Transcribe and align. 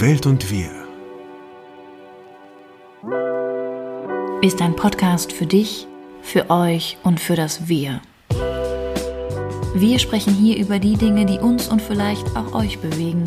Welt 0.00 0.24
und 0.24 0.50
wir 0.50 0.70
ist 4.40 4.62
ein 4.62 4.74
Podcast 4.74 5.30
für 5.30 5.44
dich, 5.44 5.86
für 6.22 6.48
euch 6.48 6.96
und 7.02 7.20
für 7.20 7.36
das 7.36 7.68
Wir. 7.68 8.00
Wir 9.74 9.98
sprechen 9.98 10.32
hier 10.32 10.56
über 10.56 10.78
die 10.78 10.96
Dinge, 10.96 11.26
die 11.26 11.38
uns 11.38 11.68
und 11.68 11.82
vielleicht 11.82 12.34
auch 12.34 12.54
euch 12.54 12.78
bewegen, 12.78 13.24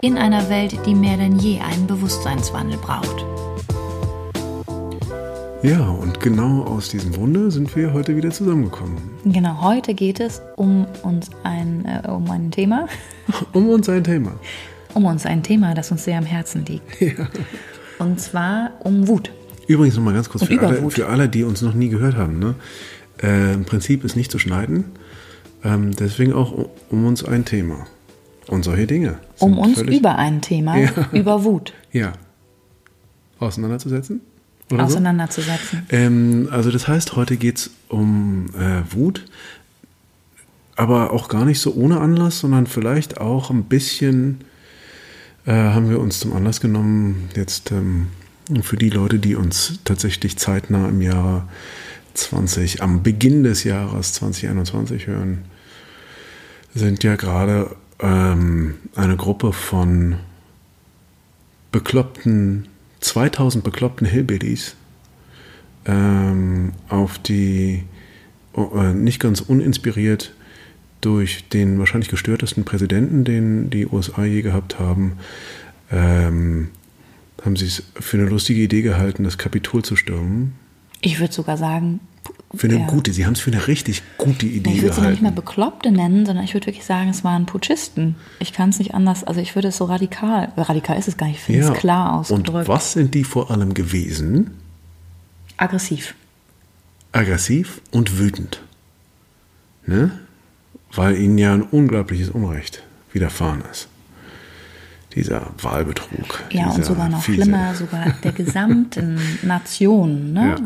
in 0.00 0.16
einer 0.16 0.48
Welt, 0.48 0.78
die 0.86 0.94
mehr 0.94 1.18
denn 1.18 1.38
je 1.38 1.60
einen 1.60 1.86
Bewusstseinswandel 1.86 2.78
braucht. 2.78 3.26
Ja, 5.62 5.86
und 5.90 6.18
genau 6.20 6.62
aus 6.62 6.88
diesem 6.88 7.12
Grunde 7.12 7.50
sind 7.50 7.76
wir 7.76 7.92
heute 7.92 8.16
wieder 8.16 8.30
zusammengekommen. 8.30 8.96
Genau, 9.26 9.60
heute 9.60 9.92
geht 9.92 10.20
es 10.20 10.40
um 10.56 10.86
uns 11.02 11.28
ein, 11.42 11.84
äh, 11.84 12.08
um 12.08 12.30
ein 12.30 12.50
Thema. 12.50 12.86
Um 13.52 13.68
uns 13.68 13.86
ein 13.90 14.04
Thema. 14.04 14.32
Um 14.94 15.04
uns 15.04 15.26
ein 15.26 15.42
Thema, 15.42 15.74
das 15.74 15.90
uns 15.90 16.04
sehr 16.04 16.18
am 16.18 16.24
Herzen 16.26 16.64
liegt. 16.64 17.00
Ja. 17.00 17.28
Und 17.98 18.20
zwar 18.20 18.72
um 18.80 19.08
Wut. 19.08 19.30
Übrigens 19.66 19.96
nochmal 19.96 20.14
ganz 20.14 20.28
kurz 20.28 20.44
für 20.44 20.60
alle, 20.60 20.90
für 20.90 21.06
alle, 21.08 21.28
die 21.28 21.42
uns 21.44 21.62
noch 21.62 21.74
nie 21.74 21.88
gehört 21.88 22.14
haben. 22.16 22.38
Ne? 22.38 22.54
Äh, 23.22 23.54
Im 23.54 23.64
Prinzip 23.64 24.04
ist 24.04 24.16
nicht 24.16 24.30
zu 24.30 24.38
schneiden. 24.38 24.84
Ähm, 25.64 25.96
deswegen 25.96 26.32
auch 26.32 26.52
um, 26.52 26.66
um 26.90 27.06
uns 27.06 27.24
ein 27.24 27.44
Thema. 27.44 27.86
Und 28.48 28.64
solche 28.64 28.86
Dinge. 28.86 29.18
Um 29.40 29.58
uns 29.58 29.80
über 29.82 30.16
ein 30.16 30.40
Thema, 30.40 30.76
Ja. 30.78 30.90
über 31.12 31.42
Wut 31.42 31.72
Ja. 31.90 32.12
Auseinanderzusetzen? 33.40 34.20
Oder 34.70 34.84
so? 34.88 34.94
auseinanderzusetzen. 34.96 35.86
Ähm, 35.90 36.48
also 36.50 36.70
das 36.70 36.86
heißt, 36.88 37.16
heute 37.16 37.36
geht 37.36 37.58
es 37.58 37.70
um 37.88 38.46
äh, 38.58 38.82
Wut, 38.94 39.24
aber 40.76 41.12
auch 41.12 41.28
gar 41.28 41.44
nicht 41.44 41.60
so 41.60 41.74
ohne 41.74 42.00
Anlass, 42.00 42.40
sondern 42.40 42.66
vielleicht 42.66 43.20
auch 43.20 43.50
ein 43.50 43.64
bisschen 43.64 44.38
äh, 45.46 45.52
haben 45.52 45.88
wir 45.88 46.00
uns 46.00 46.20
zum 46.20 46.32
Anlass 46.32 46.60
genommen, 46.60 47.30
jetzt 47.34 47.70
ähm, 47.70 48.08
für 48.62 48.76
die 48.76 48.90
Leute, 48.90 49.18
die 49.18 49.34
uns 49.34 49.80
tatsächlich 49.84 50.36
zeitnah 50.36 50.88
im 50.88 51.00
Jahre 51.00 51.48
20, 52.14 52.82
am 52.82 53.02
Beginn 53.02 53.44
des 53.44 53.64
Jahres 53.64 54.12
2021 54.14 55.06
hören, 55.06 55.44
sind 56.74 57.02
ja 57.04 57.16
gerade 57.16 57.74
ähm, 58.00 58.74
eine 58.94 59.16
Gruppe 59.16 59.52
von 59.52 60.16
bekloppten, 61.72 62.68
2000 63.00 63.64
bekloppten 63.64 64.06
Hillbillies 64.06 64.76
ähm, 65.84 66.72
auf 66.88 67.18
die, 67.18 67.84
äh, 68.56 68.92
nicht 68.92 69.20
ganz 69.20 69.40
uninspiriert 69.40 70.32
durch 71.00 71.48
den 71.48 71.78
wahrscheinlich 71.78 72.08
gestörtesten 72.08 72.64
Präsidenten, 72.64 73.24
den 73.24 73.70
die 73.70 73.86
USA 73.86 74.24
je 74.24 74.42
gehabt 74.42 74.78
haben, 74.78 75.18
ähm, 75.90 76.68
haben 77.44 77.56
sie 77.56 77.66
es 77.66 77.82
für 78.00 78.16
eine 78.18 78.28
lustige 78.28 78.60
Idee 78.62 78.82
gehalten, 78.82 79.24
das 79.24 79.38
Kapitol 79.38 79.84
zu 79.84 79.94
stürmen. 79.96 80.54
Ich 81.00 81.20
würde 81.20 81.32
sogar 81.32 81.56
sagen, 81.56 82.00
Für 82.54 82.68
eine 82.68 82.78
Ja. 82.80 82.86
gute, 82.86 83.12
sie 83.12 83.26
haben 83.26 83.34
es 83.34 83.40
für 83.40 83.50
eine 83.52 83.66
richtig 83.68 84.02
gute 84.18 84.46
Idee 84.46 84.70
ich 84.70 84.82
würde 84.82 84.94
sie 84.94 85.00
noch 85.00 85.10
nicht 85.10 85.20
mal 85.22 85.30
gehalten. 85.30 85.34
Bekloppte 85.46 85.90
nennen, 85.92 86.24
sondern 86.26 86.44
ich 86.44 86.54
würde 86.54 86.66
wirklich 86.66 86.84
sagen, 86.86 87.08
es 87.10 87.22
waren 87.22 87.44
Putschisten. 87.46 88.14
Ich 88.40 88.52
kann 88.52 88.70
es 88.70 88.78
nicht 88.78 88.94
anders, 88.94 89.22
also 89.24 89.40
ich 89.40 89.54
würde 89.54 89.68
es 89.68 89.76
so 89.76 89.84
radikal, 89.84 90.52
radikal 90.56 90.98
ist 90.98 91.06
es 91.08 91.16
gar 91.16 91.26
nicht, 91.26 91.36
ich 91.36 91.42
finde 91.42 91.60
es 91.68 91.72
klar 91.74 92.12
Und 92.14 92.18
ausgedrückt. 92.20 92.68
was 92.68 92.92
sind 92.92 93.14
die 93.14 93.24
vor 93.24 93.50
allem 93.50 93.74
gewesen? 93.74 94.52
Aggressiv. 95.56 96.14
aggressiv 97.12 97.80
und 97.92 98.18
wütend. 98.18 98.60
Ne? 99.86 100.10
Weil 100.94 101.16
ihnen 101.16 101.38
ja 101.38 101.52
ein 101.52 101.62
unglaubliches 101.62 102.30
Unrecht 102.30 102.82
widerfahren 103.12 103.62
ist. 103.70 103.88
Dieser 105.14 105.46
Wahlbetrug. 105.62 106.42
Ja, 106.50 106.66
und 106.66 106.76
dieser 106.76 106.84
sogar 106.88 107.08
noch 107.08 107.22
fiese- 107.22 107.42
schlimmer, 107.42 107.74
sogar 107.74 108.12
der 108.22 108.32
gesamten 108.32 109.18
Nation, 109.42 110.32
ne? 110.34 110.48
Ja. 110.50 110.56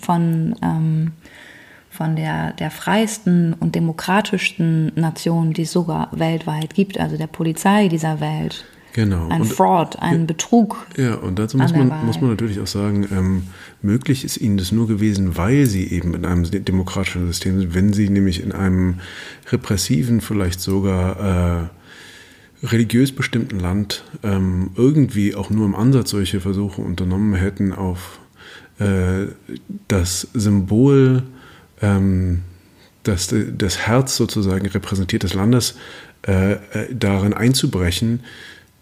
von, 0.00 0.56
ähm, 0.62 1.12
von 1.90 2.16
der, 2.16 2.52
der 2.54 2.72
freiesten 2.72 3.52
und 3.54 3.74
demokratischsten 3.76 4.90
Nation, 4.96 5.52
die 5.52 5.62
es 5.62 5.70
sogar 5.72 6.08
weltweit 6.10 6.74
gibt, 6.74 6.98
also 6.98 7.16
der 7.16 7.28
Polizei 7.28 7.86
dieser 7.88 8.18
Welt. 8.20 8.64
Genau. 8.94 9.28
Ein 9.28 9.40
Und- 9.42 9.52
Fraud, 9.52 9.96
ein 9.98 10.26
Betrug. 10.28 10.86
Ja, 10.96 11.16
und 11.16 11.36
dazu 11.40 11.58
muss 11.58 11.72
man, 11.72 11.90
Wahl. 11.90 12.04
muss 12.04 12.20
man 12.20 12.30
natürlich 12.30 12.60
auch 12.60 12.68
sagen, 12.68 13.06
ähm, 13.12 13.42
möglich 13.82 14.24
ist 14.24 14.36
ihnen 14.36 14.56
das 14.56 14.70
nur 14.70 14.86
gewesen, 14.86 15.36
weil 15.36 15.66
sie 15.66 15.90
eben 15.90 16.14
in 16.14 16.24
einem 16.24 16.48
demokratischen 16.64 17.26
System 17.26 17.58
sind, 17.58 17.74
wenn 17.74 17.92
sie 17.92 18.08
nämlich 18.08 18.40
in 18.40 18.52
einem 18.52 19.00
repressiven, 19.50 20.20
vielleicht 20.20 20.60
sogar 20.60 21.70
äh, 22.62 22.66
religiös 22.66 23.10
bestimmten 23.10 23.58
Land 23.58 24.04
ähm, 24.22 24.70
irgendwie 24.76 25.34
auch 25.34 25.50
nur 25.50 25.66
im 25.66 25.74
Ansatz 25.74 26.10
solche 26.10 26.40
Versuche 26.40 26.80
unternommen 26.80 27.34
hätten, 27.34 27.72
auf 27.72 28.20
äh, 28.78 29.26
das 29.88 30.28
Symbol, 30.34 31.24
ähm, 31.82 32.42
das 33.02 33.34
das 33.58 33.78
Herz 33.88 34.16
sozusagen 34.16 34.66
repräsentiert 34.66 35.24
des 35.24 35.34
Landes, 35.34 35.74
äh, 36.26 36.52
äh, 36.52 36.58
darin 36.94 37.34
einzubrechen, 37.34 38.20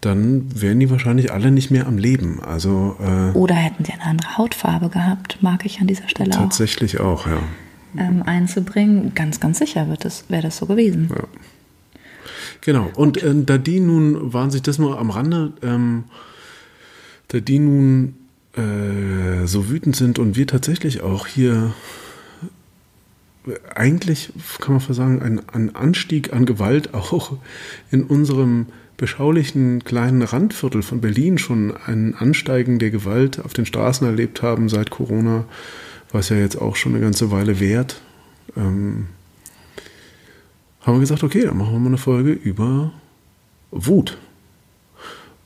dann 0.05 0.45
wären 0.59 0.79
die 0.79 0.89
wahrscheinlich 0.89 1.31
alle 1.31 1.51
nicht 1.51 1.71
mehr 1.71 1.87
am 1.87 1.97
Leben. 1.97 2.41
Also 2.43 2.97
äh, 2.99 3.35
Oder 3.37 3.55
hätten 3.55 3.85
sie 3.85 3.93
eine 3.93 4.03
andere 4.03 4.37
Hautfarbe 4.37 4.89
gehabt, 4.89 5.37
mag 5.41 5.65
ich 5.65 5.79
an 5.79 5.87
dieser 5.87 6.09
Stelle 6.09 6.33
auch 6.33 6.39
tatsächlich 6.39 6.99
auch, 6.99 7.25
ja. 7.27 7.39
ähm, 7.97 8.23
einzubringen. 8.23 9.13
Ganz, 9.15 9.39
ganz 9.39 9.59
sicher 9.59 9.87
wird 9.89 10.03
das, 10.03 10.25
wäre 10.29 10.41
das 10.43 10.57
so 10.57 10.65
gewesen. 10.65 11.09
Ja. 11.09 11.23
Genau. 12.61 12.89
Und 12.95 13.21
äh, 13.21 13.33
da 13.35 13.57
die 13.57 13.79
nun, 13.79 14.33
waren 14.33 14.51
sich 14.51 14.61
das 14.61 14.77
nur 14.77 14.99
am 14.99 15.09
Rande, 15.09 15.53
ähm, 15.61 16.05
da 17.29 17.39
die 17.39 17.59
nun 17.59 18.15
äh, 18.55 19.45
so 19.45 19.69
wütend 19.69 19.95
sind 19.95 20.19
und 20.19 20.35
wir 20.35 20.47
tatsächlich 20.47 21.01
auch 21.01 21.27
hier 21.27 21.73
äh, 23.47 23.51
eigentlich, 23.73 24.31
kann 24.59 24.73
man 24.73 24.81
fast 24.81 24.97
sagen, 24.97 25.21
ein, 25.21 25.41
ein 25.51 25.75
Anstieg 25.75 26.33
an 26.33 26.45
Gewalt 26.45 26.93
auch 26.93 27.37
in 27.89 28.03
unserem 28.03 28.67
beschaulichen 28.97 29.83
kleinen 29.83 30.21
Randviertel 30.21 30.81
von 30.81 31.01
Berlin 31.01 31.37
schon 31.37 31.75
ein 31.85 32.15
Ansteigen 32.15 32.79
der 32.79 32.91
Gewalt 32.91 33.39
auf 33.43 33.53
den 33.53 33.65
Straßen 33.65 34.05
erlebt 34.05 34.41
haben 34.41 34.69
seit 34.69 34.89
Corona, 34.89 35.45
was 36.11 36.29
ja 36.29 36.37
jetzt 36.37 36.55
auch 36.55 36.75
schon 36.75 36.93
eine 36.93 37.03
ganze 37.03 37.31
Weile 37.31 37.59
währt. 37.59 38.01
Ähm, 38.55 39.07
haben 40.81 40.95
wir 40.95 40.99
gesagt, 40.99 41.23
okay, 41.23 41.41
dann 41.41 41.57
machen 41.57 41.73
wir 41.73 41.79
mal 41.79 41.87
eine 41.87 41.97
Folge 41.97 42.31
über 42.31 42.91
Wut. 43.71 44.17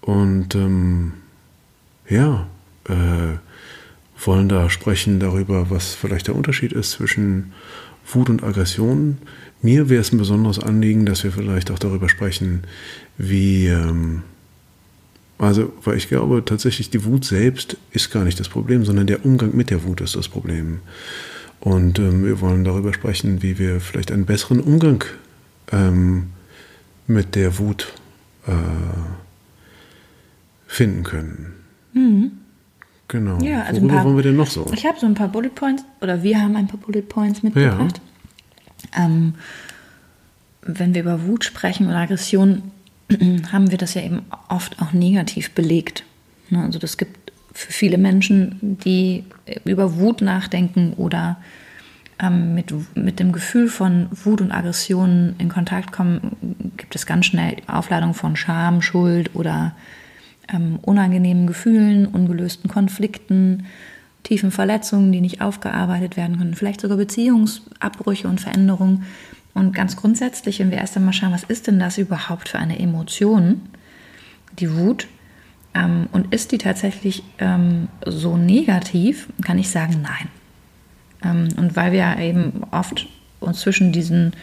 Und 0.01 0.55
ähm, 0.55 1.13
ja, 2.09 2.47
äh, 2.85 3.37
wollen 4.25 4.49
da 4.49 4.69
sprechen 4.69 5.19
darüber, 5.19 5.69
was 5.69 5.93
vielleicht 5.93 6.27
der 6.27 6.35
Unterschied 6.35 6.73
ist 6.73 6.91
zwischen 6.91 7.53
Wut 8.11 8.29
und 8.29 8.43
Aggression. 8.43 9.17
Mir 9.61 9.89
wäre 9.89 10.01
es 10.01 10.11
ein 10.11 10.17
besonderes 10.17 10.59
Anliegen, 10.59 11.05
dass 11.05 11.23
wir 11.23 11.31
vielleicht 11.31 11.71
auch 11.71 11.79
darüber 11.79 12.09
sprechen, 12.09 12.63
wie, 13.17 13.67
ähm, 13.67 14.21
also, 15.39 15.73
weil 15.83 15.97
ich 15.97 16.07
glaube 16.09 16.43
tatsächlich, 16.45 16.89
die 16.89 17.03
Wut 17.05 17.25
selbst 17.25 17.77
ist 17.91 18.11
gar 18.11 18.23
nicht 18.23 18.39
das 18.39 18.49
Problem, 18.49 18.85
sondern 18.85 19.07
der 19.07 19.25
Umgang 19.25 19.55
mit 19.55 19.69
der 19.69 19.83
Wut 19.83 20.01
ist 20.01 20.15
das 20.15 20.27
Problem. 20.27 20.79
Und 21.59 21.97
ähm, 21.99 22.23
wir 22.23 22.39
wollen 22.39 22.63
darüber 22.63 22.93
sprechen, 22.93 23.41
wie 23.41 23.57
wir 23.57 23.79
vielleicht 23.81 24.11
einen 24.11 24.25
besseren 24.25 24.59
Umgang 24.61 25.03
ähm, 25.71 26.27
mit 27.07 27.33
der 27.35 27.57
Wut 27.57 27.93
äh, 28.45 28.51
finden 30.67 31.03
können. 31.03 31.53
Genau. 33.07 33.37
Mhm. 33.37 33.41
Ja, 33.41 33.63
also 33.63 33.81
Worüber 33.81 33.93
paar- 33.95 34.05
wollen 34.05 34.15
wir 34.17 34.23
denn 34.23 34.35
noch 34.35 34.47
so? 34.49 34.69
Ich 34.73 34.85
habe 34.85 34.99
so 34.99 35.05
ein 35.07 35.13
paar 35.15 35.29
Bullet 35.29 35.49
Points, 35.49 35.83
oder 36.01 36.21
wir 36.23 36.39
haben 36.41 36.55
ein 36.55 36.67
paar 36.67 36.79
Bullet 36.79 37.01
Points 37.03 37.41
mitgebracht. 37.41 38.01
Ähm, 38.95 39.35
wenn 40.61 40.93
wir 40.93 41.01
über 41.01 41.25
Wut 41.25 41.43
sprechen 41.43 41.87
oder 41.87 41.97
Aggression, 41.97 42.71
haben 43.51 43.71
wir 43.71 43.77
das 43.77 43.93
ja 43.93 44.01
eben 44.01 44.23
oft 44.49 44.81
auch 44.81 44.93
negativ 44.93 45.51
belegt. 45.51 46.03
Ne, 46.49 46.63
Also 46.63 46.79
das 46.79 46.97
gibt 46.97 47.31
für 47.53 47.71
viele 47.71 47.97
Menschen, 47.97 48.77
die 48.83 49.23
über 49.65 49.97
Wut 49.97 50.21
nachdenken 50.21 50.93
oder 50.93 51.37
ähm, 52.19 52.53
mit, 52.53 52.73
mit 52.95 53.19
dem 53.19 53.31
Gefühl 53.31 53.67
von 53.67 54.07
Wut 54.11 54.41
und 54.41 54.51
Aggression 54.51 55.35
in 55.37 55.49
Kontakt 55.49 55.91
kommen, 55.91 56.35
gibt 56.77 56.95
es 56.95 57.05
ganz 57.05 57.25
schnell 57.25 57.57
Aufladung 57.67 58.13
von 58.13 58.35
Scham, 58.35 58.81
Schuld 58.81 59.35
oder 59.35 59.75
ähm, 60.53 60.79
unangenehmen 60.81 61.47
Gefühlen, 61.47 62.05
ungelösten 62.05 62.69
Konflikten, 62.69 63.65
tiefen 64.23 64.51
Verletzungen, 64.51 65.11
die 65.11 65.21
nicht 65.21 65.41
aufgearbeitet 65.41 66.17
werden 66.17 66.37
können, 66.37 66.53
vielleicht 66.53 66.81
sogar 66.81 66.97
Beziehungsabbrüche 66.97 68.27
und 68.27 68.41
Veränderungen. 68.41 69.05
Und 69.53 69.73
ganz 69.73 69.95
grundsätzlich, 69.95 70.59
wenn 70.59 70.69
wir 70.69 70.77
erst 70.77 70.97
einmal 70.97 71.13
schauen, 71.13 71.31
was 71.31 71.43
ist 71.43 71.67
denn 71.67 71.79
das 71.79 71.97
überhaupt 71.97 72.49
für 72.49 72.59
eine 72.59 72.77
Emotion, 72.77 73.61
die 74.59 74.75
Wut, 74.75 75.07
ähm, 75.73 76.07
und 76.11 76.33
ist 76.33 76.51
die 76.51 76.57
tatsächlich 76.57 77.23
ähm, 77.39 77.87
so 78.05 78.37
negativ, 78.37 79.27
kann 79.43 79.57
ich 79.59 79.69
sagen, 79.69 80.01
nein. 80.01 80.27
Ähm, 81.23 81.49
und 81.57 81.75
weil 81.75 81.91
wir 81.91 82.17
eben 82.19 82.63
oft 82.71 83.07
uns 83.39 83.61
zwischen 83.61 83.91
diesen 83.91 84.33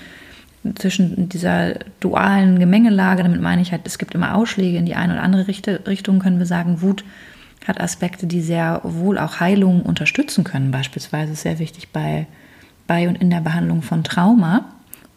zwischen 0.77 1.29
dieser 1.29 1.75
dualen 2.01 2.59
Gemengelage, 2.59 3.23
damit 3.23 3.43
meine 3.43 3.61
ich 3.61 3.71
halt, 3.71 3.83
es 3.85 3.99
gibt 3.99 4.15
immer 4.15 4.35
Ausschläge 4.35 4.79
in 4.79 4.87
die 4.87 4.95
eine 4.95 5.13
oder 5.13 5.23
andere 5.23 5.47
Richtung, 5.47 6.21
können 6.21 6.39
wir 6.39 6.47
sagen, 6.47 6.81
Wut 6.81 7.05
hat 7.65 7.81
Aspekte, 7.81 8.27
die 8.27 8.43
sehr 8.43 8.81
wohl 8.85 9.19
auch 9.19 9.41
Heilung 9.41 9.83
unterstützen 9.83 10.45
können. 10.45 10.71
Beispielsweise 10.71 11.33
ist 11.33 11.43
sehr 11.43 11.59
wichtig 11.59 11.89
bei, 11.93 12.27
bei 12.87 13.09
und 13.09 13.17
in 13.21 13.31
der 13.31 13.41
Behandlung 13.41 13.83
von 13.83 14.05
Trauma 14.05 14.67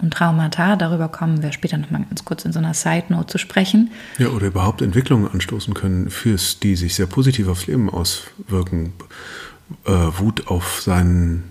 und 0.01 0.13
Traumata. 0.13 0.75
Darüber 0.75 1.09
kommen 1.09 1.43
wir 1.43 1.51
später 1.51 1.77
nochmal 1.77 2.03
ganz 2.09 2.23
kurz 2.23 2.45
in 2.45 2.53
so 2.53 2.59
einer 2.59 2.73
Side 2.73 3.05
Note 3.09 3.27
zu 3.27 3.37
sprechen. 3.37 3.91
Ja, 4.17 4.29
oder 4.29 4.47
überhaupt 4.47 4.81
Entwicklungen 4.81 5.29
anstoßen 5.29 5.73
können, 5.73 6.09
fürs, 6.09 6.59
die 6.59 6.75
sich 6.75 6.95
sehr 6.95 7.07
positiv 7.07 7.47
aufs 7.47 7.67
Leben 7.67 7.89
auswirken. 7.89 8.93
Äh, 9.85 9.91
Wut 9.91 10.47
auf 10.47 10.81
seinen 10.81 11.43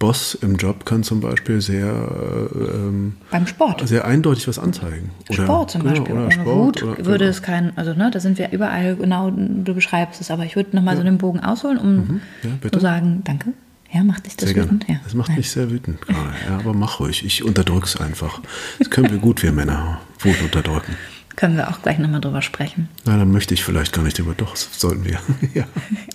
Boss 0.00 0.34
im 0.34 0.56
Job 0.56 0.86
kann 0.86 1.02
zum 1.04 1.20
Beispiel 1.20 1.60
sehr 1.60 1.92
ähm, 2.54 3.16
beim 3.30 3.46
Sport 3.46 3.86
sehr 3.86 4.06
eindeutig 4.06 4.48
was 4.48 4.58
anzeigen. 4.58 5.10
Oder, 5.28 5.44
Sport 5.44 5.70
zum 5.70 5.82
genau, 5.82 5.92
Beispiel. 5.92 6.16
Oder 6.16 6.30
Sport, 6.30 6.46
Wut 6.46 6.82
oder, 6.82 7.04
würde 7.04 7.18
genau. 7.18 7.30
es 7.30 7.42
kein, 7.42 7.76
also 7.76 7.92
ne, 7.92 8.10
da 8.10 8.18
sind 8.18 8.38
wir 8.38 8.50
überall 8.50 8.96
genau, 8.96 9.30
du 9.30 9.74
beschreibst 9.74 10.20
es, 10.20 10.30
aber 10.30 10.44
ich 10.46 10.56
würde 10.56 10.74
nochmal 10.74 10.94
ja. 10.94 11.00
so 11.00 11.04
den 11.04 11.18
Bogen 11.18 11.40
ausholen, 11.40 11.78
um 11.78 11.94
mhm. 11.96 12.20
ja, 12.42 12.72
zu 12.72 12.80
sagen, 12.80 13.20
danke. 13.24 13.52
Ja, 13.92 14.02
macht 14.02 14.24
dich 14.24 14.36
das 14.36 14.48
sehr 14.48 14.64
wütend? 14.64 14.86
Ja. 14.88 14.96
Das 15.04 15.14
macht 15.14 15.28
Nein. 15.28 15.38
mich 15.38 15.50
sehr 15.50 15.70
wütend 15.70 16.00
gerade. 16.00 16.30
Ja, 16.48 16.58
aber 16.58 16.72
mach 16.74 17.00
ruhig. 17.00 17.24
Ich 17.24 17.44
unterdrück's 17.44 17.96
einfach. 17.96 18.40
Das 18.78 18.88
können 18.88 19.10
wir 19.10 19.18
gut, 19.18 19.42
wir 19.42 19.52
Männer, 19.52 20.00
Wut 20.20 20.40
unterdrücken. 20.42 20.96
Können 21.36 21.56
wir 21.56 21.68
auch 21.70 21.80
gleich 21.82 21.98
nochmal 21.98 22.20
drüber 22.20 22.42
sprechen. 22.42 22.88
Na, 23.04 23.16
dann 23.16 23.30
möchte 23.32 23.54
ich 23.54 23.64
vielleicht 23.64 23.92
gar 23.92 24.02
nicht 24.02 24.18
drüber. 24.18 24.34
Doch, 24.36 24.56
sollten 24.56 25.04
wir. 25.04 25.18
ja. 25.54 25.64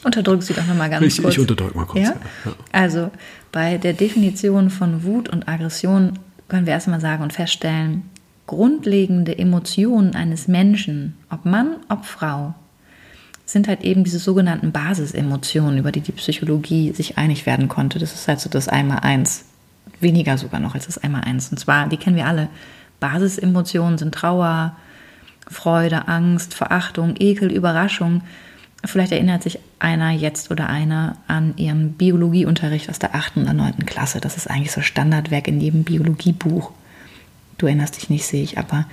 Unterdrück 0.03 0.43
sie 0.43 0.53
doch 0.53 0.65
nochmal 0.67 0.89
ganz 0.89 1.05
ich, 1.05 1.21
kurz. 1.21 1.33
Ich 1.33 1.39
unterdrück 1.39 1.75
mal 1.75 1.85
kurz. 1.85 2.03
Ja? 2.03 2.15
ja? 2.45 2.53
Also 2.71 3.11
bei 3.55 3.77
der 3.77 3.93
Definition 3.93 4.69
von 4.69 5.05
Wut 5.05 5.29
und 5.29 5.47
Aggression 5.47 6.19
können 6.49 6.65
wir 6.65 6.73
erstmal 6.73 6.99
sagen 6.99 7.23
und 7.23 7.31
feststellen, 7.31 8.03
grundlegende 8.47 9.37
Emotionen 9.37 10.13
eines 10.13 10.49
Menschen, 10.49 11.15
ob 11.29 11.45
Mann, 11.45 11.77
ob 11.87 12.03
Frau, 12.03 12.53
sind 13.45 13.69
halt 13.69 13.85
eben 13.85 14.03
diese 14.03 14.19
sogenannten 14.19 14.73
Basisemotionen, 14.73 15.79
über 15.79 15.93
die 15.93 16.01
die 16.01 16.11
Psychologie 16.11 16.91
sich 16.91 17.17
einig 17.17 17.45
werden 17.45 17.69
konnte. 17.69 17.97
Das 17.97 18.13
ist 18.13 18.27
halt 18.27 18.41
so 18.41 18.49
das 18.49 18.67
Einmal-Eins. 18.67 19.45
Weniger 20.01 20.37
sogar 20.37 20.59
noch 20.59 20.75
als 20.75 20.87
das 20.87 20.97
Einmal-Eins. 20.97 21.49
Und 21.49 21.57
zwar, 21.57 21.87
die 21.87 21.95
kennen 21.95 22.17
wir 22.17 22.27
alle. 22.27 22.49
Basisemotionen 22.99 23.97
sind 23.97 24.13
Trauer, 24.13 24.75
Freude, 25.49 26.09
Angst, 26.09 26.53
Verachtung, 26.53 27.15
Ekel, 27.19 27.53
Überraschung. 27.53 28.21
Vielleicht 28.85 29.11
erinnert 29.11 29.43
sich 29.43 29.59
einer 29.79 30.11
jetzt 30.11 30.51
oder 30.51 30.69
einer 30.69 31.17
an 31.27 31.53
ihren 31.57 31.93
Biologieunterricht 31.93 32.89
aus 32.89 32.99
der 32.99 33.15
8. 33.15 33.37
oder 33.37 33.53
9. 33.53 33.85
Klasse. 33.85 34.19
Das 34.21 34.37
ist 34.37 34.49
eigentlich 34.49 34.71
so 34.71 34.81
Standardwerk 34.81 35.47
in 35.47 35.59
jedem 35.59 35.83
Biologiebuch. 35.83 36.71
Du 37.57 37.65
erinnerst 37.67 37.97
dich 37.97 38.09
nicht, 38.09 38.25
sehe 38.25 38.43
ich, 38.43 38.57
aber 38.57 38.85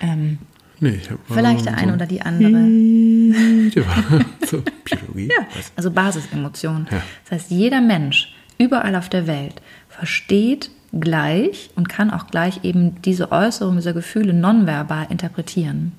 ähm, 0.00 0.38
nee, 0.80 1.00
vielleicht 1.28 1.66
der 1.66 1.76
eine 1.76 1.88
so 1.88 1.94
oder 1.94 2.06
die 2.06 2.22
andere. 2.22 2.52
so, 4.46 4.62
Biologie. 4.84 5.28
ja, 5.28 5.46
also 5.76 5.90
Basisemotionen. 5.90 6.88
Ja. 6.90 7.02
Das 7.24 7.40
heißt, 7.40 7.50
jeder 7.50 7.80
Mensch 7.80 8.34
überall 8.58 8.96
auf 8.96 9.08
der 9.08 9.26
Welt 9.26 9.62
versteht 9.88 10.70
gleich 10.92 11.70
und 11.76 11.88
kann 11.88 12.10
auch 12.10 12.26
gleich 12.28 12.64
eben 12.64 13.00
diese 13.02 13.30
Äußerung 13.30 13.76
dieser 13.76 13.92
Gefühle 13.92 14.32
nonverbal 14.32 15.06
interpretieren. 15.10 15.92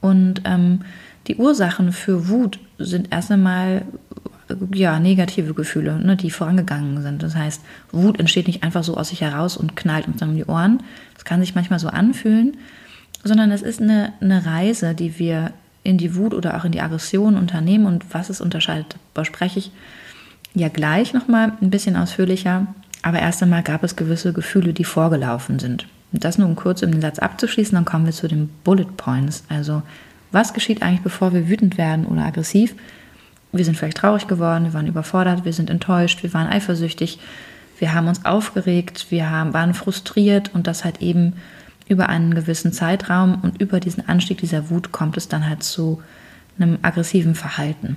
Und 0.00 0.42
ähm, 0.44 0.80
die 1.26 1.36
Ursachen 1.36 1.92
für 1.92 2.28
Wut 2.28 2.58
sind 2.78 3.12
erst 3.12 3.30
einmal 3.30 3.82
ja, 4.74 4.98
negative 4.98 5.54
Gefühle, 5.54 5.98
ne, 5.98 6.16
die 6.16 6.30
vorangegangen 6.30 7.02
sind. 7.02 7.22
Das 7.22 7.34
heißt, 7.34 7.62
Wut 7.90 8.18
entsteht 8.18 8.46
nicht 8.46 8.62
einfach 8.62 8.84
so 8.84 8.96
aus 8.96 9.08
sich 9.08 9.20
heraus 9.20 9.56
und 9.56 9.76
knallt 9.76 10.06
uns 10.08 10.18
dann 10.18 10.30
um 10.30 10.36
die 10.36 10.44
Ohren. 10.44 10.82
Das 11.14 11.24
kann 11.24 11.40
sich 11.40 11.54
manchmal 11.54 11.78
so 11.78 11.88
anfühlen, 11.88 12.56
sondern 13.24 13.50
es 13.50 13.62
ist 13.62 13.80
eine, 13.80 14.12
eine 14.20 14.44
Reise, 14.44 14.94
die 14.94 15.18
wir 15.18 15.52
in 15.84 15.98
die 15.98 16.14
Wut 16.14 16.34
oder 16.34 16.56
auch 16.56 16.64
in 16.64 16.72
die 16.72 16.80
Aggression 16.80 17.36
unternehmen. 17.36 17.86
Und 17.86 18.14
was 18.14 18.30
es 18.30 18.40
unterscheidet, 18.40 18.96
bespreche 19.14 19.58
ich 19.58 19.70
ja 20.54 20.68
gleich 20.68 21.12
nochmal 21.12 21.52
ein 21.60 21.70
bisschen 21.70 21.96
ausführlicher. 21.96 22.66
Aber 23.02 23.18
erst 23.18 23.42
einmal 23.42 23.62
gab 23.62 23.82
es 23.82 23.96
gewisse 23.96 24.32
Gefühle, 24.32 24.72
die 24.72 24.84
vorgelaufen 24.84 25.58
sind. 25.58 25.86
Und 26.12 26.24
das 26.24 26.38
nur 26.38 26.46
um 26.46 26.56
kurz 26.56 26.82
um 26.82 26.92
den 26.92 27.00
Satz 27.00 27.18
abzuschließen, 27.18 27.74
dann 27.74 27.84
kommen 27.84 28.04
wir 28.04 28.12
zu 28.12 28.28
den 28.28 28.48
Bullet 28.64 28.86
Points. 28.96 29.44
Also, 29.48 29.82
was 30.32 30.54
geschieht 30.54 30.82
eigentlich, 30.82 31.02
bevor 31.02 31.32
wir 31.32 31.48
wütend 31.48 31.78
werden 31.78 32.06
oder 32.06 32.24
aggressiv? 32.24 32.74
Wir 33.52 33.64
sind 33.64 33.76
vielleicht 33.76 33.98
traurig 33.98 34.26
geworden, 34.26 34.64
wir 34.64 34.74
waren 34.74 34.86
überfordert, 34.86 35.44
wir 35.44 35.52
sind 35.52 35.68
enttäuscht, 35.68 36.22
wir 36.22 36.32
waren 36.32 36.48
eifersüchtig, 36.48 37.18
wir 37.78 37.94
haben 37.94 38.08
uns 38.08 38.24
aufgeregt, 38.24 39.06
wir 39.10 39.30
haben, 39.30 39.52
waren 39.52 39.74
frustriert 39.74 40.54
und 40.54 40.66
das 40.66 40.84
halt 40.84 41.02
eben 41.02 41.34
über 41.86 42.08
einen 42.08 42.34
gewissen 42.34 42.72
Zeitraum 42.72 43.40
und 43.42 43.60
über 43.60 43.78
diesen 43.78 44.08
Anstieg 44.08 44.38
dieser 44.38 44.70
Wut 44.70 44.92
kommt 44.92 45.16
es 45.16 45.28
dann 45.28 45.48
halt 45.48 45.62
zu 45.62 46.02
einem 46.58 46.78
aggressiven 46.82 47.34
Verhalten. 47.34 47.96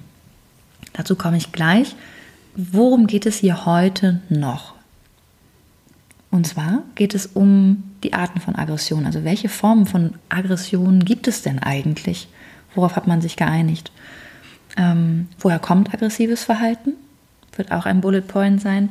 Dazu 0.94 1.16
komme 1.16 1.38
ich 1.38 1.52
gleich. 1.52 1.96
Worum 2.56 3.08
geht 3.08 3.26
es 3.26 3.38
hier 3.38 3.66
heute 3.66 4.22
noch? 4.30 4.75
Und 6.36 6.46
zwar 6.46 6.84
geht 6.96 7.16
es 7.16 7.28
um 7.28 7.84
die 8.04 8.14
Arten 8.14 8.42
von 8.42 8.58
Aggression. 8.58 9.06
Also 9.06 9.24
welche 9.24 9.48
Formen 9.48 9.86
von 9.86 10.16
Aggression 10.28 11.00
gibt 11.00 11.30
es 11.30 11.44
denn 11.44 11.60
eigentlich? 11.60 12.28
Worauf 12.74 12.98
hat 12.98 13.08
man 13.08 13.22
sich 13.22 13.38
geeinigt? 13.38 13.90
Ähm, 14.76 15.30
woher 15.40 15.60
kommt 15.60 15.94
aggressives 15.94 16.44
Verhalten? 16.44 16.92
Wird 17.56 17.72
auch 17.72 17.86
ein 17.86 18.02
Bullet 18.02 18.20
Point 18.20 18.60
sein. 18.60 18.90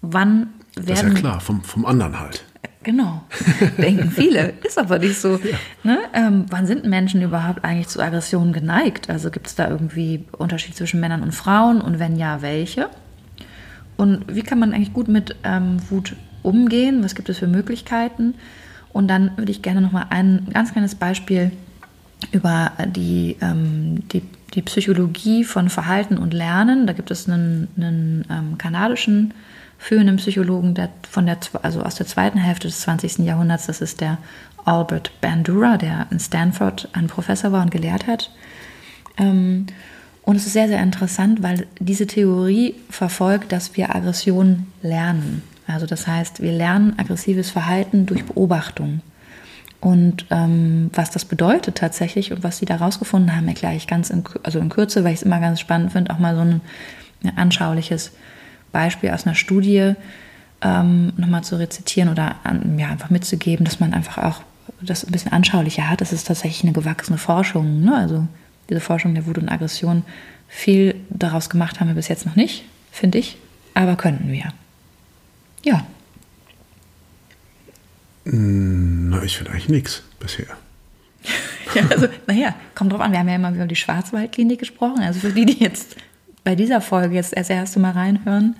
Wann 0.00 0.48
werden. 0.76 0.86
Das 0.86 1.02
ist 1.02 1.08
ja 1.08 1.14
klar, 1.14 1.40
vom, 1.40 1.62
vom 1.62 1.84
anderen 1.84 2.18
halt. 2.18 2.42
Genau, 2.84 3.22
denken 3.76 4.10
viele, 4.10 4.54
ist 4.66 4.78
aber 4.78 4.98
nicht 4.98 5.20
so. 5.20 5.36
Ja. 5.36 5.58
Ne? 5.82 5.98
Ähm, 6.14 6.46
wann 6.48 6.66
sind 6.66 6.86
Menschen 6.86 7.20
überhaupt 7.20 7.64
eigentlich 7.64 7.88
zu 7.88 8.00
Aggressionen 8.00 8.54
geneigt? 8.54 9.10
Also 9.10 9.30
gibt 9.30 9.48
es 9.48 9.54
da 9.54 9.68
irgendwie 9.68 10.24
Unterschied 10.32 10.74
zwischen 10.74 11.00
Männern 11.00 11.22
und 11.22 11.32
Frauen 11.32 11.82
und 11.82 11.98
wenn 11.98 12.16
ja, 12.16 12.40
welche? 12.40 12.88
Und 13.98 14.24
wie 14.34 14.42
kann 14.42 14.58
man 14.58 14.72
eigentlich 14.72 14.94
gut 14.94 15.08
mit 15.08 15.36
ähm, 15.44 15.76
Wut 15.90 16.16
umgehen? 16.48 17.04
Was 17.04 17.14
gibt 17.14 17.28
es 17.28 17.38
für 17.38 17.46
Möglichkeiten? 17.46 18.34
Und 18.92 19.08
dann 19.08 19.30
würde 19.36 19.52
ich 19.52 19.62
gerne 19.62 19.80
noch 19.80 19.92
mal 19.92 20.06
ein 20.10 20.46
ganz 20.52 20.72
kleines 20.72 20.94
Beispiel 20.94 21.52
über 22.32 22.72
die, 22.86 23.36
ähm, 23.40 24.08
die, 24.08 24.22
die, 24.54 24.62
Psychologie 24.62 25.44
von 25.44 25.68
Verhalten 25.68 26.18
und 26.18 26.34
Lernen. 26.34 26.86
Da 26.86 26.92
gibt 26.92 27.10
es 27.10 27.28
einen, 27.28 27.68
einen 27.76 28.24
ähm, 28.30 28.58
kanadischen 28.58 29.34
führenden 29.78 30.16
Psychologen 30.16 30.74
der, 30.74 30.88
von 31.08 31.26
der, 31.26 31.38
also 31.62 31.82
aus 31.82 31.94
der 31.94 32.06
zweiten 32.06 32.38
Hälfte 32.38 32.66
des 32.66 32.80
20. 32.80 33.18
Jahrhunderts. 33.18 33.66
Das 33.66 33.80
ist 33.80 34.00
der 34.00 34.18
Albert 34.64 35.12
Bandura, 35.20 35.76
der 35.76 36.08
in 36.10 36.18
Stanford 36.18 36.88
ein 36.92 37.06
Professor 37.06 37.52
war 37.52 37.62
und 37.62 37.70
gelehrt 37.70 38.06
hat. 38.06 38.30
Ähm, 39.16 39.66
und 40.22 40.36
es 40.36 40.46
ist 40.46 40.52
sehr, 40.52 40.68
sehr 40.68 40.82
interessant, 40.82 41.42
weil 41.42 41.66
diese 41.78 42.06
Theorie 42.06 42.74
verfolgt, 42.90 43.52
dass 43.52 43.76
wir 43.76 43.94
Aggression 43.94 44.66
lernen. 44.82 45.42
Also 45.68 45.86
das 45.86 46.06
heißt, 46.06 46.42
wir 46.42 46.52
lernen 46.52 46.94
aggressives 46.98 47.50
Verhalten 47.50 48.06
durch 48.06 48.24
Beobachtung. 48.24 49.00
Und 49.80 50.26
ähm, 50.30 50.90
was 50.92 51.10
das 51.10 51.24
bedeutet 51.24 51.76
tatsächlich 51.76 52.32
und 52.32 52.42
was 52.42 52.58
sie 52.58 52.66
da 52.66 52.76
rausgefunden 52.76 53.36
haben, 53.36 53.46
erkläre 53.46 53.76
ich 53.76 53.86
ganz 53.86 54.10
in, 54.10 54.24
also 54.42 54.58
in 54.58 54.70
Kürze, 54.70 55.04
weil 55.04 55.12
ich 55.12 55.20
es 55.20 55.22
immer 55.22 55.38
ganz 55.38 55.60
spannend 55.60 55.92
finde, 55.92 56.12
auch 56.12 56.18
mal 56.18 56.34
so 56.34 56.40
ein, 56.40 56.60
ein 57.22 57.36
anschauliches 57.36 58.10
Beispiel 58.72 59.10
aus 59.10 59.24
einer 59.24 59.36
Studie 59.36 59.94
ähm, 60.62 61.12
nochmal 61.16 61.44
zu 61.44 61.56
rezitieren 61.56 62.08
oder 62.08 62.36
an, 62.42 62.76
ja, 62.78 62.88
einfach 62.88 63.10
mitzugeben, 63.10 63.64
dass 63.64 63.78
man 63.78 63.94
einfach 63.94 64.18
auch 64.18 64.42
das 64.80 65.04
ein 65.04 65.12
bisschen 65.12 65.32
anschaulicher 65.32 65.88
hat. 65.88 66.00
Das 66.00 66.12
ist 66.12 66.26
tatsächlich 66.26 66.64
eine 66.64 66.72
gewachsene 66.72 67.18
Forschung. 67.18 67.82
Ne? 67.84 67.94
Also 67.94 68.26
diese 68.68 68.80
Forschung 68.80 69.14
der 69.14 69.26
Wut 69.26 69.38
und 69.38 69.48
Aggression. 69.48 70.04
Viel 70.48 70.96
daraus 71.10 71.50
gemacht 71.50 71.78
haben 71.78 71.88
wir 71.88 71.94
bis 71.94 72.08
jetzt 72.08 72.26
noch 72.26 72.34
nicht, 72.34 72.64
finde 72.90 73.18
ich, 73.18 73.36
aber 73.74 73.96
könnten 73.96 74.32
wir. 74.32 74.52
Ja. 75.64 75.86
Hm, 78.24 79.10
na, 79.10 79.22
ich 79.22 79.36
finde 79.36 79.52
eigentlich 79.52 79.68
nichts 79.68 80.02
bisher. 80.20 80.56
ja, 81.74 81.82
also, 81.90 82.08
naja, 82.26 82.54
kommt 82.74 82.92
drauf 82.92 83.00
an. 83.00 83.12
Wir 83.12 83.20
haben 83.20 83.28
ja 83.28 83.36
immer 83.36 83.50
über 83.50 83.66
die 83.66 83.76
Schwarzwaldklinik 83.76 84.58
gesprochen. 84.58 85.00
Also 85.00 85.20
für 85.20 85.32
die, 85.32 85.46
die 85.46 85.62
jetzt 85.62 85.96
bei 86.44 86.54
dieser 86.54 86.80
Folge 86.80 87.14
jetzt 87.14 87.36
als 87.36 87.50
erste 87.50 87.80
Mal 87.80 87.92
reinhören, 87.92 88.56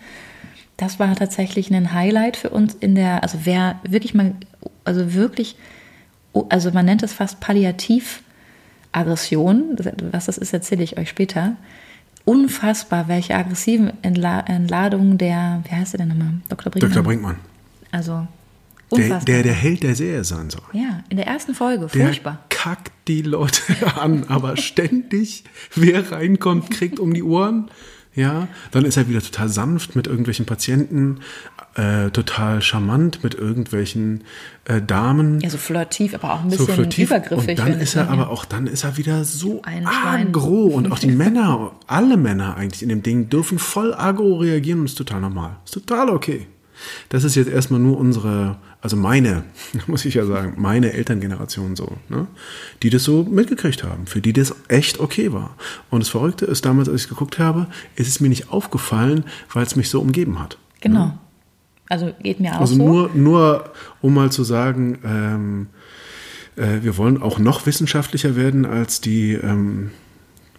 das 0.77 0.99
war 0.99 1.15
tatsächlich 1.17 1.73
ein 1.73 1.93
Highlight 1.93 2.37
für 2.37 2.51
uns 2.51 2.75
in 2.75 2.95
der, 2.95 3.23
also 3.23 3.39
wer 3.45 3.81
wirklich 3.83 4.13
mal, 4.15 4.35
also 4.85 5.15
wirklich, 5.15 5.57
also 6.49 6.71
man 6.71 6.87
nennt 6.87 7.03
es 7.03 7.13
fast 7.13 7.41
Palliativaggression. 7.41 9.77
Was 10.13 10.27
das 10.27 10.39
ist, 10.39 10.53
erzähle 10.53 10.85
ich 10.85 10.99
euch 10.99 11.09
später 11.09 11.57
unfassbar, 12.29 13.09
welche 13.09 13.35
aggressiven 13.35 13.93
Entla 14.03 14.41
Entladungen 14.41 15.17
der, 15.17 15.63
wie 15.67 15.75
heißt 15.75 15.95
der 15.95 15.99
denn 16.01 16.09
nochmal? 16.09 16.35
Dr. 16.51 16.71
Brinkmann. 16.71 16.93
Dr. 16.93 17.03
Brinkmann. 17.03 17.37
Also 17.91 18.27
unfassbar. 18.91 19.21
Der, 19.21 19.35
der, 19.37 19.43
der 19.45 19.53
Held 19.55 19.83
der 19.83 19.95
Serie 19.95 20.25
sein 20.25 20.51
soll. 20.51 20.63
Ja, 20.75 21.05
in 21.09 21.17
der 21.17 21.27
ersten 21.27 21.55
Folge, 21.55 21.89
furchtbar. 21.89 22.45
Der 22.51 22.59
kackt 22.59 22.93
die 23.09 23.23
Leute 23.23 23.63
an, 23.97 24.25
aber 24.29 24.59
ständig, 24.59 25.45
wer 25.75 26.13
reinkommt, 26.13 26.71
kriegt 26.71 27.01
um 27.01 27.15
die 27.15 27.23
Ohren. 27.23 27.71
Ja, 28.19 28.49
dann 28.73 28.85
ist 28.85 28.97
er 28.97 29.09
wieder 29.09 29.23
total 29.23 29.49
sanft 29.49 29.95
mit 29.95 30.09
irgendwelchen 30.09 30.45
Patienten, 30.45 31.21
äh, 31.77 32.11
total 32.11 32.61
charmant 32.61 33.23
mit 33.23 33.37
irgendwelchen 33.37 34.25
äh, 34.65 34.83
Damen. 34.83 35.39
Ja, 35.39 35.51
so 35.51 35.57
flirtiv, 35.57 36.15
aber 36.15 36.35
auch 36.35 36.41
ein 36.41 36.49
bisschen 36.49 36.67
so 36.67 36.73
flirtiv. 36.73 37.11
übergriffig. 37.11 37.51
Und 37.51 37.59
dann 37.61 37.79
ist 37.79 37.95
er 37.95 38.11
aber 38.11 38.31
auch, 38.31 38.45
dann 38.45 38.67
ist 38.67 38.83
er 38.83 38.97
wieder 38.97 39.23
so 39.23 39.63
agro 39.65 40.65
und 40.65 40.91
auch 40.91 40.99
die 40.99 41.13
Männer, 41.13 41.71
alle 41.87 42.17
Männer 42.17 42.57
eigentlich 42.57 42.83
in 42.83 42.89
dem 42.89 43.05
Ding 43.05 43.29
dürfen 43.29 43.61
voll 43.61 43.95
agro 43.95 44.39
reagieren 44.39 44.81
und 44.81 44.87
ist 44.87 44.99
total 44.99 45.21
normal. 45.21 45.55
Ist 45.65 45.75
total 45.75 46.11
okay. 46.11 46.49
Das 47.09 47.25
ist 47.25 47.35
jetzt 47.35 47.51
erstmal 47.51 47.81
nur 47.81 47.99
unsere, 47.99 48.57
also 48.81 48.97
meine, 48.97 49.45
muss 49.87 50.05
ich 50.05 50.15
ja 50.15 50.27
sagen, 50.27 50.55
meine 50.57 50.93
Elterngeneration 50.93 51.77
so, 51.77 51.97
ne? 52.09 52.27
die 52.83 52.91
das 52.91 53.05
so 53.05 53.25
mitgekriegt 53.25 53.85
haben, 53.85 54.07
für 54.07 54.21
die 54.21 54.33
das 54.33 54.55
echt 54.69 55.01
okay 55.01 55.33
war. 55.33 55.57
Und 55.91 56.01
das 56.03 56.09
Verrückte 56.09 56.45
ist, 56.45 56.65
damals, 56.65 56.89
als 56.89 57.03
ich 57.03 57.09
geguckt 57.09 57.39
habe, 57.39 57.67
ist 57.97 58.09
es 58.09 58.21
mir 58.21 58.29
nicht 58.29 58.51
aufgefallen, 58.51 59.25
weil 59.53 59.65
es 59.65 59.77
mich 59.77 59.91
so 59.91 60.01
umgeben 60.01 60.39
hat. 60.39 60.59
Genau. 60.81 61.07
Ne? 61.07 61.19
Also 61.89 62.13
geht 62.23 62.41
mir 62.41 62.55
auch 62.55 62.61
also 62.61 62.75
so. 62.75 62.83
Also 62.83 62.93
nur, 62.93 63.11
nur, 63.15 63.73
um 64.03 64.15
mal 64.15 64.31
zu 64.31 64.45
sagen, 64.45 64.99
ähm, 65.05 65.67
äh, 66.57 66.83
wir 66.83 66.97
wollen 66.97 67.21
auch 67.23 67.39
noch 67.39 67.67
wissenschaftlicher 67.67 68.37
werden, 68.37 68.67
als 68.67 69.01
die, 69.01 69.33
ähm, 69.33 69.91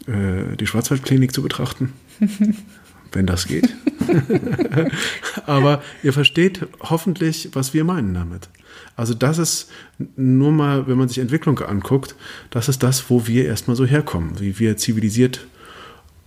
äh, 0.08 0.56
die 0.58 0.66
Schwarzwaldklinik 0.66 1.34
zu 1.34 1.42
betrachten. 1.42 1.94
wenn 3.12 3.26
das 3.26 3.48
geht. 3.48 3.70
Aber 5.46 5.82
ihr 6.04 6.14
versteht 6.14 6.68
hoffentlich, 6.82 7.50
was 7.54 7.74
wir 7.74 7.84
meinen 7.84 8.14
damit. 8.14 8.50
Also 8.96 9.14
das 9.14 9.38
ist 9.38 9.70
nur 10.16 10.52
mal, 10.52 10.88
wenn 10.88 10.98
man 10.98 11.08
sich 11.08 11.20
Entwicklung 11.20 11.60
anguckt, 11.60 12.16
das 12.50 12.68
ist 12.68 12.84
das, 12.84 13.10
wo 13.10 13.28
wir 13.28 13.46
erstmal 13.46 13.76
so 13.76 13.86
herkommen, 13.86 14.40
wie 14.40 14.60
wir 14.60 14.78
zivilisiert 14.78 15.48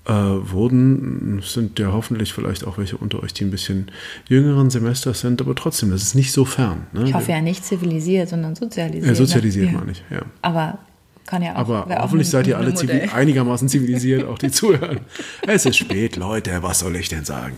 äh, 0.06 0.12
wurden. 0.12 1.38
Es 1.40 1.52
sind 1.52 1.78
ja 1.78 1.92
hoffentlich 1.92 2.32
vielleicht 2.32 2.66
auch 2.66 2.78
welche 2.78 2.96
unter 2.96 3.22
euch, 3.22 3.34
die 3.34 3.44
ein 3.44 3.50
bisschen 3.50 3.90
jüngeren 4.28 4.70
Semester 4.70 5.14
sind, 5.14 5.40
aber 5.40 5.54
trotzdem, 5.54 5.90
das 5.90 6.02
ist 6.02 6.14
nicht 6.14 6.32
so 6.32 6.44
fern. 6.44 6.86
Ne? 6.92 7.04
Ich 7.04 7.14
hoffe 7.14 7.30
ja 7.30 7.40
nicht 7.40 7.64
zivilisiert, 7.64 8.28
sondern 8.28 8.54
sozialisiert. 8.54 9.06
Ja, 9.06 9.14
sozialisiert 9.14 9.66
ja. 9.66 9.78
meine 9.78 9.92
ich, 9.92 10.02
ja. 10.10 10.22
Aber 10.40 10.78
kann 11.26 11.42
ja 11.42 11.54
auch. 11.54 11.58
Aber 11.58 11.86
hoffentlich 12.00 12.28
seid 12.28 12.46
ihr 12.46 12.58
alle 12.58 12.74
zivil, 12.74 13.08
einigermaßen 13.12 13.68
zivilisiert, 13.68 14.26
auch 14.26 14.38
die 14.38 14.50
zuhören. 14.50 15.00
Es 15.46 15.66
ist 15.66 15.76
spät, 15.76 16.16
Leute, 16.16 16.62
was 16.62 16.80
soll 16.80 16.96
ich 16.96 17.08
denn 17.08 17.24
sagen? 17.24 17.56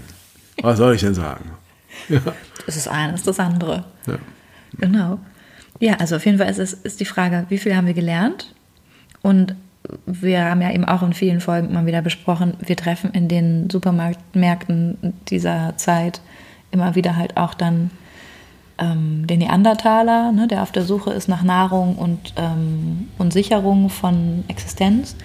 Was 0.61 0.79
soll 0.79 0.95
ich 0.95 1.01
denn 1.01 1.15
sagen? 1.15 1.53
Ja. 2.09 2.21
Das 2.67 2.77
ist 2.77 2.89
eines, 2.89 3.23
das 3.23 3.39
andere. 3.41 3.85
Ja. 4.07 4.19
Genau. 4.79 5.19
Ja, 5.81 5.95
also 5.95 6.17
auf 6.17 6.25
jeden 6.25 6.39
Fall 6.39 6.49
ist, 6.49 6.59
es, 6.59 6.73
ist 6.73 7.01
die 7.01 7.05
Frage, 7.05 7.47
wie 7.49 7.59
viel 7.59 7.75
haben 7.75 7.87
wir 7.87 7.95
gelernt? 7.95 8.55
Und 9.23 9.55
wir 10.07 10.45
haben 10.45 10.63
ja 10.63 10.73
eben 10.73 10.85
auch 10.85 11.03
in 11.03 11.13
vielen 11.13 11.41
Folgen 11.41 11.73
mal 11.73 11.87
wieder 11.87 12.03
besprochen, 12.03 12.55
wir 12.61 12.77
treffen 12.77 13.11
in 13.11 13.29
den 13.29 13.69
Supermärkten 13.69 15.15
dieser 15.29 15.77
Zeit 15.77 16.21
immer 16.71 16.95
wieder 16.95 17.17
halt 17.17 17.37
auch 17.37 17.55
dann 17.55 17.91
ähm, 18.79 19.27
den 19.27 19.39
Neandertaler, 19.39 20.33
ne, 20.33 20.49
der 20.49 20.63
auf 20.63 20.73
der 20.73 20.85
Suche 20.85 21.13
ist 21.13 21.29
nach 21.29 21.43
Nahrung 21.43 21.97
und, 21.97 22.35
ähm, 22.37 23.09
und 23.19 23.33
Sicherung 23.33 23.89
von 23.89 24.45
Existenz. 24.49 25.17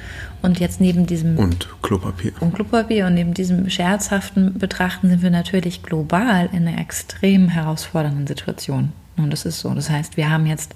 Und 0.42 0.60
jetzt 0.60 0.80
neben 0.80 1.06
diesem. 1.06 1.38
Und 1.38 1.68
Klopapier. 1.82 2.32
Und 2.40 2.56
Klopapier. 2.56 3.08
Und 3.08 3.16
neben 3.16 3.34
diesem 3.34 3.70
scherzhaften 3.70 4.58
Betrachten 4.58 5.10
sind 5.10 5.22
wir 5.22 5.32
natürlich 5.32 5.84
global 5.84 6.50
in 6.54 6.68
einer 6.68 6.80
extrem 6.80 7.50
herausfordernden 7.50 8.26
Situation. 8.26 8.94
Und 9.18 9.32
das 9.32 9.46
ist 9.46 9.60
so. 9.60 9.74
Das 9.74 9.90
heißt, 9.90 10.16
wir 10.16 10.30
haben 10.30 10.46
jetzt 10.46 10.76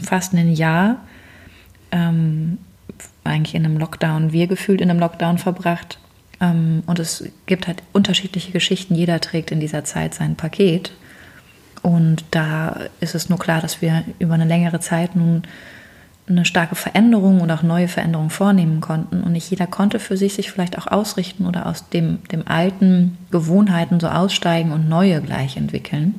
fast 0.00 0.32
ein 0.32 0.52
Jahr 0.52 0.98
ähm, 1.92 2.58
eigentlich 3.24 3.54
in 3.54 3.64
einem 3.64 3.76
Lockdown, 3.76 4.32
wir 4.32 4.46
gefühlt 4.46 4.80
in 4.80 4.88
einem 4.88 5.00
Lockdown 5.00 5.38
verbracht. 5.38 5.98
Ähm, 6.40 6.82
und 6.86 6.98
es 6.98 7.24
gibt 7.46 7.66
halt 7.66 7.82
unterschiedliche 7.92 8.52
Geschichten. 8.52 8.94
Jeder 8.94 9.20
trägt 9.20 9.50
in 9.50 9.60
dieser 9.60 9.84
Zeit 9.84 10.14
sein 10.14 10.36
Paket. 10.36 10.92
Und 11.86 12.24
da 12.32 12.80
ist 12.98 13.14
es 13.14 13.28
nur 13.28 13.38
klar, 13.38 13.60
dass 13.60 13.80
wir 13.80 14.02
über 14.18 14.34
eine 14.34 14.44
längere 14.44 14.80
Zeit 14.80 15.14
nun 15.14 15.42
eine 16.28 16.44
starke 16.44 16.74
Veränderung 16.74 17.40
und 17.40 17.48
auch 17.52 17.62
neue 17.62 17.86
Veränderungen 17.86 18.30
vornehmen 18.30 18.80
konnten. 18.80 19.22
Und 19.22 19.30
nicht 19.30 19.48
jeder 19.48 19.68
konnte 19.68 20.00
für 20.00 20.16
sich 20.16 20.34
sich 20.34 20.50
vielleicht 20.50 20.76
auch 20.78 20.88
ausrichten 20.88 21.46
oder 21.46 21.66
aus 21.66 21.88
dem, 21.88 22.24
dem 22.32 22.48
alten 22.48 23.16
Gewohnheiten 23.30 24.00
so 24.00 24.08
aussteigen 24.08 24.72
und 24.72 24.88
neue 24.88 25.22
gleich 25.22 25.56
entwickeln, 25.56 26.18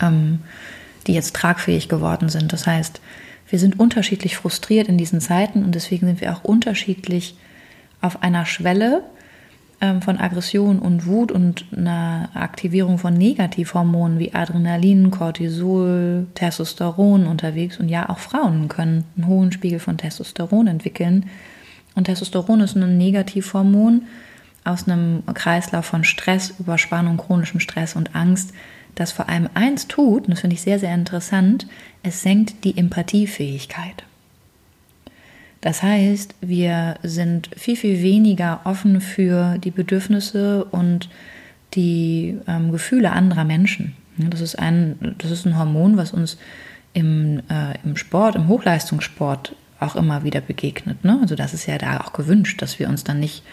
ähm, 0.00 0.38
die 1.08 1.14
jetzt 1.14 1.34
tragfähig 1.34 1.88
geworden 1.88 2.28
sind. 2.28 2.52
Das 2.52 2.64
heißt, 2.64 3.00
wir 3.48 3.58
sind 3.58 3.80
unterschiedlich 3.80 4.36
frustriert 4.36 4.86
in 4.86 4.98
diesen 4.98 5.20
Zeiten 5.20 5.64
und 5.64 5.74
deswegen 5.74 6.06
sind 6.06 6.20
wir 6.20 6.32
auch 6.32 6.44
unterschiedlich 6.44 7.36
auf 8.00 8.22
einer 8.22 8.46
Schwelle, 8.46 9.02
von 9.80 10.18
Aggression 10.18 10.80
und 10.80 11.06
Wut 11.06 11.30
und 11.30 11.64
einer 11.76 12.30
Aktivierung 12.34 12.98
von 12.98 13.14
Negativhormonen 13.14 14.18
wie 14.18 14.34
Adrenalin, 14.34 15.12
Cortisol, 15.12 16.26
Testosteron 16.34 17.26
unterwegs. 17.26 17.78
Und 17.78 17.88
ja, 17.88 18.08
auch 18.08 18.18
Frauen 18.18 18.68
können 18.68 19.04
einen 19.16 19.28
hohen 19.28 19.52
Spiegel 19.52 19.78
von 19.78 19.96
Testosteron 19.96 20.66
entwickeln. 20.66 21.26
Und 21.94 22.04
Testosteron 22.04 22.60
ist 22.60 22.76
ein 22.76 22.98
Negativhormon 22.98 24.02
aus 24.64 24.88
einem 24.88 25.22
Kreislauf 25.32 25.86
von 25.86 26.04
Stress, 26.04 26.54
Überspannung, 26.58 27.16
chronischem 27.16 27.60
Stress 27.60 27.94
und 27.94 28.14
Angst, 28.14 28.52
das 28.94 29.12
vor 29.12 29.28
allem 29.28 29.48
eins 29.54 29.86
tut, 29.86 30.24
und 30.24 30.30
das 30.30 30.40
finde 30.40 30.54
ich 30.54 30.62
sehr, 30.62 30.78
sehr 30.78 30.94
interessant, 30.94 31.68
es 32.02 32.22
senkt 32.22 32.64
die 32.64 32.76
Empathiefähigkeit. 32.76 34.04
Das 35.60 35.82
heißt, 35.82 36.36
wir 36.40 36.96
sind 37.02 37.50
viel, 37.56 37.76
viel 37.76 38.02
weniger 38.02 38.60
offen 38.64 39.00
für 39.00 39.58
die 39.58 39.72
Bedürfnisse 39.72 40.64
und 40.64 41.08
die 41.74 42.38
ähm, 42.46 42.70
Gefühle 42.70 43.12
anderer 43.12 43.44
Menschen. 43.44 43.96
Das 44.16 44.40
ist, 44.40 44.58
ein, 44.58 45.14
das 45.18 45.30
ist 45.30 45.46
ein 45.46 45.58
Hormon, 45.58 45.96
was 45.96 46.12
uns 46.12 46.38
im, 46.92 47.40
äh, 47.48 47.74
im 47.84 47.96
Sport, 47.96 48.36
im 48.36 48.48
Hochleistungssport 48.48 49.54
auch 49.80 49.96
immer 49.96 50.24
wieder 50.24 50.40
begegnet. 50.40 51.04
Ne? 51.04 51.18
Also 51.20 51.34
das 51.34 51.54
ist 51.54 51.66
ja 51.66 51.78
da 51.78 52.00
auch 52.00 52.12
gewünscht, 52.12 52.60
dass 52.62 52.78
wir 52.78 52.88
uns 52.88 53.04
dann 53.04 53.20
nicht 53.20 53.44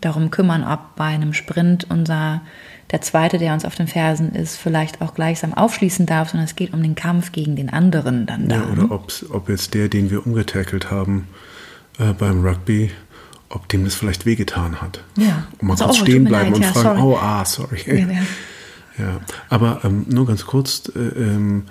darum 0.00 0.30
kümmern, 0.30 0.64
ob 0.64 0.96
bei 0.96 1.06
einem 1.06 1.32
Sprint 1.32 1.86
unser 1.88 2.42
der 2.90 3.00
zweite, 3.00 3.38
der 3.38 3.54
uns 3.54 3.64
auf 3.64 3.74
den 3.74 3.88
Fersen 3.88 4.34
ist, 4.34 4.56
vielleicht 4.56 5.00
auch 5.00 5.14
gleichsam 5.14 5.54
aufschließen 5.54 6.06
darf, 6.06 6.30
sondern 6.30 6.44
es 6.44 6.54
geht 6.54 6.74
um 6.74 6.82
den 6.82 6.94
Kampf 6.94 7.32
gegen 7.32 7.56
den 7.56 7.70
anderen 7.70 8.26
dann 8.26 8.48
da. 8.48 8.56
Ja, 8.56 8.66
oder 8.70 8.82
ne? 8.82 8.90
ob 8.90 9.48
jetzt 9.48 9.74
der, 9.74 9.88
den 9.88 10.10
wir 10.10 10.24
umgetackelt 10.26 10.90
haben 10.90 11.26
äh, 11.98 12.12
beim 12.12 12.44
Rugby, 12.44 12.90
ob 13.48 13.68
dem 13.68 13.84
das 13.84 13.94
vielleicht 13.94 14.26
wehgetan 14.26 14.80
hat. 14.80 15.02
Ja. 15.16 15.46
Und 15.58 15.68
man 15.68 15.70
also, 15.72 15.84
kann 15.84 15.90
oh, 15.92 15.94
stehen 15.94 16.24
bleiben 16.24 16.52
leid, 16.52 16.56
und 16.56 16.62
ja, 16.62 16.72
fragen, 16.72 17.00
sorry. 17.00 17.14
oh, 17.14 17.18
ah, 17.20 17.44
sorry. 17.44 17.80
Ja, 17.86 17.94
ja. 17.94 18.08
ja. 18.98 19.20
aber 19.48 19.80
ähm, 19.84 20.06
nur 20.08 20.26
ganz 20.26 20.46
kurz, 20.46 20.90
äh, 20.94 20.98
ähm, 20.98 21.64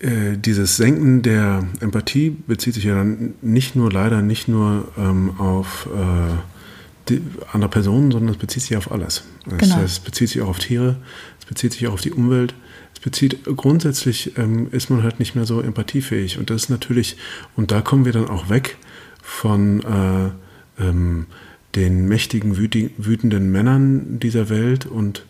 äh, 0.00 0.38
dieses 0.38 0.76
Senken 0.76 1.22
der 1.22 1.64
Empathie 1.80 2.30
bezieht 2.30 2.74
sich 2.74 2.84
ja 2.84 2.94
dann 2.94 3.34
nicht 3.42 3.76
nur, 3.76 3.92
leider 3.92 4.22
nicht 4.22 4.48
nur 4.48 4.88
ähm, 4.96 5.38
auf 5.38 5.88
äh, 5.94 7.08
die, 7.10 7.22
andere 7.52 7.70
Personen, 7.70 8.10
sondern 8.10 8.34
es 8.34 8.38
bezieht 8.38 8.62
sich 8.62 8.76
auf 8.76 8.90
alles. 8.90 9.24
Das 9.44 9.58
genau. 9.58 9.80
es 9.82 9.98
bezieht 9.98 10.30
sich 10.30 10.40
auch 10.40 10.48
auf 10.48 10.58
Tiere, 10.58 10.96
es 11.38 11.44
bezieht 11.44 11.72
sich 11.72 11.86
auch 11.86 11.94
auf 11.94 12.00
die 12.00 12.12
Umwelt. 12.12 12.54
Es 12.94 13.00
bezieht 13.00 13.44
grundsätzlich 13.44 14.36
ähm, 14.36 14.68
ist 14.72 14.90
man 14.90 15.02
halt 15.02 15.18
nicht 15.18 15.34
mehr 15.34 15.46
so 15.46 15.60
empathiefähig. 15.60 16.38
Und 16.38 16.50
das 16.50 16.64
ist 16.64 16.68
natürlich, 16.68 17.16
und 17.56 17.70
da 17.70 17.80
kommen 17.80 18.04
wir 18.04 18.12
dann 18.12 18.28
auch 18.28 18.48
weg 18.48 18.76
von 19.22 19.82
äh, 19.82 20.82
ähm, 20.82 21.26
den 21.74 22.06
mächtigen, 22.08 22.56
wütenden 22.56 23.52
Männern 23.52 24.18
dieser 24.18 24.48
Welt 24.48 24.86
und 24.86 25.24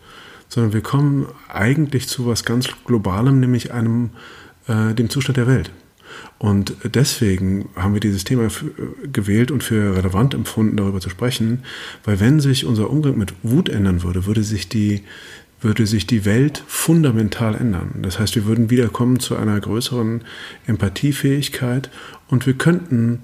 sondern 0.47 0.73
wir 0.73 0.81
kommen 0.81 1.27
eigentlich 1.47 2.09
zu 2.09 2.25
was 2.25 2.43
ganz 2.43 2.67
Globalem, 2.83 3.39
nämlich 3.39 3.71
einem 3.71 4.09
äh, 4.67 4.93
dem 4.93 5.09
Zustand 5.09 5.37
der 5.37 5.47
Welt. 5.47 5.71
Und 6.39 6.75
deswegen 6.83 7.69
haben 7.75 7.93
wir 7.93 8.01
dieses 8.01 8.25
Thema 8.25 8.49
gewählt 9.13 9.49
und 9.49 9.63
für 9.63 9.95
relevant 9.95 10.33
empfunden, 10.33 10.75
darüber 10.75 10.99
zu 10.99 11.09
sprechen, 11.09 11.63
weil 12.03 12.19
wenn 12.19 12.41
sich 12.41 12.65
unser 12.65 12.89
Umgang 12.89 13.17
mit 13.17 13.33
Wut 13.43 13.69
ändern 13.69 14.03
würde, 14.03 14.25
würde 14.25 14.43
sich 14.43 14.67
die, 14.67 15.03
würde 15.61 15.85
sich 15.85 16.07
die 16.07 16.25
Welt 16.25 16.63
fundamental 16.67 17.55
ändern. 17.55 17.99
Das 18.01 18.19
heißt, 18.19 18.35
wir 18.35 18.45
würden 18.45 18.69
wiederkommen 18.69 19.19
zu 19.19 19.35
einer 19.35 19.59
größeren 19.59 20.23
Empathiefähigkeit 20.65 21.89
und 22.27 22.47
wir 22.47 22.55
könnten 22.55 23.21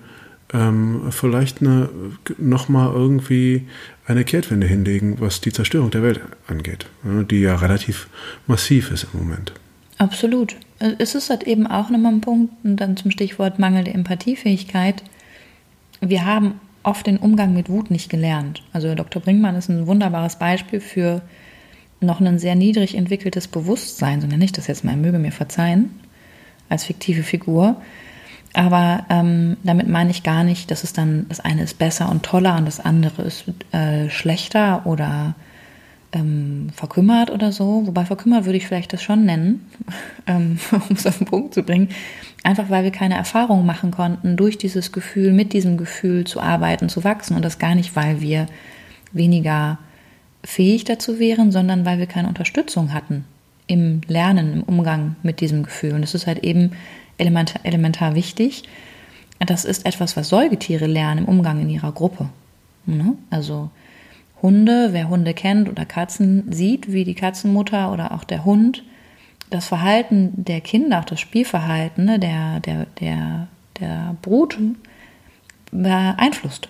ähm, 0.54 1.12
vielleicht 1.12 1.62
eine, 1.62 1.90
nochmal 2.38 2.94
irgendwie 2.94 3.68
eine 4.06 4.24
Kehrtwende 4.24 4.68
hinlegen, 4.68 5.20
was 5.20 5.42
die 5.42 5.52
Zerstörung 5.52 5.92
der 5.92 6.04
Welt 6.04 6.22
angeht, 6.48 6.86
die 7.04 7.42
ja 7.42 7.56
relativ 7.56 8.08
massiv 8.46 8.92
ist 8.92 9.08
im 9.14 9.20
Moment. 9.20 9.52
Absolut. 9.98 10.56
Es 11.00 11.16
ist 11.16 11.30
halt 11.30 11.44
eben 11.44 11.66
auch 11.66 11.90
nochmal 11.90 12.14
ein 12.14 12.22
Punkt, 12.22 12.54
und 12.64 12.78
dann 12.78 12.98
zum 12.98 13.12
Stichwort 13.12 13.58
mangelnde 13.58 13.92
Empathiefähigkeit. 13.92 15.04
Wir 16.02 16.26
haben 16.26 16.60
oft 16.84 17.08
den 17.08 17.18
Umgang 17.18 17.54
mit 17.54 17.68
Wut 17.68 17.90
nicht 17.90 18.10
gelernt. 18.10 18.64
Also 18.72 18.94
Dr. 18.94 19.22
Brinkmann 19.22 19.56
ist 19.56 19.70
ein 19.70 19.88
wunderbares 19.88 20.38
Beispiel 20.38 20.80
für 20.80 21.22
noch 22.00 22.20
ein 22.22 22.40
sehr 22.40 22.56
niedrig 22.56 22.96
entwickeltes 22.96 23.48
Bewusstsein, 23.48 24.22
so 24.22 24.28
nenne 24.28 24.46
ich 24.46 24.52
das 24.52 24.68
jetzt 24.68 24.84
mal, 24.84 24.96
möge 24.96 25.20
mir 25.20 25.32
verzeihen, 25.32 26.00
als 26.70 26.84
fiktive 26.86 27.24
Figur. 27.24 27.82
Aber 28.54 29.06
ähm, 29.10 29.58
damit 29.64 29.88
meine 29.88 30.12
ich 30.12 30.24
gar 30.24 30.44
nicht, 30.44 30.72
dass 30.72 30.84
es 30.84 30.94
dann 30.94 31.26
das 31.30 31.40
eine 31.40 31.64
ist 31.64 31.78
besser 31.78 32.10
und 32.10 32.24
toller 32.24 32.58
und 32.58 32.66
das 32.66 32.80
andere 32.80 33.24
ist 33.24 33.46
äh, 33.72 34.10
schlechter 34.10 34.86
oder 34.86 35.36
ähm, 36.14 36.70
verkümmert 36.74 37.30
oder 37.30 37.52
so. 37.52 37.86
Wobei 37.86 38.06
verkümmert 38.06 38.46
würde 38.46 38.58
ich 38.58 38.68
vielleicht 38.68 38.94
das 38.94 39.04
schon 39.04 39.26
nennen, 39.26 39.70
ähm, 40.28 40.60
um 40.72 40.96
es 40.96 41.06
auf 41.06 41.18
den 41.18 41.28
Punkt 41.28 41.54
zu 41.54 41.64
bringen. 41.64 41.90
Einfach 42.44 42.70
weil 42.70 42.84
wir 42.84 42.92
keine 42.92 43.16
Erfahrung 43.16 43.66
machen 43.66 43.92
konnten, 43.92 44.38
durch 44.38 44.58
dieses 44.58 44.92
Gefühl, 44.92 45.34
mit 45.34 45.54
diesem 45.54 45.78
Gefühl 45.78 46.26
zu 46.26 46.40
arbeiten, 46.40 46.90
zu 46.90 47.04
wachsen. 47.04 47.36
Und 47.36 47.44
das 47.44 47.60
gar 47.60 47.76
nicht, 47.76 47.96
weil 47.96 48.22
wir 48.22 48.48
weniger 49.12 49.80
fähig 50.48 50.86
dazu 50.86 51.20
wären, 51.20 51.52
sondern 51.52 51.86
weil 51.86 52.00
wir 52.00 52.06
keine 52.06 52.30
Unterstützung 52.30 52.94
hatten 52.94 53.26
im 53.68 54.00
Lernen, 54.08 54.54
im 54.54 54.64
Umgang 54.64 55.18
mit 55.22 55.42
diesem 55.42 55.64
Gefühl. 55.64 55.94
Und 55.94 56.02
das 56.02 56.16
ist 56.16 56.26
halt 56.26 56.40
eben 56.40 56.72
elementar, 57.18 57.60
elementar 57.66 58.16
wichtig. 58.16 58.64
Das 59.46 59.66
ist 59.66 59.86
etwas, 59.86 60.16
was 60.16 60.30
Säugetiere 60.30 60.88
lernen 60.88 61.26
im 61.26 61.26
Umgang 61.26 61.60
in 61.60 61.70
ihrer 61.70 61.92
Gruppe. 61.92 62.30
Ne? 62.86 63.16
Also 63.30 63.70
Hunde, 64.42 64.94
wer 64.94 65.10
Hunde 65.10 65.34
kennt 65.34 65.68
oder 65.68 65.86
Katzen, 65.86 66.50
sieht, 66.50 66.94
wie 66.94 67.04
die 67.04 67.14
Katzenmutter 67.14 67.92
oder 67.92 68.14
auch 68.14 68.24
der 68.24 68.46
Hund 68.46 68.84
das 69.50 69.68
Verhalten 69.68 70.32
der 70.36 70.62
Kinder, 70.62 71.00
auch 71.00 71.06
das 71.06 71.20
Spielverhalten 71.20 72.06
ne, 72.06 72.20
der, 72.20 72.62
der, 72.62 72.86
der, 73.00 73.48
der 73.80 74.16
Brut 74.22 74.58
beeinflusst 75.72 76.70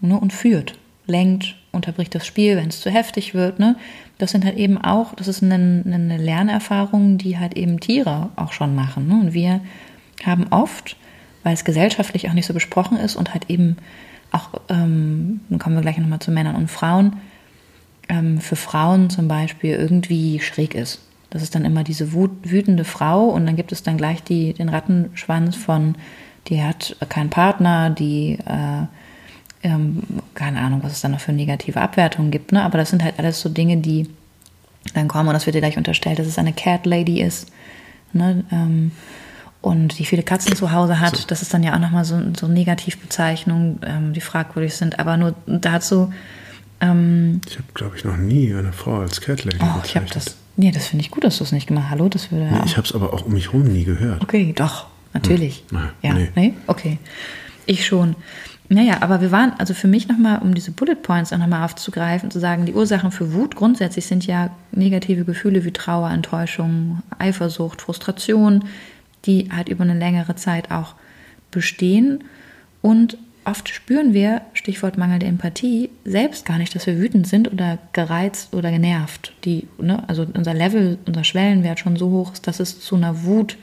ne, 0.00 0.18
und 0.18 0.32
führt, 0.32 0.78
lenkt, 1.12 1.54
unterbricht 1.70 2.14
das 2.14 2.26
Spiel, 2.26 2.56
wenn 2.56 2.68
es 2.68 2.80
zu 2.80 2.90
heftig 2.90 3.34
wird. 3.34 3.58
Ne. 3.58 3.76
Das 4.18 4.32
sind 4.32 4.44
halt 4.44 4.56
eben 4.56 4.78
auch, 4.78 5.14
das 5.14 5.28
ist 5.28 5.42
eine, 5.42 5.54
eine 5.54 6.16
Lernerfahrung, 6.16 7.18
die 7.18 7.38
halt 7.38 7.56
eben 7.56 7.78
Tiere 7.78 8.30
auch 8.36 8.52
schon 8.52 8.74
machen. 8.74 9.06
Ne. 9.06 9.14
Und 9.14 9.34
wir 9.34 9.60
haben 10.24 10.46
oft, 10.50 10.96
weil 11.44 11.54
es 11.54 11.64
gesellschaftlich 11.64 12.28
auch 12.28 12.34
nicht 12.34 12.46
so 12.46 12.54
besprochen 12.54 12.96
ist 12.96 13.16
und 13.16 13.32
halt 13.32 13.48
eben 13.50 13.76
auch, 14.32 14.60
ähm, 14.68 15.40
dann 15.48 15.58
kommen 15.58 15.76
wir 15.76 15.82
gleich 15.82 15.98
nochmal 15.98 16.20
zu 16.20 16.30
Männern 16.30 16.56
und 16.56 16.70
Frauen, 16.70 17.18
ähm, 18.08 18.40
für 18.40 18.56
Frauen 18.56 19.10
zum 19.10 19.28
Beispiel 19.28 19.74
irgendwie 19.74 20.40
schräg 20.40 20.74
ist. 20.74 21.00
Das 21.30 21.42
ist 21.42 21.54
dann 21.54 21.64
immer 21.64 21.84
diese 21.84 22.12
wut, 22.12 22.30
wütende 22.42 22.84
Frau 22.84 23.24
und 23.26 23.46
dann 23.46 23.56
gibt 23.56 23.72
es 23.72 23.82
dann 23.82 23.96
gleich 23.96 24.22
die, 24.22 24.52
den 24.52 24.68
Rattenschwanz 24.68 25.56
von, 25.56 25.94
die 26.48 26.62
hat 26.62 26.96
keinen 27.08 27.30
Partner, 27.30 27.90
die, 27.90 28.38
äh, 28.44 28.86
ähm, 29.62 30.02
keine 30.34 30.60
Ahnung, 30.60 30.82
was 30.82 30.92
es 30.92 31.00
dann 31.00 31.12
noch 31.12 31.20
für 31.20 31.32
negative 31.32 31.80
Abwertungen 31.80 32.30
gibt, 32.30 32.52
ne? 32.52 32.62
aber 32.62 32.78
das 32.78 32.90
sind 32.90 33.02
halt 33.02 33.18
alles 33.18 33.40
so 33.40 33.48
Dinge, 33.48 33.76
die 33.76 34.08
dann 34.94 35.08
kommen 35.08 35.28
und 35.28 35.34
das 35.34 35.46
wird 35.46 35.54
dir 35.54 35.60
gleich 35.60 35.76
unterstellt, 35.76 36.18
dass 36.18 36.26
es 36.26 36.38
eine 36.38 36.52
Cat 36.52 36.86
Lady 36.86 37.20
ist. 37.20 37.50
Ne? 38.12 38.44
Ähm, 38.50 38.92
und 39.60 39.98
die 40.00 40.04
viele 40.04 40.24
Katzen 40.24 40.56
zu 40.56 40.72
Hause 40.72 40.98
hat, 40.98 41.16
so. 41.16 41.26
das 41.28 41.40
ist 41.40 41.54
dann 41.54 41.62
ja 41.62 41.74
auch 41.74 41.78
nochmal 41.78 42.04
so, 42.04 42.20
so 42.36 42.48
Negativbezeichnungen, 42.48 43.78
ähm, 43.86 44.12
die 44.12 44.20
fragwürdig 44.20 44.74
sind. 44.74 44.98
Aber 44.98 45.16
nur 45.16 45.34
dazu. 45.46 46.12
Ähm, 46.80 47.40
ich 47.48 47.54
habe, 47.54 47.68
glaube 47.72 47.96
ich, 47.96 48.04
noch 48.04 48.16
nie 48.16 48.52
eine 48.52 48.72
Frau 48.72 48.98
als 48.98 49.20
Cat 49.20 49.44
Lady 49.44 49.58
oh, 49.62 49.80
ich 49.84 49.94
habe 49.94 50.06
das. 50.12 50.36
Nee, 50.56 50.72
das 50.72 50.88
finde 50.88 51.04
ich 51.04 51.12
gut, 51.12 51.22
dass 51.22 51.38
du 51.38 51.44
es 51.44 51.52
nicht 51.52 51.68
gemacht 51.68 51.84
hast. 51.84 51.90
Hallo, 51.92 52.08
das 52.08 52.32
würde. 52.32 52.46
Nee, 52.46 52.60
ich 52.66 52.76
habe 52.76 52.86
es 52.86 52.92
aber 52.92 53.14
auch 53.14 53.24
um 53.24 53.32
mich 53.32 53.52
herum 53.52 53.62
nie 53.62 53.84
gehört. 53.84 54.20
Okay, 54.22 54.52
doch, 54.54 54.86
natürlich. 55.14 55.62
Hm. 55.70 55.88
ja, 56.02 56.12
nee. 56.12 56.28
nee. 56.34 56.54
Okay. 56.66 56.98
Ich 57.64 57.86
schon. 57.86 58.16
Naja, 58.72 58.98
aber 59.00 59.20
wir 59.20 59.30
waren, 59.32 59.52
also 59.58 59.74
für 59.74 59.86
mich 59.86 60.08
nochmal, 60.08 60.38
um 60.38 60.54
diese 60.54 60.70
Bullet 60.70 60.94
Points 60.94 61.30
auch 61.32 61.38
nochmal 61.38 61.64
aufzugreifen, 61.64 62.30
zu 62.30 62.38
sagen, 62.38 62.64
die 62.64 62.72
Ursachen 62.72 63.10
für 63.10 63.34
Wut 63.34 63.54
grundsätzlich 63.54 64.06
sind 64.06 64.26
ja 64.26 64.50
negative 64.70 65.24
Gefühle 65.26 65.66
wie 65.66 65.72
Trauer, 65.72 66.10
Enttäuschung, 66.10 67.02
Eifersucht, 67.18 67.82
Frustration, 67.82 68.64
die 69.26 69.50
halt 69.54 69.68
über 69.68 69.84
eine 69.84 69.98
längere 69.98 70.36
Zeit 70.36 70.70
auch 70.70 70.94
bestehen. 71.50 72.24
Und 72.80 73.18
oft 73.44 73.68
spüren 73.68 74.14
wir, 74.14 74.40
Stichwort 74.54 74.96
mangelnde 74.96 75.26
Empathie, 75.26 75.90
selbst 76.06 76.46
gar 76.46 76.56
nicht, 76.56 76.74
dass 76.74 76.86
wir 76.86 76.98
wütend 76.98 77.26
sind 77.26 77.52
oder 77.52 77.76
gereizt 77.92 78.54
oder 78.54 78.70
genervt. 78.70 79.34
Die, 79.44 79.68
ne, 79.78 80.02
also 80.08 80.26
unser 80.32 80.54
Level, 80.54 80.96
unser 81.04 81.24
Schwellenwert 81.24 81.78
schon 81.78 81.96
so 81.96 82.08
hoch 82.08 82.32
ist, 82.32 82.46
dass 82.46 82.58
es 82.58 82.80
zu 82.80 82.96
einer 82.96 83.24
Wut 83.24 83.58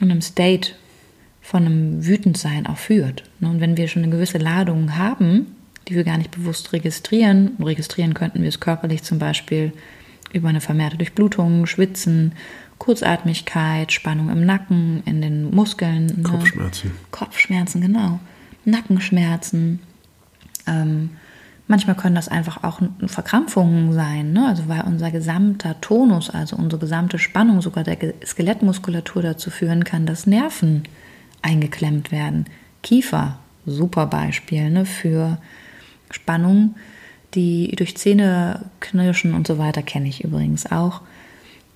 und 0.00 0.10
einem 0.10 0.20
State 0.20 0.72
von 1.48 1.64
einem 1.64 2.06
Wütendsein 2.06 2.66
auch 2.66 2.76
führt. 2.76 3.24
Ne, 3.40 3.48
und 3.48 3.62
wenn 3.62 3.78
wir 3.78 3.88
schon 3.88 4.02
eine 4.02 4.12
gewisse 4.12 4.36
Ladung 4.36 4.98
haben, 4.98 5.46
die 5.88 5.94
wir 5.94 6.04
gar 6.04 6.18
nicht 6.18 6.30
bewusst 6.30 6.74
registrieren, 6.74 7.52
und 7.56 7.64
registrieren 7.64 8.12
könnten 8.12 8.42
wir 8.42 8.50
es 8.50 8.60
körperlich 8.60 9.02
zum 9.02 9.18
Beispiel 9.18 9.72
über 10.34 10.50
eine 10.50 10.60
vermehrte 10.60 10.98
Durchblutung, 10.98 11.64
Schwitzen 11.64 12.32
Kurzatmigkeit, 12.76 13.92
Spannung 13.92 14.28
im 14.28 14.44
Nacken, 14.44 15.02
in 15.06 15.22
den 15.22 15.50
Muskeln. 15.50 16.06
Ne? 16.18 16.22
Kopfschmerzen. 16.22 16.90
Kopfschmerzen, 17.12 17.80
genau. 17.80 18.20
Nackenschmerzen. 18.66 19.80
Ähm, 20.66 21.10
manchmal 21.66 21.96
können 21.96 22.14
das 22.14 22.28
einfach 22.28 22.62
auch 22.62 22.82
Verkrampfungen 23.06 23.94
sein, 23.94 24.34
ne? 24.34 24.48
also 24.48 24.68
weil 24.68 24.82
unser 24.82 25.10
gesamter 25.10 25.80
Tonus, 25.80 26.28
also 26.28 26.56
unsere 26.56 26.78
gesamte 26.78 27.18
Spannung 27.18 27.62
sogar 27.62 27.84
der 27.84 27.96
Skelettmuskulatur 28.22 29.22
dazu 29.22 29.48
führen 29.48 29.84
kann, 29.84 30.04
dass 30.04 30.26
Nerven 30.26 30.82
eingeklemmt 31.42 32.12
werden. 32.12 32.46
Kiefer, 32.82 33.38
super 33.66 34.06
Beispiel 34.06 34.70
ne? 34.70 34.86
für 34.86 35.38
Spannung, 36.10 36.74
die 37.34 37.74
durch 37.76 37.96
Zähne 37.96 38.66
knirschen 38.80 39.34
und 39.34 39.46
so 39.46 39.58
weiter 39.58 39.82
kenne 39.82 40.08
ich 40.08 40.24
übrigens 40.24 40.70
auch 40.70 41.02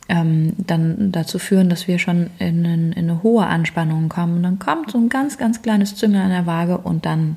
ähm, 0.08 0.52
dann 0.58 1.12
dazu 1.12 1.38
führen, 1.38 1.68
dass 1.68 1.88
wir 1.88 1.98
schon 1.98 2.30
in, 2.38 2.64
in, 2.64 2.92
in, 2.92 3.10
eine 3.10 3.22
hohe 3.22 3.46
Anspannung 3.46 4.08
kommen. 4.08 4.36
Und 4.36 4.42
dann 4.42 4.58
kommt 4.58 4.90
so 4.90 4.98
ein 4.98 5.08
ganz, 5.08 5.38
ganz 5.38 5.62
kleines 5.62 5.96
Zünglein 5.96 6.24
an 6.24 6.30
der 6.30 6.46
Waage 6.46 6.78
und 6.78 7.06
dann 7.06 7.36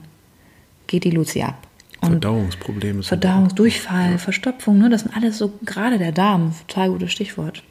geht 0.87 1.03
die 1.03 1.11
Luzi 1.11 1.41
ab. 1.41 1.55
Und 2.01 2.11
Verdauungsprobleme. 2.11 3.03
Verdauungsdurchfall, 3.03 4.11
ja. 4.11 4.17
Verstopfung, 4.17 4.77
ne, 4.77 4.89
das 4.89 5.01
sind 5.01 5.15
alles 5.15 5.37
so, 5.37 5.53
gerade 5.63 5.97
der 5.97 6.11
Darm, 6.11 6.53
total 6.67 6.89
gutes 6.89 7.11
Stichwort. 7.11 7.63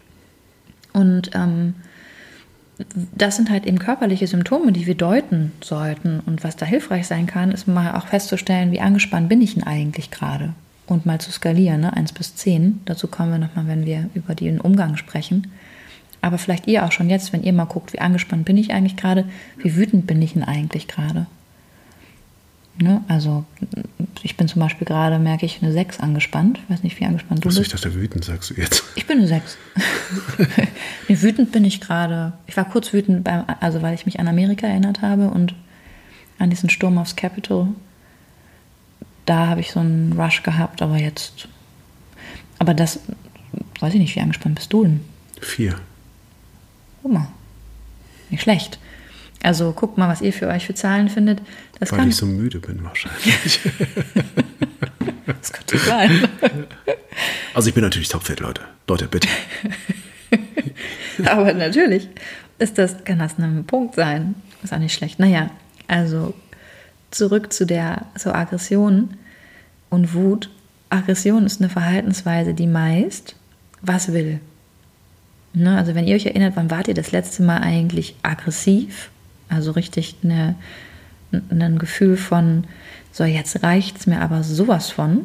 Und 0.93 1.31
ähm, 1.35 1.75
das 3.17 3.37
sind 3.37 3.51
halt 3.51 3.67
eben 3.67 3.79
körperliche 3.79 4.27
Symptome, 4.27 4.73
die 4.73 4.87
wir 4.87 4.97
deuten 4.97 5.53
sollten. 5.63 6.21
Und 6.27 6.43
was 6.43 6.57
da 6.57 6.67
hilfreich 6.67 7.07
sein 7.07 7.27
kann, 7.27 7.53
ist 7.53 7.69
mal 7.69 7.95
auch 7.95 8.09
festzustellen, 8.09 8.73
wie 8.73 8.81
angespannt 8.81 9.29
bin 9.29 9.43
ich 9.43 9.55
denn 9.55 9.65
eigentlich 9.65 10.11
gerade 10.11 10.55
und 10.87 11.07
mal 11.07 11.21
zu 11.21 11.33
skalieren, 11.33 11.81
ne? 11.81 11.97
1 11.97 12.13
bis 12.13 12.35
10. 12.37 12.81
Dazu 12.85 13.09
kommen 13.09 13.31
wir 13.31 13.39
nochmal, 13.39 13.67
wenn 13.69 13.87
wir 13.87 14.11
über 14.15 14.35
den 14.35 14.61
Umgang 14.61 14.97
sprechen. 14.97 15.53
Aber 16.21 16.39
vielleicht 16.39 16.67
ihr 16.67 16.85
auch 16.85 16.93
schon 16.93 17.11
jetzt, 17.11 17.33
wenn 17.33 17.43
ihr 17.43 17.53
mal 17.53 17.65
guckt, 17.65 17.93
wie 17.93 18.01
angespannt 18.01 18.45
bin 18.45 18.57
ich 18.57 18.73
eigentlich 18.73 18.97
gerade, 18.97 19.25
wie 19.59 19.77
wütend 19.77 20.07
bin 20.07 20.21
ich 20.23 20.35
denn 20.35 20.45
eigentlich 20.45 20.89
gerade. 20.89 21.27
Ne? 22.79 23.03
Also 23.09 23.45
ich 24.23 24.37
bin 24.37 24.49
zum 24.49 24.61
Beispiel 24.61 24.87
gerade, 24.87 25.19
merke 25.19 25.47
ich, 25.47 25.63
eine 25.63 25.73
6 25.73 26.01
angespannt. 26.01 26.59
Ich 26.65 26.71
weiß 26.71 26.83
nicht, 26.83 26.99
wie 26.99 27.05
angespannt 27.05 27.45
du 27.45 27.49
Was 27.49 27.57
bist. 27.57 27.75
Ich 27.75 27.81
dachte, 27.81 27.95
wütend 27.95 28.25
sagst 28.25 28.51
du 28.51 28.55
jetzt. 28.55 28.83
Ich 28.97 29.07
bin 29.07 29.19
eine 29.19 29.29
6. 29.29 29.57
nee, 31.09 31.19
wütend 31.21 31.53
bin 31.53 31.65
ich 31.65 31.81
gerade. 31.81 32.33
Ich 32.47 32.57
war 32.57 32.65
kurz 32.65 32.93
wütend, 32.93 33.25
beim, 33.25 33.45
also 33.61 33.83
weil 33.83 33.95
ich 33.95 34.07
mich 34.07 34.19
an 34.19 34.29
Amerika 34.29 34.67
erinnert 34.67 35.03
habe 35.03 35.29
und 35.29 35.55
an 36.39 36.51
diesen 36.51 36.69
Sturm 36.69 36.99
aufs 36.99 37.17
Capitol 37.17 37.69
da 39.27 39.47
habe 39.47 39.61
ich 39.61 39.73
so 39.73 39.81
einen 39.81 40.13
Rush 40.13 40.43
gehabt, 40.43 40.83
aber 40.83 40.99
jetzt. 40.99 41.49
Aber 42.59 42.75
das, 42.75 43.01
weiß 43.81 43.95
ich 43.95 44.01
nicht, 44.01 44.17
wie 44.17 44.21
angespannt 44.21 44.57
bist 44.57 44.73
du 44.73 44.85
denn? 44.85 45.01
Vier. 45.41 45.79
Guck 47.03 47.13
mal. 47.13 47.29
Nicht 48.31 48.43
schlecht. 48.43 48.79
Also 49.43 49.73
guckt 49.73 49.99
mal, 49.99 50.09
was 50.09 50.23
ihr 50.23 50.33
für 50.33 50.49
euch 50.49 50.67
für 50.67 50.75
Zahlen 50.75 51.09
findet. 51.09 51.41
Das 51.85 51.99
Weil 51.99 52.09
ich 52.09 52.17
so 52.17 52.27
müde 52.27 52.61
bin 52.61 52.83
wahrscheinlich. 52.83 53.61
das 55.27 55.53
könnte 55.53 55.79
sein. 55.79 56.29
Also 57.55 57.69
ich 57.69 57.75
bin 57.75 57.85
natürlich 57.85 58.09
topfit, 58.09 58.41
Leute. 58.41 58.63
Leute, 58.89 59.07
bitte. 59.07 59.29
Aber 61.25 61.55
natürlich 61.55 62.09
ist 62.59 62.79
das, 62.79 63.05
kann 63.05 63.21
das 63.21 63.39
ein 63.39 63.65
Punkt 63.65 63.95
sein. 63.95 64.35
Ist 64.65 64.73
auch 64.75 64.79
nicht 64.79 64.93
schlecht. 64.93 65.21
Naja, 65.21 65.51
also 65.87 66.35
zurück 67.13 67.53
zu 67.53 67.65
der 67.65 68.07
zur 68.19 68.35
Aggression 68.35 69.17
und 69.89 70.15
Wut. 70.15 70.51
Aggression 70.91 71.47
ist 71.47 71.61
eine 71.61 71.71
Verhaltensweise, 71.71 72.55
die 72.55 72.67
meist 72.67 73.37
was 73.81 74.13
will. 74.13 74.41
Ne? 75.53 75.77
Also 75.77 75.95
wenn 75.95 76.07
ihr 76.07 76.17
euch 76.17 76.27
erinnert, 76.27 76.57
wann 76.57 76.71
wart 76.71 76.89
ihr 76.89 76.95
das 76.95 77.13
letzte 77.13 77.43
Mal 77.43 77.59
eigentlich 77.59 78.17
aggressiv? 78.23 79.11
Also 79.49 79.71
richtig 79.73 80.17
eine, 80.25 80.57
ein 81.51 81.79
Gefühl 81.79 82.17
von, 82.17 82.65
so 83.13 83.25
jetzt 83.25 83.63
reicht 83.63 83.99
es 83.99 84.07
mir 84.07 84.21
aber 84.21 84.43
sowas 84.43 84.91
von. 84.91 85.25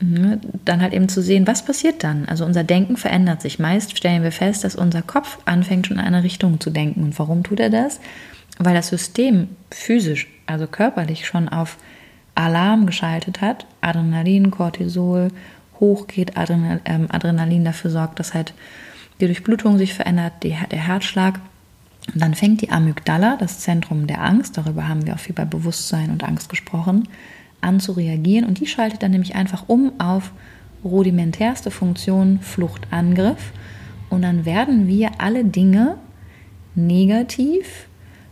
Ne? 0.00 0.40
Dann 0.64 0.80
halt 0.80 0.92
eben 0.94 1.08
zu 1.08 1.22
sehen, 1.22 1.46
was 1.46 1.64
passiert 1.64 2.04
dann? 2.04 2.26
Also 2.26 2.44
unser 2.44 2.62
Denken 2.64 2.96
verändert 2.96 3.42
sich. 3.42 3.58
Meist 3.58 3.96
stellen 3.96 4.22
wir 4.22 4.32
fest, 4.32 4.62
dass 4.64 4.76
unser 4.76 5.02
Kopf 5.02 5.38
anfängt 5.44 5.88
schon 5.88 5.98
in 5.98 6.04
eine 6.04 6.22
Richtung 6.22 6.60
zu 6.60 6.70
denken. 6.70 7.02
Und 7.02 7.18
warum 7.18 7.42
tut 7.42 7.58
er 7.58 7.70
das? 7.70 8.00
Weil 8.58 8.74
das 8.74 8.88
System 8.88 9.48
physisch 9.70 10.28
also 10.46 10.66
körperlich 10.66 11.26
schon 11.26 11.48
auf 11.48 11.76
Alarm 12.34 12.86
geschaltet 12.86 13.40
hat, 13.40 13.66
Adrenalin, 13.80 14.50
Cortisol 14.50 15.28
hochgeht, 15.80 16.32
ähm, 16.36 17.08
Adrenalin 17.10 17.64
dafür 17.64 17.90
sorgt, 17.90 18.20
dass 18.20 18.34
halt 18.34 18.54
die 19.20 19.26
Durchblutung 19.26 19.78
sich 19.78 19.94
verändert, 19.94 20.32
der 20.42 20.52
Herzschlag 20.54 21.40
Und 22.14 22.22
dann 22.22 22.34
fängt 22.34 22.62
die 22.62 22.70
Amygdala, 22.70 23.36
das 23.36 23.60
Zentrum 23.60 24.06
der 24.06 24.22
Angst, 24.22 24.56
darüber 24.56 24.88
haben 24.88 25.06
wir 25.06 25.14
auch 25.14 25.18
viel 25.18 25.34
bei 25.34 25.44
Bewusstsein 25.44 26.10
und 26.10 26.24
Angst 26.24 26.48
gesprochen, 26.48 27.08
an 27.60 27.80
zu 27.80 27.92
reagieren. 27.92 28.46
Und 28.46 28.60
die 28.60 28.66
schaltet 28.66 29.02
dann 29.02 29.10
nämlich 29.10 29.34
einfach 29.34 29.64
um 29.66 29.92
auf 29.98 30.32
rudimentärste 30.84 31.70
Funktion 31.70 32.40
Fluchtangriff. 32.40 33.52
Und 34.08 34.22
dann 34.22 34.44
werden 34.44 34.86
wir 34.86 35.12
alle 35.18 35.44
Dinge 35.44 35.96
negativ 36.74 37.88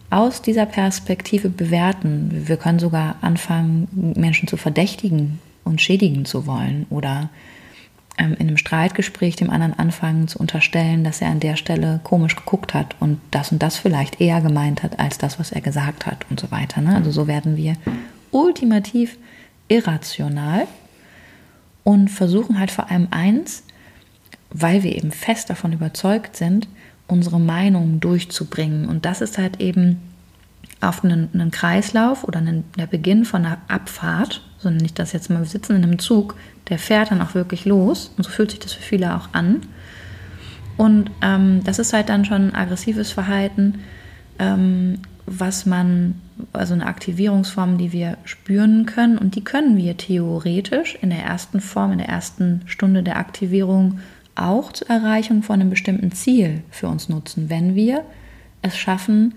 aus 0.08 0.40
dieser 0.40 0.66
Perspektive 0.66 1.48
bewerten. 1.48 2.44
Wir 2.46 2.56
können 2.56 2.78
sogar 2.78 3.16
anfangen, 3.20 4.14
Menschen 4.16 4.48
zu 4.48 4.56
verdächtigen 4.56 5.40
und 5.64 5.80
schädigen 5.80 6.24
zu 6.24 6.46
wollen 6.46 6.86
oder 6.90 7.28
in 8.18 8.36
einem 8.38 8.56
Streitgespräch 8.56 9.36
dem 9.36 9.50
anderen 9.50 9.78
anfangen 9.78 10.26
zu 10.26 10.38
unterstellen, 10.38 11.04
dass 11.04 11.20
er 11.20 11.28
an 11.28 11.40
der 11.40 11.56
Stelle 11.56 12.00
komisch 12.02 12.34
geguckt 12.34 12.72
hat 12.72 12.96
und 12.98 13.20
das 13.30 13.52
und 13.52 13.62
das 13.62 13.76
vielleicht 13.76 14.20
eher 14.20 14.40
gemeint 14.40 14.82
hat 14.82 14.98
als 14.98 15.18
das, 15.18 15.38
was 15.38 15.52
er 15.52 15.60
gesagt 15.60 16.06
hat 16.06 16.24
und 16.30 16.40
so 16.40 16.50
weiter. 16.50 16.80
Ne? 16.80 16.94
Also 16.94 17.10
so 17.10 17.26
werden 17.26 17.56
wir 17.56 17.74
ultimativ 18.30 19.18
irrational 19.68 20.66
und 21.84 22.08
versuchen 22.08 22.58
halt 22.58 22.70
vor 22.70 22.90
allem 22.90 23.08
eins, 23.10 23.64
weil 24.50 24.82
wir 24.82 24.96
eben 24.96 25.10
fest 25.10 25.50
davon 25.50 25.72
überzeugt 25.72 26.36
sind, 26.36 26.68
unsere 27.06 27.38
Meinung 27.38 28.00
durchzubringen. 28.00 28.88
Und 28.88 29.04
das 29.04 29.20
ist 29.20 29.38
halt 29.38 29.60
eben 29.60 30.00
auf 30.80 31.04
einen, 31.04 31.28
einen 31.32 31.50
Kreislauf 31.50 32.24
oder 32.24 32.38
einen, 32.38 32.64
der 32.78 32.86
Beginn 32.86 33.24
von 33.24 33.44
einer 33.44 33.58
Abfahrt, 33.68 34.42
so 34.58 34.70
nenne 34.70 34.84
ich 34.84 34.94
das 34.94 35.12
jetzt 35.12 35.30
mal, 35.30 35.38
wir 35.40 35.46
sitzen 35.46 35.76
in 35.76 35.84
einem 35.84 35.98
Zug, 35.98 36.34
der 36.68 36.78
fährt 36.78 37.10
dann 37.10 37.22
auch 37.22 37.34
wirklich 37.34 37.64
los 37.64 38.12
und 38.16 38.24
so 38.24 38.30
fühlt 38.30 38.50
sich 38.50 38.60
das 38.60 38.72
für 38.72 38.82
viele 38.82 39.16
auch 39.16 39.28
an. 39.32 39.62
Und 40.76 41.10
ähm, 41.22 41.62
das 41.64 41.78
ist 41.78 41.92
halt 41.92 42.08
dann 42.08 42.24
schon 42.24 42.54
aggressives 42.54 43.10
Verhalten, 43.10 43.80
ähm, 44.38 44.98
was 45.26 45.66
man, 45.66 46.20
also 46.52 46.74
eine 46.74 46.86
Aktivierungsform, 46.86 47.78
die 47.78 47.92
wir 47.92 48.18
spüren 48.24 48.86
können 48.86 49.18
und 49.18 49.34
die 49.34 49.44
können 49.44 49.76
wir 49.76 49.96
theoretisch 49.96 50.96
in 51.00 51.10
der 51.10 51.22
ersten 51.22 51.60
Form, 51.60 51.92
in 51.92 51.98
der 51.98 52.08
ersten 52.08 52.62
Stunde 52.66 53.02
der 53.02 53.16
Aktivierung 53.16 54.00
auch 54.34 54.70
zur 54.72 54.90
Erreichung 54.90 55.42
von 55.42 55.60
einem 55.60 55.70
bestimmten 55.70 56.12
Ziel 56.12 56.62
für 56.70 56.88
uns 56.88 57.08
nutzen, 57.08 57.48
wenn 57.48 57.74
wir 57.74 58.04
es 58.62 58.76
schaffen, 58.76 59.34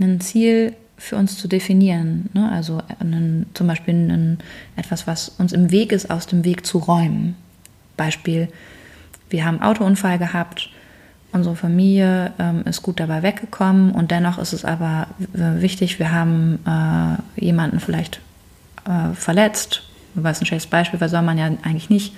ein 0.00 0.20
Ziel 0.20 0.74
für 0.98 1.16
uns 1.16 1.38
zu 1.38 1.48
definieren. 1.48 2.28
Ne? 2.34 2.50
Also 2.50 2.82
einen, 3.00 3.46
zum 3.54 3.66
Beispiel 3.66 3.94
einen, 3.94 4.38
etwas, 4.76 5.06
was 5.06 5.30
uns 5.30 5.52
im 5.52 5.70
Weg 5.70 5.92
ist, 5.92 6.10
aus 6.10 6.26
dem 6.26 6.44
Weg 6.44 6.66
zu 6.66 6.78
räumen. 6.78 7.36
Beispiel, 7.96 8.48
wir 9.30 9.44
haben 9.44 9.60
einen 9.60 9.70
Autounfall 9.70 10.18
gehabt, 10.18 10.70
unsere 11.32 11.56
Familie 11.56 12.32
ähm, 12.38 12.62
ist 12.64 12.82
gut 12.82 13.00
dabei 13.00 13.22
weggekommen 13.22 13.92
und 13.92 14.10
dennoch 14.10 14.38
ist 14.38 14.52
es 14.52 14.64
aber 14.64 15.08
wichtig, 15.32 15.98
wir 15.98 16.10
haben 16.12 16.58
äh, 16.66 17.44
jemanden 17.44 17.80
vielleicht 17.80 18.20
äh, 18.86 19.14
verletzt. 19.14 19.82
Ist 20.14 20.42
ein 20.42 20.46
schlechtes 20.46 20.70
Beispiel, 20.70 21.00
weil 21.00 21.10
soll 21.10 21.22
man 21.22 21.38
ja 21.38 21.46
eigentlich 21.62 21.90
nicht 21.90 22.14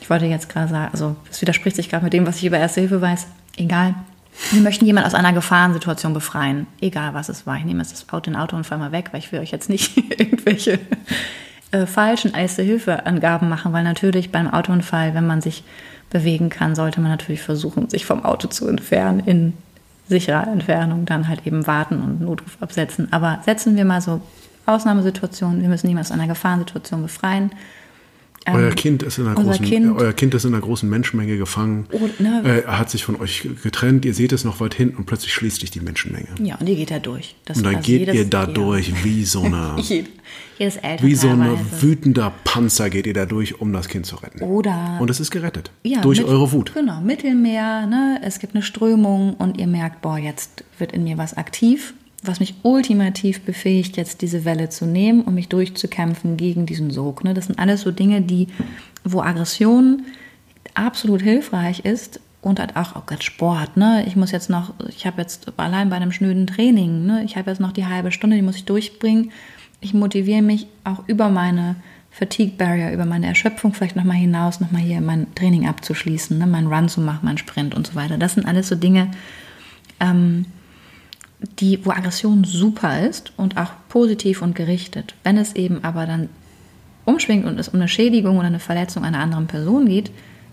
ich 0.00 0.10
wollte 0.10 0.24
jetzt 0.24 0.48
gerade 0.48 0.68
sagen, 0.68 0.88
also 0.92 1.16
es 1.30 1.40
widerspricht 1.42 1.76
sich 1.76 1.90
gerade 1.90 2.04
mit 2.04 2.12
dem, 2.12 2.26
was 2.26 2.38
ich 2.38 2.44
über 2.46 2.58
Erste 2.58 2.80
Hilfe 2.80 3.00
weiß. 3.00 3.26
Egal. 3.56 3.94
Wir 4.50 4.62
möchten 4.62 4.86
jemanden 4.86 5.08
aus 5.08 5.14
einer 5.14 5.32
Gefahrensituation 5.32 6.14
befreien. 6.14 6.66
Egal, 6.80 7.14
was 7.14 7.28
es 7.28 7.46
war. 7.46 7.56
Ich 7.56 7.64
nehme 7.64 7.80
jetzt 7.80 7.92
das 7.92 8.08
Auto, 8.08 8.30
den 8.30 8.36
Autounfall 8.36 8.78
mal 8.78 8.92
weg, 8.92 9.08
weil 9.12 9.20
ich 9.20 9.32
will 9.32 9.40
euch 9.40 9.50
jetzt 9.50 9.68
nicht 9.68 9.96
irgendwelche 10.18 10.78
äh, 11.70 11.86
falschen 11.86 12.32
Erste-Hilfe-Angaben 12.32 13.48
machen, 13.48 13.72
weil 13.72 13.84
natürlich 13.84 14.32
beim 14.32 14.48
Autounfall, 14.48 15.14
wenn 15.14 15.26
man 15.26 15.40
sich 15.40 15.64
bewegen 16.10 16.48
kann, 16.48 16.74
sollte 16.74 17.00
man 17.00 17.10
natürlich 17.10 17.42
versuchen, 17.42 17.90
sich 17.90 18.06
vom 18.06 18.24
Auto 18.24 18.48
zu 18.48 18.66
entfernen, 18.68 19.20
in 19.20 19.52
sicherer 20.08 20.46
Entfernung, 20.46 21.04
dann 21.04 21.28
halt 21.28 21.46
eben 21.46 21.66
warten 21.66 22.00
und 22.00 22.20
Notruf 22.22 22.56
absetzen. 22.60 23.12
Aber 23.12 23.40
setzen 23.44 23.76
wir 23.76 23.84
mal 23.84 24.00
so 24.00 24.22
Ausnahmesituationen, 24.64 25.60
wir 25.60 25.68
müssen 25.68 25.88
jemanden 25.88 26.06
aus 26.06 26.12
einer 26.12 26.28
Gefahrensituation 26.28 27.02
befreien 27.02 27.50
euer, 28.54 28.70
kind 28.70 29.02
ist 29.02 29.18
in 29.18 29.26
einer 29.26 29.34
großen, 29.34 29.64
kind, 29.64 29.96
euer 29.96 30.12
Kind 30.12 30.34
ist 30.34 30.44
in 30.44 30.54
einer 30.54 30.62
großen 30.62 30.88
Menschenmenge 30.88 31.36
gefangen. 31.36 31.86
Oh, 31.92 32.08
ne, 32.18 32.42
äh, 32.44 32.60
er 32.64 32.78
hat 32.78 32.90
sich 32.90 33.04
von 33.04 33.16
euch 33.20 33.48
getrennt, 33.62 34.04
ihr 34.04 34.14
seht 34.14 34.32
es 34.32 34.44
noch 34.44 34.60
weit 34.60 34.74
hinten 34.74 34.96
und 34.96 35.06
plötzlich 35.06 35.32
schließt 35.32 35.60
sich 35.60 35.70
die 35.70 35.80
Menschenmenge. 35.80 36.28
Ja, 36.40 36.56
und 36.56 36.68
ihr 36.68 36.76
geht 36.76 36.90
da 36.90 36.98
durch. 36.98 37.36
Das 37.44 37.58
und 37.58 37.64
dann 37.64 37.82
geht 37.82 38.12
ihr 38.12 38.24
da 38.24 38.46
durch 38.46 39.04
wie 39.04 39.24
so 39.24 39.42
eine. 39.42 39.76
jedes 40.58 40.78
wie 41.00 41.14
so 41.14 41.28
ein 41.28 41.58
wütender 41.80 42.32
Panzer 42.44 42.90
geht 42.90 43.06
ihr 43.06 43.14
da 43.14 43.26
durch, 43.26 43.60
um 43.60 43.72
das 43.72 43.88
Kind 43.88 44.06
zu 44.06 44.16
retten. 44.16 44.42
Oder. 44.42 44.98
Und 45.00 45.10
es 45.10 45.20
ist 45.20 45.30
gerettet. 45.30 45.70
Ja, 45.84 46.00
durch 46.00 46.18
mit, 46.18 46.28
eure 46.28 46.52
Wut. 46.52 46.74
Genau, 46.74 47.00
Mittelmeer, 47.00 47.86
ne? 47.86 48.20
es 48.24 48.38
gibt 48.38 48.54
eine 48.54 48.62
Strömung 48.62 49.34
und 49.34 49.58
ihr 49.58 49.66
merkt, 49.66 50.02
boah, 50.02 50.18
jetzt 50.18 50.64
wird 50.78 50.92
in 50.92 51.04
mir 51.04 51.18
was 51.18 51.36
aktiv 51.36 51.94
was 52.22 52.40
mich 52.40 52.54
ultimativ 52.62 53.42
befähigt, 53.42 53.96
jetzt 53.96 54.22
diese 54.22 54.44
Welle 54.44 54.68
zu 54.68 54.86
nehmen 54.86 55.22
und 55.22 55.34
mich 55.34 55.48
durchzukämpfen 55.48 56.36
gegen 56.36 56.66
diesen 56.66 56.90
Sog. 56.90 57.22
Ne? 57.24 57.34
Das 57.34 57.46
sind 57.46 57.58
alles 57.58 57.82
so 57.82 57.90
Dinge, 57.90 58.22
die, 58.22 58.48
wo 59.04 59.20
Aggression 59.20 60.02
absolut 60.74 61.22
hilfreich 61.22 61.80
ist 61.84 62.20
und 62.40 62.60
halt 62.60 62.76
auch, 62.76 62.96
oh 62.96 63.02
Gott, 63.06 63.24
Sport, 63.24 63.76
ne? 63.76 64.04
Ich 64.06 64.14
muss 64.16 64.30
jetzt 64.30 64.48
noch, 64.48 64.72
ich 64.88 65.06
habe 65.06 65.20
jetzt 65.20 65.52
allein 65.58 65.90
bei 65.90 65.96
einem 65.96 66.12
schnöden 66.12 66.46
Training, 66.46 67.04
ne? 67.04 67.24
Ich 67.24 67.36
habe 67.36 67.50
jetzt 67.50 67.60
noch 67.60 67.72
die 67.72 67.86
halbe 67.86 68.12
Stunde, 68.12 68.36
die 68.36 68.42
muss 68.42 68.56
ich 68.56 68.64
durchbringen. 68.64 69.32
Ich 69.80 69.94
motiviere 69.94 70.42
mich 70.42 70.66
auch 70.84 71.06
über 71.08 71.30
meine 71.30 71.76
Fatigue 72.10 72.56
Barrier, 72.56 72.92
über 72.92 73.04
meine 73.04 73.26
Erschöpfung 73.26 73.74
vielleicht 73.74 73.96
nochmal 73.96 74.16
hinaus, 74.16 74.60
nochmal 74.60 74.82
hier 74.82 75.00
mein 75.00 75.32
Training 75.34 75.68
abzuschließen, 75.68 76.38
ne? 76.38 76.46
meinen 76.46 76.72
Run 76.72 76.88
zu 76.88 77.00
machen, 77.00 77.24
meinen 77.24 77.38
Sprint 77.38 77.74
und 77.74 77.86
so 77.86 77.94
weiter. 77.94 78.18
Das 78.18 78.34
sind 78.34 78.46
alles 78.46 78.68
so 78.68 78.76
Dinge, 78.76 79.10
ähm, 80.00 80.46
die, 81.40 81.84
wo 81.84 81.90
Aggression 81.90 82.44
super 82.44 83.00
ist 83.00 83.32
und 83.36 83.56
auch 83.56 83.72
positiv 83.88 84.42
und 84.42 84.54
gerichtet. 84.54 85.14
Wenn 85.22 85.36
es 85.36 85.54
eben 85.54 85.84
aber 85.84 86.06
dann 86.06 86.28
umschwingt 87.04 87.46
und 87.46 87.58
es 87.58 87.68
um 87.68 87.76
eine 87.76 87.88
Schädigung 87.88 88.38
oder 88.38 88.48
eine 88.48 88.58
Verletzung 88.58 89.04
einer 89.04 89.20
anderen 89.20 89.46
Person 89.46 89.86
geht, 89.86 90.10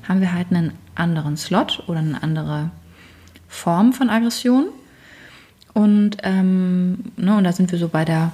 haben 0.08 0.21
wir 0.21 0.34
halt 0.34 0.48
einen 0.52 0.74
anderen 0.93 1.38
Slot 1.38 1.84
oder 1.88 2.00
eine 2.00 2.21
andere 2.21 2.69
Form 3.48 3.93
von 3.93 4.10
Aggression. 4.10 4.67
Und, 5.74 6.17
ähm, 6.24 7.00
ne, 7.17 7.36
und 7.36 7.43
da 7.43 7.52
sind 7.52 7.71
wir 7.71 7.80
so 7.80 7.89
bei 7.89 8.06
der, 8.06 8.32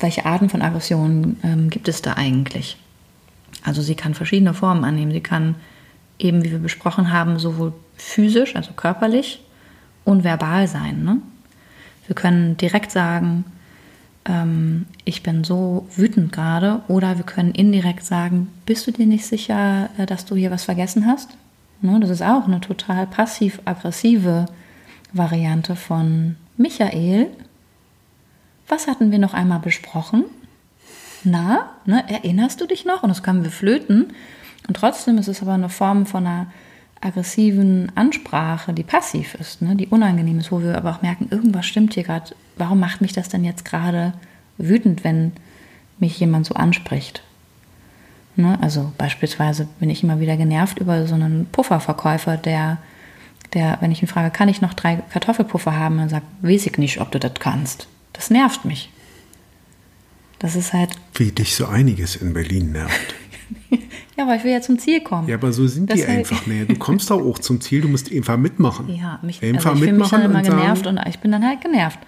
welche 0.00 0.24
Arten 0.24 0.48
von 0.48 0.62
Aggressionen 0.62 1.38
ähm, 1.42 1.68
gibt 1.68 1.88
es 1.88 2.00
da 2.00 2.14
eigentlich? 2.14 2.78
Also 3.62 3.82
sie 3.82 3.94
kann 3.94 4.14
verschiedene 4.14 4.54
Formen 4.54 4.84
annehmen. 4.84 5.12
Sie 5.12 5.20
kann 5.20 5.56
eben, 6.18 6.44
wie 6.44 6.52
wir 6.52 6.58
besprochen 6.58 7.12
haben, 7.12 7.38
sowohl 7.38 7.72
physisch, 7.96 8.56
also 8.56 8.72
körperlich 8.72 9.42
und 10.04 10.24
verbal 10.24 10.68
sein. 10.68 11.02
Ne? 11.02 11.18
Wir 12.06 12.14
können 12.14 12.56
direkt 12.56 12.92
sagen, 12.92 13.44
ähm, 14.26 14.86
ich 15.04 15.22
bin 15.22 15.44
so 15.44 15.86
wütend 15.94 16.32
gerade. 16.32 16.82
Oder 16.88 17.16
wir 17.16 17.24
können 17.24 17.52
indirekt 17.52 18.04
sagen, 18.04 18.48
bist 18.66 18.86
du 18.86 18.90
dir 18.90 19.06
nicht 19.06 19.26
sicher, 19.26 19.90
äh, 19.98 20.06
dass 20.06 20.24
du 20.24 20.34
hier 20.34 20.50
was 20.50 20.64
vergessen 20.64 21.06
hast? 21.06 21.30
Ne, 21.82 22.00
das 22.00 22.10
ist 22.10 22.22
auch 22.22 22.46
eine 22.46 22.60
total 22.60 23.06
passiv-aggressive 23.06 24.46
Variante 25.12 25.76
von 25.76 26.36
Michael. 26.56 27.28
Was 28.68 28.86
hatten 28.88 29.12
wir 29.12 29.18
noch 29.18 29.34
einmal 29.34 29.60
besprochen? 29.60 30.24
Na, 31.22 31.70
ne, 31.84 32.04
erinnerst 32.08 32.60
du 32.60 32.66
dich 32.66 32.84
noch? 32.84 33.02
Und 33.02 33.10
das 33.10 33.22
können 33.22 33.44
wir 33.44 33.50
flöten. 33.50 34.12
Und 34.66 34.76
trotzdem 34.76 35.18
ist 35.18 35.28
es 35.28 35.42
aber 35.42 35.52
eine 35.52 35.68
Form 35.68 36.06
von 36.06 36.26
einer 36.26 36.46
aggressiven 37.00 37.92
Ansprache, 37.94 38.72
die 38.72 38.82
passiv 38.82 39.34
ist, 39.34 39.62
ne, 39.62 39.76
die 39.76 39.86
unangenehm 39.86 40.38
ist, 40.38 40.50
wo 40.50 40.62
wir 40.62 40.76
aber 40.76 40.90
auch 40.90 41.02
merken, 41.02 41.28
irgendwas 41.30 41.66
stimmt 41.66 41.94
hier 41.94 42.04
gerade. 42.04 42.34
Warum 42.56 42.80
macht 42.80 43.00
mich 43.00 43.12
das 43.12 43.28
denn 43.28 43.44
jetzt 43.44 43.64
gerade 43.64 44.14
wütend, 44.58 45.04
wenn 45.04 45.32
mich 45.98 46.18
jemand 46.18 46.46
so 46.46 46.54
anspricht? 46.54 47.22
Ne, 48.36 48.58
also 48.60 48.92
beispielsweise 48.98 49.68
bin 49.78 49.90
ich 49.90 50.02
immer 50.02 50.20
wieder 50.20 50.36
genervt 50.36 50.78
über 50.78 51.06
so 51.06 51.14
einen 51.14 51.46
Pufferverkäufer, 51.46 52.36
der, 52.36 52.78
der, 53.54 53.78
wenn 53.80 53.92
ich 53.92 54.02
ihn 54.02 54.08
frage, 54.08 54.30
kann 54.30 54.48
ich 54.48 54.60
noch 54.60 54.74
drei 54.74 54.96
Kartoffelpuffer 54.96 55.76
haben, 55.76 55.98
dann 55.98 56.08
sagt, 56.08 56.26
weiß 56.42 56.66
ich 56.66 56.78
nicht, 56.78 57.00
ob 57.00 57.10
du 57.12 57.18
das 57.18 57.34
kannst. 57.34 57.88
Das 58.12 58.30
nervt 58.30 58.64
mich. 58.64 58.90
Das 60.38 60.54
ist 60.54 60.72
halt. 60.72 60.90
Wie 61.14 61.32
dich 61.32 61.54
so 61.54 61.66
einiges 61.66 62.16
in 62.16 62.34
Berlin 62.34 62.72
nervt. 62.72 63.14
Ja, 63.70 63.78
aber 64.24 64.36
ich 64.36 64.44
will 64.44 64.52
ja 64.52 64.60
zum 64.60 64.78
Ziel 64.78 65.00
kommen. 65.00 65.28
Ja, 65.28 65.36
aber 65.36 65.52
so 65.52 65.66
sind 65.66 65.90
das 65.90 66.00
die 66.00 66.06
halt 66.06 66.18
einfach. 66.18 66.46
Nee, 66.46 66.64
du 66.64 66.76
kommst 66.76 67.10
da 67.10 67.14
auch 67.14 67.38
zum 67.38 67.60
Ziel, 67.60 67.82
du 67.82 67.88
musst 67.88 68.10
einfach 68.12 68.36
mitmachen. 68.36 68.88
Ja, 68.94 69.18
mich, 69.22 69.42
einfach 69.42 69.70
also 69.70 69.82
ich 69.82 69.90
fühle 69.90 69.98
mich 69.98 70.08
dann 70.08 70.22
immer 70.22 70.42
genervt 70.42 70.86
und 70.86 71.00
ich 71.06 71.18
bin 71.18 71.32
dann 71.32 71.44
halt 71.44 71.60
genervt. 71.60 71.98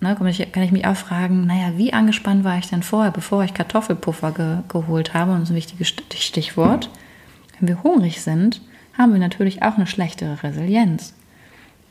Ne, 0.00 0.14
kann, 0.16 0.26
ich, 0.26 0.52
kann 0.52 0.62
ich 0.62 0.72
mich 0.72 0.86
auch 0.86 0.96
fragen, 0.96 1.46
naja, 1.46 1.72
wie 1.76 1.92
angespannt 1.92 2.44
war 2.44 2.58
ich 2.58 2.68
denn 2.68 2.82
vorher, 2.82 3.10
bevor 3.10 3.44
ich 3.44 3.54
Kartoffelpuffer 3.54 4.32
ge, 4.32 4.58
geholt 4.68 5.14
habe? 5.14 5.32
Und 5.32 5.40
das 5.40 5.50
ist 5.50 5.52
ein 5.52 5.56
wichtiges 5.56 5.94
Stichwort. 6.18 6.90
Wenn 7.58 7.68
wir 7.68 7.82
hungrig 7.82 8.20
sind, 8.20 8.60
haben 8.98 9.12
wir 9.12 9.20
natürlich 9.20 9.62
auch 9.62 9.76
eine 9.76 9.86
schlechtere 9.86 10.42
Resilienz. 10.42 11.14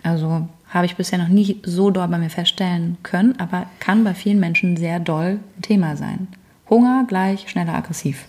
Also 0.04 0.48
habe 0.70 0.86
ich 0.86 0.96
bisher 0.96 1.20
noch 1.20 1.28
nie 1.28 1.62
so 1.64 1.92
doll 1.92 2.08
bei 2.08 2.18
mir 2.18 2.30
feststellen 2.30 2.98
können, 3.04 3.40
aber 3.40 3.68
kann 3.80 4.04
bei 4.04 4.14
vielen 4.14 4.40
Menschen 4.40 4.76
sehr 4.76 5.00
doll 5.00 5.40
ein 5.58 5.62
Thema 5.62 5.96
sein. 5.96 6.28
Hunger 6.70 7.06
gleich 7.08 7.50
schneller 7.50 7.76
aggressiv. 7.76 8.26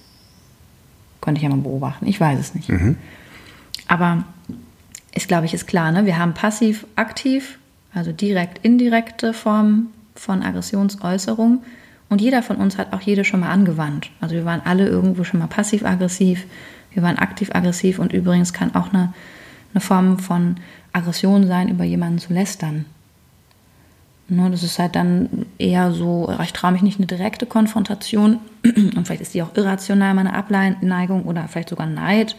Konnte 1.25 1.39
ich 1.39 1.43
ja 1.43 1.49
mal 1.49 1.57
beobachten. 1.57 2.07
Ich 2.07 2.21
weiß 2.21 2.39
es 2.39 2.55
nicht. 2.55 2.69
Mhm. 2.69 2.97
Aber 3.89 4.25
ist, 5.15 5.29
glaube 5.29 5.47
ich, 5.47 5.55
ist 5.55 5.67
klar, 5.67 5.91
ne? 5.91 6.05
Wir 6.05 6.19
haben 6.19 6.35
passiv, 6.35 6.87
aktiv 6.97 7.59
also 7.95 8.13
direkt 8.13 8.65
indirekte 8.65 9.33
Formen 9.33 9.89
von 10.15 10.43
Aggressionsäußerung. 10.43 11.63
Und 12.11 12.21
jeder 12.21 12.43
von 12.43 12.57
uns 12.57 12.77
hat 12.77 12.93
auch 12.93 13.01
jede 13.01 13.25
schon 13.25 13.41
mal 13.41 13.51
angewandt. 13.51 14.11
Also 14.21 14.35
wir 14.35 14.45
waren 14.45 14.61
alle 14.65 14.87
irgendwo 14.87 15.25
schon 15.25 15.41
mal 15.41 15.47
passiv-aggressiv, 15.47 16.45
wir 16.93 17.03
waren 17.03 17.19
aktiv-aggressiv 17.19 17.99
und 17.99 18.13
übrigens 18.13 18.53
kann 18.53 18.75
auch 18.75 18.93
eine, 18.93 19.13
eine 19.73 19.81
Form 19.81 20.19
von 20.19 20.57
Aggression 20.93 21.47
sein, 21.47 21.69
über 21.69 21.85
jemanden 21.85 22.19
zu 22.19 22.33
lästern. 22.33 22.85
Ne, 24.27 24.51
das 24.51 24.63
ist 24.63 24.79
halt 24.79 24.97
dann 24.97 25.45
eher 25.59 25.93
so, 25.93 26.33
ich 26.43 26.55
traue 26.55 26.73
mich 26.73 26.81
nicht 26.81 26.99
eine 26.99 27.07
direkte 27.07 27.45
Konfrontation 27.45 28.39
und 28.65 29.05
vielleicht 29.05 29.21
ist 29.21 29.35
die 29.35 29.43
auch 29.43 29.55
irrational, 29.55 30.15
meine 30.15 30.33
Abneigung 30.33 31.25
oder 31.25 31.47
vielleicht 31.47 31.69
sogar 31.69 31.87
Neid 31.87 32.35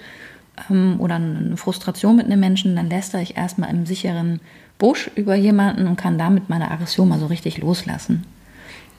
ähm, 0.71 1.00
oder 1.00 1.15
eine 1.15 1.58
Frustration 1.58 2.15
mit 2.15 2.26
einem 2.26 2.39
Menschen, 2.39 2.76
dann 2.76 2.89
lästere 2.89 3.21
ich 3.21 3.38
erstmal 3.38 3.69
im 3.69 3.86
sicheren 3.86 4.39
Busch 4.80 5.12
über 5.15 5.36
jemanden 5.36 5.88
und 5.88 5.95
kann 5.95 6.17
damit 6.17 6.50
meine 6.50 6.71
Aggression 6.71 7.08
mal 7.08 7.19
so 7.19 7.28
richtig 7.28 7.60
loslassen. 7.60 8.26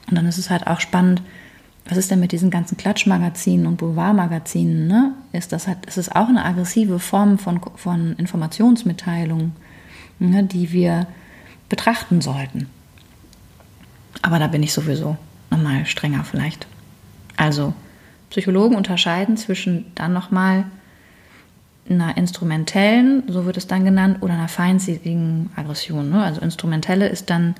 Und 0.09 0.17
dann 0.17 0.25
ist 0.25 0.37
es 0.37 0.49
halt 0.49 0.65
auch 0.67 0.79
spannend, 0.79 1.21
was 1.89 1.97
ist 1.97 2.09
denn 2.09 2.21
mit 2.21 2.31
diesen 2.31 2.49
ganzen 2.49 2.77
Klatschmagazinen 2.77 3.67
und 3.67 3.77
Boulevardmagazinen? 3.77 4.87
Ne? 4.87 5.11
Ist 5.33 5.51
das 5.51 5.67
halt, 5.67 5.85
ist 5.85 5.97
es 5.97 6.09
auch 6.09 6.29
eine 6.29 6.45
aggressive 6.45 6.99
Form 6.99 7.37
von, 7.37 7.59
von 7.75 8.13
Informationsmitteilung, 8.13 9.51
ne, 10.19 10.43
die 10.43 10.71
wir 10.71 11.07
betrachten 11.69 12.21
sollten. 12.21 12.69
Aber 14.21 14.39
da 14.39 14.47
bin 14.47 14.63
ich 14.63 14.73
sowieso 14.73 15.17
nochmal 15.49 15.85
strenger 15.85 16.23
vielleicht. 16.23 16.67
Also 17.35 17.73
Psychologen 18.29 18.75
unterscheiden 18.75 19.37
zwischen 19.37 19.85
dann 19.95 20.13
nochmal 20.13 20.65
einer 21.89 22.17
instrumentellen, 22.17 23.23
so 23.27 23.45
wird 23.45 23.55
es 23.55 23.67
dann 23.67 23.85
genannt, 23.85 24.17
oder 24.21 24.33
einer 24.33 24.49
feindseligen 24.49 25.49
Aggression. 25.55 26.09
Ne? 26.09 26.21
Also 26.21 26.41
instrumentelle 26.41 27.07
ist 27.07 27.29
dann 27.29 27.55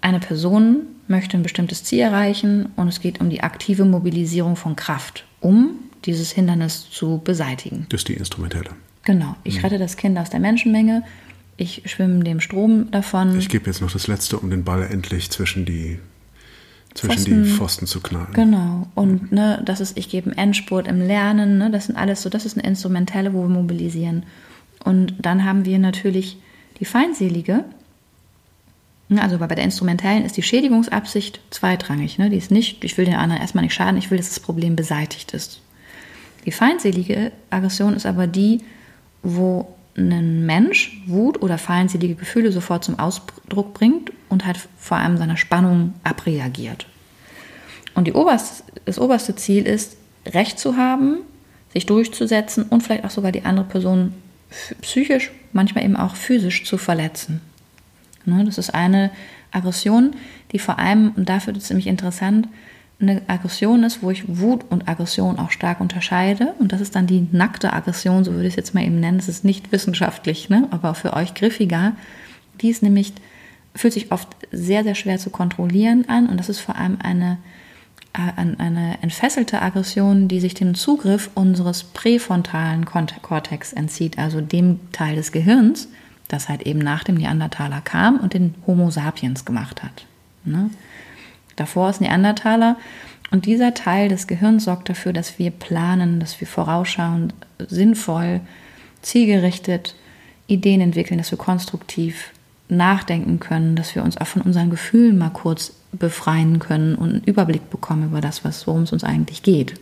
eine 0.00 0.20
Person 0.20 0.86
möchte 1.08 1.36
ein 1.36 1.42
bestimmtes 1.42 1.84
Ziel 1.84 2.00
erreichen 2.00 2.70
und 2.76 2.88
es 2.88 3.00
geht 3.00 3.20
um 3.20 3.30
die 3.30 3.42
aktive 3.42 3.84
Mobilisierung 3.84 4.56
von 4.56 4.76
Kraft, 4.76 5.24
um 5.40 5.70
dieses 6.04 6.30
Hindernis 6.32 6.88
zu 6.90 7.20
beseitigen. 7.24 7.86
Das 7.88 8.00
ist 8.00 8.08
die 8.08 8.14
instrumentelle. 8.14 8.70
Genau. 9.04 9.34
Ich 9.42 9.58
mhm. 9.58 9.62
rette 9.62 9.78
das 9.78 9.96
Kind 9.96 10.18
aus 10.18 10.30
der 10.30 10.40
Menschenmenge 10.40 11.02
ich 11.58 11.82
schwimme 11.86 12.24
dem 12.24 12.40
Strom 12.40 12.90
davon. 12.90 13.36
Ich 13.38 13.48
gebe 13.48 13.66
jetzt 13.66 13.82
noch 13.82 13.90
das 13.90 14.06
Letzte, 14.06 14.38
um 14.38 14.48
den 14.48 14.64
Ball 14.64 14.84
endlich 14.84 15.28
zwischen 15.30 15.66
die 15.66 15.98
zwischen 16.94 17.16
Pfosten, 17.16 17.42
die 17.42 17.50
Pfosten 17.50 17.86
zu 17.86 18.00
knallen. 18.00 18.32
Genau. 18.32 18.86
Und 18.94 19.30
ne, 19.32 19.60
das 19.64 19.80
ist, 19.80 19.98
ich 19.98 20.08
gebe 20.08 20.30
einen 20.30 20.38
Endspurt 20.38 20.88
im 20.88 21.00
Lernen, 21.00 21.58
ne, 21.58 21.70
das 21.70 21.86
sind 21.86 21.96
alles 21.96 22.22
so, 22.22 22.30
das 22.30 22.46
ist 22.46 22.56
eine 22.56 22.66
Instrumentelle, 22.66 23.34
wo 23.34 23.42
wir 23.42 23.48
mobilisieren. 23.48 24.24
Und 24.84 25.14
dann 25.20 25.44
haben 25.44 25.64
wir 25.64 25.78
natürlich 25.78 26.38
die 26.80 26.84
feindselige. 26.84 27.64
Ne, 29.08 29.22
also 29.22 29.38
bei 29.38 29.46
der 29.46 29.64
Instrumentellen 29.64 30.24
ist 30.24 30.36
die 30.36 30.42
Schädigungsabsicht 30.42 31.40
zweitrangig. 31.50 32.18
Ne? 32.18 32.30
Die 32.30 32.36
ist 32.36 32.50
nicht, 32.50 32.84
ich 32.84 32.96
will 32.96 33.04
den 33.04 33.14
anderen 33.14 33.42
erstmal 33.42 33.64
nicht 33.64 33.74
schaden, 33.74 33.98
ich 33.98 34.10
will, 34.10 34.18
dass 34.18 34.28
das 34.28 34.40
Problem 34.40 34.76
beseitigt 34.76 35.34
ist. 35.34 35.60
Die 36.44 36.52
feindselige 36.52 37.32
Aggression 37.50 37.94
ist 37.94 38.06
aber 38.06 38.26
die, 38.26 38.60
wo 39.22 39.74
ein 39.98 40.46
Mensch 40.46 41.02
Wut 41.06 41.42
oder 41.42 41.58
feindselige 41.58 42.14
Gefühle 42.14 42.52
sofort 42.52 42.84
zum 42.84 42.98
Ausdruck 42.98 43.74
bringt 43.74 44.12
und 44.28 44.46
halt 44.46 44.58
vor 44.78 44.96
allem 44.96 45.16
seiner 45.16 45.36
Spannung 45.36 45.94
abreagiert. 46.04 46.86
Und 47.94 48.14
oberste, 48.14 48.62
das 48.84 48.98
oberste 48.98 49.34
Ziel 49.36 49.66
ist, 49.66 49.96
Recht 50.26 50.58
zu 50.58 50.76
haben, 50.76 51.18
sich 51.72 51.86
durchzusetzen 51.86 52.64
und 52.64 52.82
vielleicht 52.82 53.04
auch 53.04 53.10
sogar 53.10 53.32
die 53.32 53.44
andere 53.44 53.66
Person 53.66 54.14
psychisch, 54.80 55.30
manchmal 55.52 55.84
eben 55.84 55.96
auch 55.96 56.16
physisch 56.16 56.64
zu 56.64 56.78
verletzen. 56.78 57.40
Ne, 58.24 58.44
das 58.44 58.58
ist 58.58 58.74
eine 58.74 59.10
Aggression, 59.50 60.14
die 60.52 60.58
vor 60.58 60.78
allem, 60.78 61.12
und 61.16 61.28
dafür 61.28 61.54
ist 61.56 61.64
es 61.64 61.70
nämlich 61.70 61.86
interessant, 61.86 62.48
eine 63.00 63.22
Aggression 63.28 63.84
ist, 63.84 64.02
wo 64.02 64.10
ich 64.10 64.24
Wut 64.26 64.64
und 64.70 64.88
Aggression 64.88 65.38
auch 65.38 65.52
stark 65.52 65.80
unterscheide. 65.80 66.54
Und 66.58 66.72
das 66.72 66.80
ist 66.80 66.96
dann 66.96 67.06
die 67.06 67.28
nackte 67.30 67.72
Aggression, 67.72 68.24
so 68.24 68.32
würde 68.32 68.48
ich 68.48 68.54
es 68.54 68.56
jetzt 68.56 68.74
mal 68.74 68.82
eben 68.82 68.98
nennen. 68.98 69.18
Das 69.18 69.28
ist 69.28 69.44
nicht 69.44 69.70
wissenschaftlich, 69.70 70.48
ne? 70.48 70.66
aber 70.70 70.94
für 70.94 71.12
euch 71.12 71.34
griffiger. 71.34 71.92
Die 72.60 72.70
ist 72.70 72.82
nämlich, 72.82 73.12
fühlt 73.74 73.92
sich 73.92 74.10
oft 74.10 74.28
sehr, 74.50 74.82
sehr 74.82 74.96
schwer 74.96 75.18
zu 75.18 75.30
kontrollieren 75.30 76.08
an. 76.08 76.28
Und 76.28 76.38
das 76.38 76.48
ist 76.48 76.58
vor 76.58 76.74
allem 76.74 76.98
eine, 77.00 77.38
äh, 78.14 78.32
eine 78.36 78.98
entfesselte 79.00 79.62
Aggression, 79.62 80.26
die 80.26 80.40
sich 80.40 80.54
dem 80.54 80.74
Zugriff 80.74 81.30
unseres 81.34 81.84
präfrontalen 81.84 82.84
Kortex 82.84 83.72
entzieht, 83.72 84.18
also 84.18 84.40
dem 84.40 84.80
Teil 84.90 85.14
des 85.14 85.30
Gehirns, 85.30 85.88
das 86.26 86.48
halt 86.48 86.62
eben 86.62 86.80
nach 86.80 87.04
dem 87.04 87.14
Neandertaler 87.14 87.80
kam 87.80 88.18
und 88.18 88.34
den 88.34 88.56
Homo 88.66 88.90
sapiens 88.90 89.44
gemacht 89.44 89.84
hat. 89.84 90.04
Ne? 90.44 90.70
Davor 91.58 91.90
ist 91.90 92.00
Neandertaler. 92.00 92.76
Und 93.30 93.46
dieser 93.46 93.74
Teil 93.74 94.08
des 94.08 94.26
Gehirns 94.26 94.64
sorgt 94.64 94.88
dafür, 94.88 95.12
dass 95.12 95.38
wir 95.38 95.50
planen, 95.50 96.20
dass 96.20 96.40
wir 96.40 96.46
vorausschauen, 96.46 97.32
sinnvoll, 97.58 98.40
zielgerichtet 99.02 99.94
Ideen 100.46 100.80
entwickeln, 100.80 101.18
dass 101.18 101.30
wir 101.30 101.38
konstruktiv 101.38 102.32
nachdenken 102.68 103.38
können, 103.40 103.76
dass 103.76 103.94
wir 103.94 104.02
uns 104.02 104.16
auch 104.18 104.26
von 104.26 104.42
unseren 104.42 104.70
Gefühlen 104.70 105.18
mal 105.18 105.30
kurz 105.30 105.72
befreien 105.92 106.58
können 106.58 106.94
und 106.94 107.10
einen 107.10 107.24
Überblick 107.24 107.70
bekommen 107.70 108.04
über 108.04 108.20
das, 108.20 108.42
worum 108.66 108.82
es 108.82 108.92
uns 108.92 109.04
eigentlich 109.04 109.42
geht. 109.42 109.74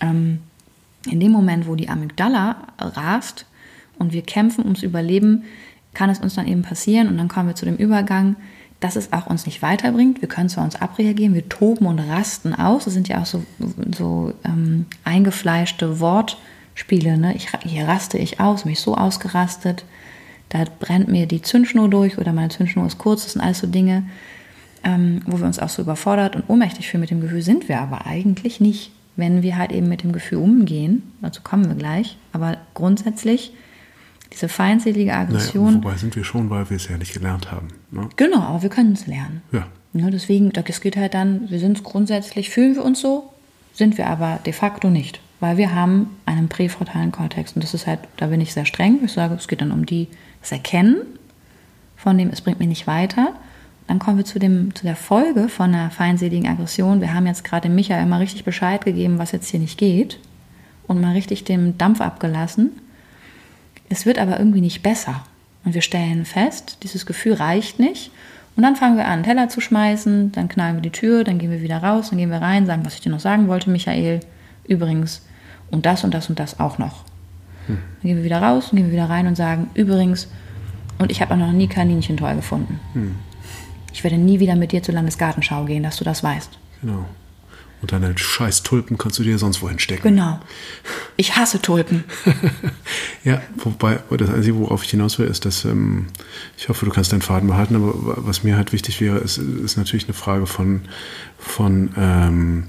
Ähm, 0.00 0.40
in 1.10 1.20
dem 1.20 1.32
Moment, 1.32 1.66
wo 1.66 1.74
die 1.74 1.88
Amygdala 1.88 2.56
rast 2.78 3.46
und 3.98 4.12
wir 4.12 4.22
kämpfen 4.22 4.64
ums 4.64 4.82
Überleben, 4.82 5.44
kann 5.94 6.10
es 6.10 6.18
uns 6.18 6.34
dann 6.34 6.46
eben 6.46 6.62
passieren 6.62 7.08
und 7.08 7.16
dann 7.16 7.28
kommen 7.28 7.48
wir 7.48 7.54
zu 7.54 7.64
dem 7.64 7.76
Übergang, 7.76 8.36
dass 8.80 8.96
es 8.96 9.12
auch 9.12 9.26
uns 9.26 9.46
nicht 9.46 9.62
weiterbringt. 9.62 10.20
Wir 10.20 10.28
können 10.28 10.48
zwar 10.48 10.64
uns 10.64 10.76
abreagieren, 10.76 11.34
wir 11.34 11.48
toben 11.48 11.86
und 11.86 11.98
rasten 11.98 12.54
aus. 12.54 12.84
Das 12.84 12.94
sind 12.94 13.08
ja 13.08 13.22
auch 13.22 13.26
so, 13.26 13.42
so 13.96 14.32
ähm, 14.44 14.86
eingefleischte 15.04 15.98
Wortspiele. 15.98 17.16
Ne? 17.16 17.34
Ich, 17.34 17.48
hier 17.62 17.88
raste 17.88 18.18
ich 18.18 18.38
aus, 18.40 18.64
mich 18.64 18.80
so 18.80 18.94
ausgerastet. 18.94 19.84
Da 20.50 20.64
brennt 20.78 21.08
mir 21.08 21.26
die 21.26 21.42
Zündschnur 21.42 21.88
durch 21.88 22.18
oder 22.18 22.32
meine 22.32 22.50
Zündschnur 22.50 22.86
ist 22.86 22.98
kurz. 22.98 23.24
Das 23.24 23.32
sind 23.32 23.42
alles 23.42 23.60
so 23.60 23.66
Dinge, 23.66 24.04
ähm, 24.84 25.22
wo 25.26 25.38
wir 25.38 25.46
uns 25.46 25.58
auch 25.58 25.70
so 25.70 25.82
überfordert 25.82 26.36
und 26.36 26.44
ohnmächtig 26.48 26.88
fühlen 26.88 27.00
mit 27.00 27.10
dem 27.10 27.20
Gefühl. 27.22 27.42
Sind 27.42 27.68
wir 27.68 27.80
aber 27.80 28.06
eigentlich 28.06 28.60
nicht, 28.60 28.92
wenn 29.16 29.42
wir 29.42 29.56
halt 29.56 29.72
eben 29.72 29.88
mit 29.88 30.02
dem 30.02 30.12
Gefühl 30.12 30.38
umgehen. 30.38 31.02
Dazu 31.22 31.40
kommen 31.42 31.66
wir 31.66 31.74
gleich. 31.74 32.18
Aber 32.32 32.58
grundsätzlich 32.74 33.52
diese 34.32 34.48
feindselige 34.48 35.14
Aggression. 35.14 35.74
Naja, 35.74 35.84
wobei 35.84 35.96
sind 35.96 36.16
wir 36.16 36.24
schon, 36.24 36.50
weil 36.50 36.68
wir 36.68 36.76
es 36.76 36.88
ja 36.88 36.98
nicht 36.98 37.14
gelernt 37.14 37.50
haben. 37.52 37.68
Ne? 37.90 38.08
Genau, 38.16 38.40
aber 38.40 38.62
wir 38.62 38.70
können 38.70 38.92
es 38.92 39.06
lernen. 39.06 39.42
Ja. 39.52 39.66
ja. 39.92 40.10
Deswegen, 40.10 40.52
es 40.52 40.80
geht 40.80 40.96
halt 40.96 41.14
dann, 41.14 41.48
wir 41.50 41.58
sind 41.58 41.82
grundsätzlich, 41.84 42.50
fühlen 42.50 42.74
wir 42.74 42.84
uns 42.84 43.00
so, 43.00 43.32
sind 43.72 43.98
wir 43.98 44.08
aber 44.08 44.40
de 44.44 44.52
facto 44.52 44.90
nicht. 44.90 45.20
Weil 45.38 45.58
wir 45.58 45.74
haben 45.74 46.16
einen 46.24 46.48
präfrontalen 46.48 47.12
Kortex. 47.12 47.52
Und 47.52 47.62
das 47.62 47.74
ist 47.74 47.86
halt, 47.86 48.00
da 48.16 48.28
bin 48.28 48.40
ich 48.40 48.54
sehr 48.54 48.64
streng. 48.64 49.00
Ich 49.04 49.12
sage, 49.12 49.34
es 49.34 49.48
geht 49.48 49.60
dann 49.60 49.70
um 49.70 49.84
die, 49.84 50.08
das 50.40 50.52
Erkennen 50.52 51.02
von 51.94 52.16
dem, 52.16 52.30
es 52.30 52.40
bringt 52.40 52.58
mich 52.58 52.68
nicht 52.68 52.86
weiter. 52.86 53.34
Dann 53.86 53.98
kommen 53.98 54.16
wir 54.16 54.24
zu, 54.24 54.38
dem, 54.38 54.74
zu 54.74 54.84
der 54.84 54.96
Folge 54.96 55.48
von 55.48 55.74
einer 55.74 55.90
feindseligen 55.90 56.48
Aggression. 56.48 57.00
Wir 57.00 57.14
haben 57.14 57.26
jetzt 57.26 57.44
gerade 57.44 57.68
Michael 57.68 58.06
mal 58.06 58.18
richtig 58.18 58.44
Bescheid 58.44 58.84
gegeben, 58.84 59.18
was 59.18 59.32
jetzt 59.32 59.48
hier 59.48 59.60
nicht 59.60 59.78
geht. 59.78 60.18
Und 60.86 61.00
mal 61.00 61.12
richtig 61.12 61.44
den 61.44 61.76
Dampf 61.76 62.00
abgelassen. 62.00 62.70
Es 63.88 64.06
wird 64.06 64.18
aber 64.18 64.38
irgendwie 64.38 64.60
nicht 64.60 64.82
besser. 64.82 65.24
Und 65.64 65.74
wir 65.74 65.82
stellen 65.82 66.24
fest, 66.24 66.78
dieses 66.82 67.06
Gefühl 67.06 67.34
reicht 67.34 67.78
nicht. 67.78 68.10
Und 68.56 68.62
dann 68.62 68.76
fangen 68.76 68.96
wir 68.96 69.06
an, 69.06 69.22
Teller 69.22 69.48
zu 69.48 69.60
schmeißen, 69.60 70.32
dann 70.32 70.48
knallen 70.48 70.76
wir 70.76 70.82
die 70.82 70.90
Tür, 70.90 71.24
dann 71.24 71.38
gehen 71.38 71.50
wir 71.50 71.60
wieder 71.60 71.82
raus, 71.82 72.08
dann 72.08 72.18
gehen 72.18 72.30
wir 72.30 72.40
rein, 72.40 72.64
sagen, 72.64 72.86
was 72.86 72.94
ich 72.94 73.00
dir 73.00 73.10
noch 73.10 73.20
sagen 73.20 73.48
wollte, 73.48 73.68
Michael. 73.68 74.20
Übrigens, 74.66 75.22
und 75.70 75.84
das 75.84 76.04
und 76.04 76.14
das 76.14 76.28
und 76.30 76.38
das 76.38 76.58
auch 76.58 76.78
noch. 76.78 77.04
Hm. 77.66 77.78
Dann 78.00 78.08
gehen 78.08 78.16
wir 78.16 78.24
wieder 78.24 78.40
raus, 78.40 78.68
dann 78.70 78.76
gehen 78.76 78.86
wir 78.86 78.92
wieder 78.92 79.10
rein 79.10 79.26
und 79.26 79.36
sagen, 79.36 79.70
übrigens, 79.74 80.28
und 80.98 81.10
ich 81.10 81.20
habe 81.20 81.34
auch 81.34 81.38
noch 81.38 81.52
nie 81.52 81.68
Kaninchen 81.68 82.16
toll 82.16 82.36
gefunden. 82.36 82.80
Hm. 82.94 83.16
Ich 83.92 84.02
werde 84.04 84.16
nie 84.16 84.40
wieder 84.40 84.56
mit 84.56 84.72
dir 84.72 84.82
zur 84.82 84.94
Landesgartenschau 84.94 85.64
gehen, 85.64 85.82
dass 85.82 85.96
du 85.96 86.04
das 86.04 86.22
weißt. 86.22 86.50
Genau. 86.80 87.04
Und 87.82 87.92
deine 87.92 88.16
scheiß 88.16 88.62
Tulpen 88.62 88.96
kannst 88.96 89.18
du 89.18 89.22
dir 89.22 89.38
sonst 89.38 89.60
wohin 89.60 89.78
stecken. 89.78 90.02
Genau. 90.02 90.40
Ich 91.16 91.36
hasse 91.36 91.60
Tulpen. 91.60 92.04
ja, 93.24 93.42
wobei, 93.56 94.00
das 94.16 94.30
Einzige, 94.30 94.56
worauf 94.56 94.82
ich 94.82 94.90
hinaus 94.90 95.18
will, 95.18 95.26
ist, 95.26 95.44
dass 95.44 95.64
ähm, 95.66 96.06
ich 96.56 96.68
hoffe, 96.68 96.86
du 96.86 96.90
kannst 96.90 97.12
deinen 97.12 97.22
Faden 97.22 97.48
behalten, 97.48 97.76
aber 97.76 97.92
was 98.26 98.44
mir 98.44 98.56
halt 98.56 98.72
wichtig 98.72 99.00
wäre, 99.00 99.18
ist, 99.18 99.36
ist 99.38 99.76
natürlich 99.76 100.06
eine 100.06 100.14
Frage 100.14 100.46
von, 100.46 100.82
von 101.38 101.90
ähm, 101.98 102.64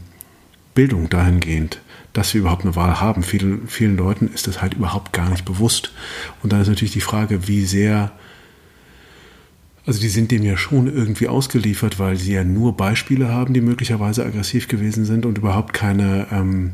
Bildung 0.76 1.10
dahingehend, 1.10 1.80
dass 2.12 2.34
wir 2.34 2.41
überhaupt 2.41 2.65
eine 2.65 2.76
Wahl 2.76 3.00
haben. 3.00 3.24
Vielen, 3.24 3.67
vielen 3.67 3.96
Leuten 3.96 4.28
ist 4.34 4.48
das 4.48 4.62
halt 4.62 4.74
überhaupt 4.74 5.13
gar 5.13 5.30
nicht 5.30 5.46
bewusst. 5.46 5.91
Und 6.43 6.52
dann 6.52 6.62
ist 6.62 6.67
natürlich 6.67 6.93
die 6.93 7.02
Frage, 7.02 7.48
wie 7.48 7.65
sehr 7.65 8.12
also 9.88 10.02
die 10.02 10.10
sind 10.10 10.32
dem 10.32 10.43
ja 10.43 10.58
schon 10.58 10.93
irgendwie 10.93 11.30
ausgeliefert, 11.30 11.97
weil 11.97 12.17
sie 12.17 12.34
ja 12.34 12.43
nur 12.43 12.76
Beispiele 12.76 13.30
haben, 13.30 13.54
die 13.54 13.62
möglicherweise 13.62 14.26
aggressiv 14.26 14.67
gewesen 14.67 15.06
sind 15.06 15.26
und 15.26 15.38
überhaupt 15.38 15.73
keine, 15.73 16.28
ähm, 16.30 16.73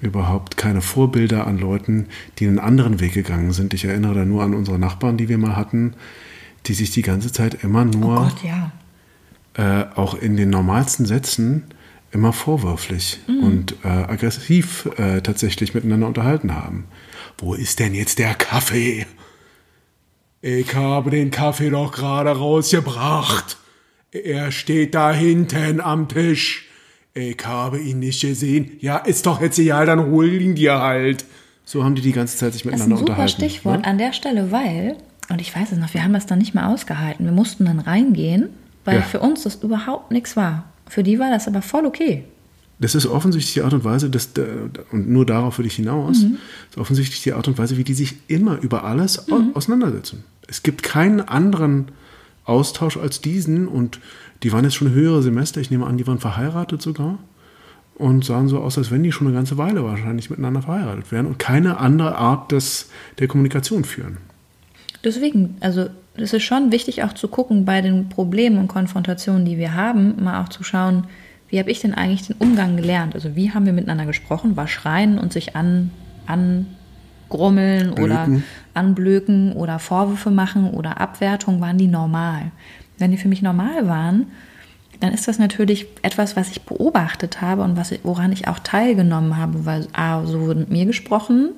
überhaupt 0.00 0.56
keine 0.56 0.80
Vorbilder 0.80 1.46
an 1.46 1.58
Leuten, 1.58 2.06
die 2.38 2.46
einen 2.46 2.58
anderen 2.58 3.00
Weg 3.00 3.12
gegangen 3.12 3.52
sind. 3.52 3.74
Ich 3.74 3.84
erinnere 3.84 4.14
da 4.14 4.24
nur 4.24 4.42
an 4.42 4.54
unsere 4.54 4.78
Nachbarn, 4.78 5.18
die 5.18 5.28
wir 5.28 5.36
mal 5.36 5.56
hatten, 5.56 5.92
die 6.64 6.72
sich 6.72 6.90
die 6.90 7.02
ganze 7.02 7.30
Zeit 7.32 7.62
immer 7.62 7.84
nur, 7.84 8.16
oh 8.16 8.22
Gott, 8.22 8.42
ja. 8.42 8.72
äh, 9.52 9.84
auch 9.94 10.14
in 10.14 10.38
den 10.38 10.48
normalsten 10.48 11.04
Sätzen, 11.04 11.64
immer 12.12 12.32
vorwürflich 12.32 13.20
mhm. 13.26 13.44
und 13.44 13.74
äh, 13.84 13.88
aggressiv 13.88 14.88
äh, 14.96 15.20
tatsächlich 15.20 15.74
miteinander 15.74 16.06
unterhalten 16.06 16.54
haben. 16.54 16.84
Wo 17.36 17.52
ist 17.52 17.78
denn 17.78 17.94
jetzt 17.94 18.18
der 18.18 18.32
Kaffee? 18.32 19.04
Ich 20.40 20.74
habe 20.74 21.10
den 21.10 21.30
Kaffee 21.30 21.70
doch 21.70 21.92
gerade 21.92 22.30
rausgebracht. 22.30 23.56
Er 24.12 24.52
steht 24.52 24.94
da 24.94 25.12
hinten 25.12 25.80
am 25.80 26.08
Tisch. 26.08 26.68
Ich 27.14 27.44
habe 27.44 27.80
ihn 27.80 27.98
nicht 27.98 28.20
gesehen. 28.20 28.76
Ja, 28.80 28.98
ist 28.98 29.26
doch 29.26 29.40
jetzt 29.40 29.58
egal, 29.58 29.86
dann 29.86 30.06
hol 30.06 30.32
ihn 30.32 30.54
dir 30.54 30.78
halt. 30.78 31.24
So 31.64 31.84
haben 31.84 31.94
die 31.94 32.02
die 32.02 32.12
ganze 32.12 32.36
Zeit 32.36 32.52
sich 32.52 32.64
miteinander 32.64 32.98
unterhalten. 32.98 33.22
Das 33.22 33.32
ist 33.32 33.36
ein 33.36 33.40
super 33.40 33.48
Stichwort 33.48 33.80
ne? 33.80 33.86
an 33.86 33.98
der 33.98 34.12
Stelle, 34.12 34.52
weil, 34.52 34.96
und 35.28 35.40
ich 35.40 35.54
weiß 35.54 35.72
es 35.72 35.78
noch, 35.78 35.92
wir 35.92 36.04
haben 36.04 36.12
das 36.12 36.26
dann 36.26 36.38
nicht 36.38 36.54
mehr 36.54 36.68
ausgehalten. 36.68 37.26
Wir 37.26 37.32
mussten 37.32 37.64
dann 37.64 37.80
reingehen, 37.80 38.48
weil 38.84 38.96
ja. 38.96 39.02
für 39.02 39.20
uns 39.20 39.42
das 39.42 39.56
überhaupt 39.56 40.12
nichts 40.12 40.36
war. 40.36 40.64
Für 40.88 41.02
die 41.02 41.18
war 41.18 41.30
das 41.30 41.48
aber 41.48 41.60
voll 41.60 41.84
okay. 41.84 42.24
Das 42.80 42.94
ist 42.94 43.06
offensichtlich 43.06 43.54
die 43.54 43.62
Art 43.62 43.72
und 43.72 43.84
Weise, 43.84 44.08
dass, 44.08 44.30
und 44.92 45.08
nur 45.08 45.26
darauf 45.26 45.58
würde 45.58 45.66
ich 45.66 45.74
hinaus, 45.74 46.22
mhm. 46.22 46.38
ist 46.70 46.78
offensichtlich 46.78 47.22
die 47.22 47.32
Art 47.32 47.48
und 47.48 47.58
Weise, 47.58 47.76
wie 47.76 47.84
die 47.84 47.94
sich 47.94 48.16
immer 48.28 48.58
über 48.60 48.84
alles 48.84 49.26
mhm. 49.26 49.50
auseinandersetzen. 49.54 50.24
Es 50.46 50.62
gibt 50.62 50.82
keinen 50.82 51.20
anderen 51.20 51.88
Austausch 52.44 52.96
als 52.96 53.20
diesen 53.20 53.66
und 53.66 54.00
die 54.42 54.52
waren 54.52 54.64
jetzt 54.64 54.76
schon 54.76 54.90
höhere 54.92 55.22
Semester, 55.22 55.60
ich 55.60 55.70
nehme 55.70 55.86
an, 55.86 55.98
die 55.98 56.06
waren 56.06 56.20
verheiratet 56.20 56.80
sogar 56.80 57.18
und 57.96 58.24
sahen 58.24 58.48
so 58.48 58.58
aus, 58.58 58.78
als 58.78 58.90
wenn 58.90 59.02
die 59.02 59.12
schon 59.12 59.26
eine 59.26 59.34
ganze 59.34 59.58
Weile 59.58 59.84
wahrscheinlich 59.84 60.30
miteinander 60.30 60.62
verheiratet 60.62 61.10
wären 61.10 61.26
und 61.26 61.38
keine 61.38 61.78
andere 61.78 62.16
Art 62.16 62.52
des, 62.52 62.90
der 63.18 63.26
Kommunikation 63.26 63.84
führen. 63.84 64.18
Deswegen, 65.04 65.56
also 65.60 65.86
es 66.14 66.32
ist 66.32 66.44
schon 66.44 66.72
wichtig 66.72 67.02
auch 67.02 67.12
zu 67.12 67.28
gucken 67.28 67.64
bei 67.64 67.80
den 67.80 68.08
Problemen 68.08 68.58
und 68.58 68.68
Konfrontationen, 68.68 69.44
die 69.44 69.58
wir 69.58 69.74
haben, 69.74 70.22
mal 70.22 70.42
auch 70.42 70.48
zu 70.48 70.62
schauen, 70.62 71.04
wie 71.48 71.58
habe 71.58 71.70
ich 71.70 71.80
denn 71.80 71.94
eigentlich 71.94 72.26
den 72.26 72.36
Umgang 72.38 72.76
gelernt? 72.76 73.14
Also 73.14 73.34
wie 73.34 73.52
haben 73.52 73.66
wir 73.66 73.72
miteinander 73.72 74.06
gesprochen? 74.06 74.56
War 74.56 74.68
Schreien 74.68 75.18
und 75.18 75.32
sich 75.32 75.56
an, 75.56 75.90
angrummeln 76.26 77.94
Blöken. 77.94 78.02
oder 78.02 78.28
anblöken 78.74 79.52
oder 79.52 79.78
Vorwürfe 79.78 80.30
machen 80.30 80.70
oder 80.70 81.00
Abwertung, 81.00 81.60
waren 81.60 81.78
die 81.78 81.86
normal? 81.86 82.52
Wenn 82.98 83.10
die 83.10 83.16
für 83.16 83.28
mich 83.28 83.42
normal 83.42 83.86
waren, 83.88 84.26
dann 85.00 85.12
ist 85.12 85.28
das 85.28 85.38
natürlich 85.38 85.86
etwas, 86.02 86.36
was 86.36 86.50
ich 86.50 86.62
beobachtet 86.62 87.40
habe 87.40 87.62
und 87.62 87.76
was, 87.76 87.94
woran 88.02 88.32
ich 88.32 88.48
auch 88.48 88.58
teilgenommen 88.58 89.36
habe, 89.36 89.64
weil 89.64 89.86
A, 89.92 90.24
so 90.24 90.40
wurde 90.40 90.60
mit 90.60 90.70
mir 90.70 90.86
gesprochen, 90.86 91.52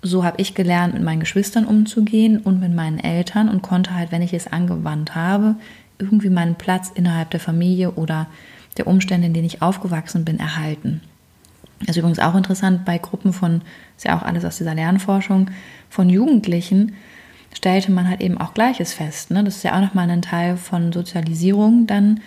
so 0.00 0.24
habe 0.24 0.40
ich 0.40 0.54
gelernt, 0.54 0.94
mit 0.94 1.02
meinen 1.02 1.20
Geschwistern 1.20 1.64
umzugehen 1.64 2.38
und 2.38 2.60
mit 2.60 2.74
meinen 2.74 2.98
Eltern 2.98 3.48
und 3.48 3.62
konnte 3.62 3.94
halt, 3.94 4.10
wenn 4.10 4.22
ich 4.22 4.32
es 4.32 4.46
angewandt 4.46 5.14
habe, 5.14 5.56
irgendwie 5.98 6.30
meinen 6.30 6.56
Platz 6.56 6.90
innerhalb 6.94 7.30
der 7.30 7.40
Familie 7.40 7.92
oder 7.92 8.26
der 8.76 8.86
Umstände, 8.86 9.26
in 9.26 9.34
denen 9.34 9.46
ich 9.46 9.62
aufgewachsen 9.62 10.24
bin, 10.24 10.38
erhalten. 10.38 11.00
Das 11.80 11.90
ist 11.90 11.96
übrigens 11.96 12.20
auch 12.20 12.34
interessant 12.34 12.84
bei 12.84 12.98
Gruppen 12.98 13.32
von, 13.32 13.62
ist 13.96 14.04
ja 14.04 14.16
auch 14.16 14.22
alles 14.22 14.44
aus 14.44 14.58
dieser 14.58 14.74
Lernforschung, 14.74 15.50
von 15.90 16.08
Jugendlichen, 16.08 16.94
stellte 17.54 17.92
man 17.92 18.08
halt 18.08 18.20
eben 18.20 18.38
auch 18.38 18.54
Gleiches 18.54 18.94
fest. 18.94 19.30
Ne? 19.30 19.44
Das 19.44 19.56
ist 19.56 19.64
ja 19.64 19.76
auch 19.76 19.80
nochmal 19.80 20.08
ein 20.08 20.22
Teil 20.22 20.56
von 20.56 20.92
Sozialisierung 20.92 21.86
dann. 21.86 22.20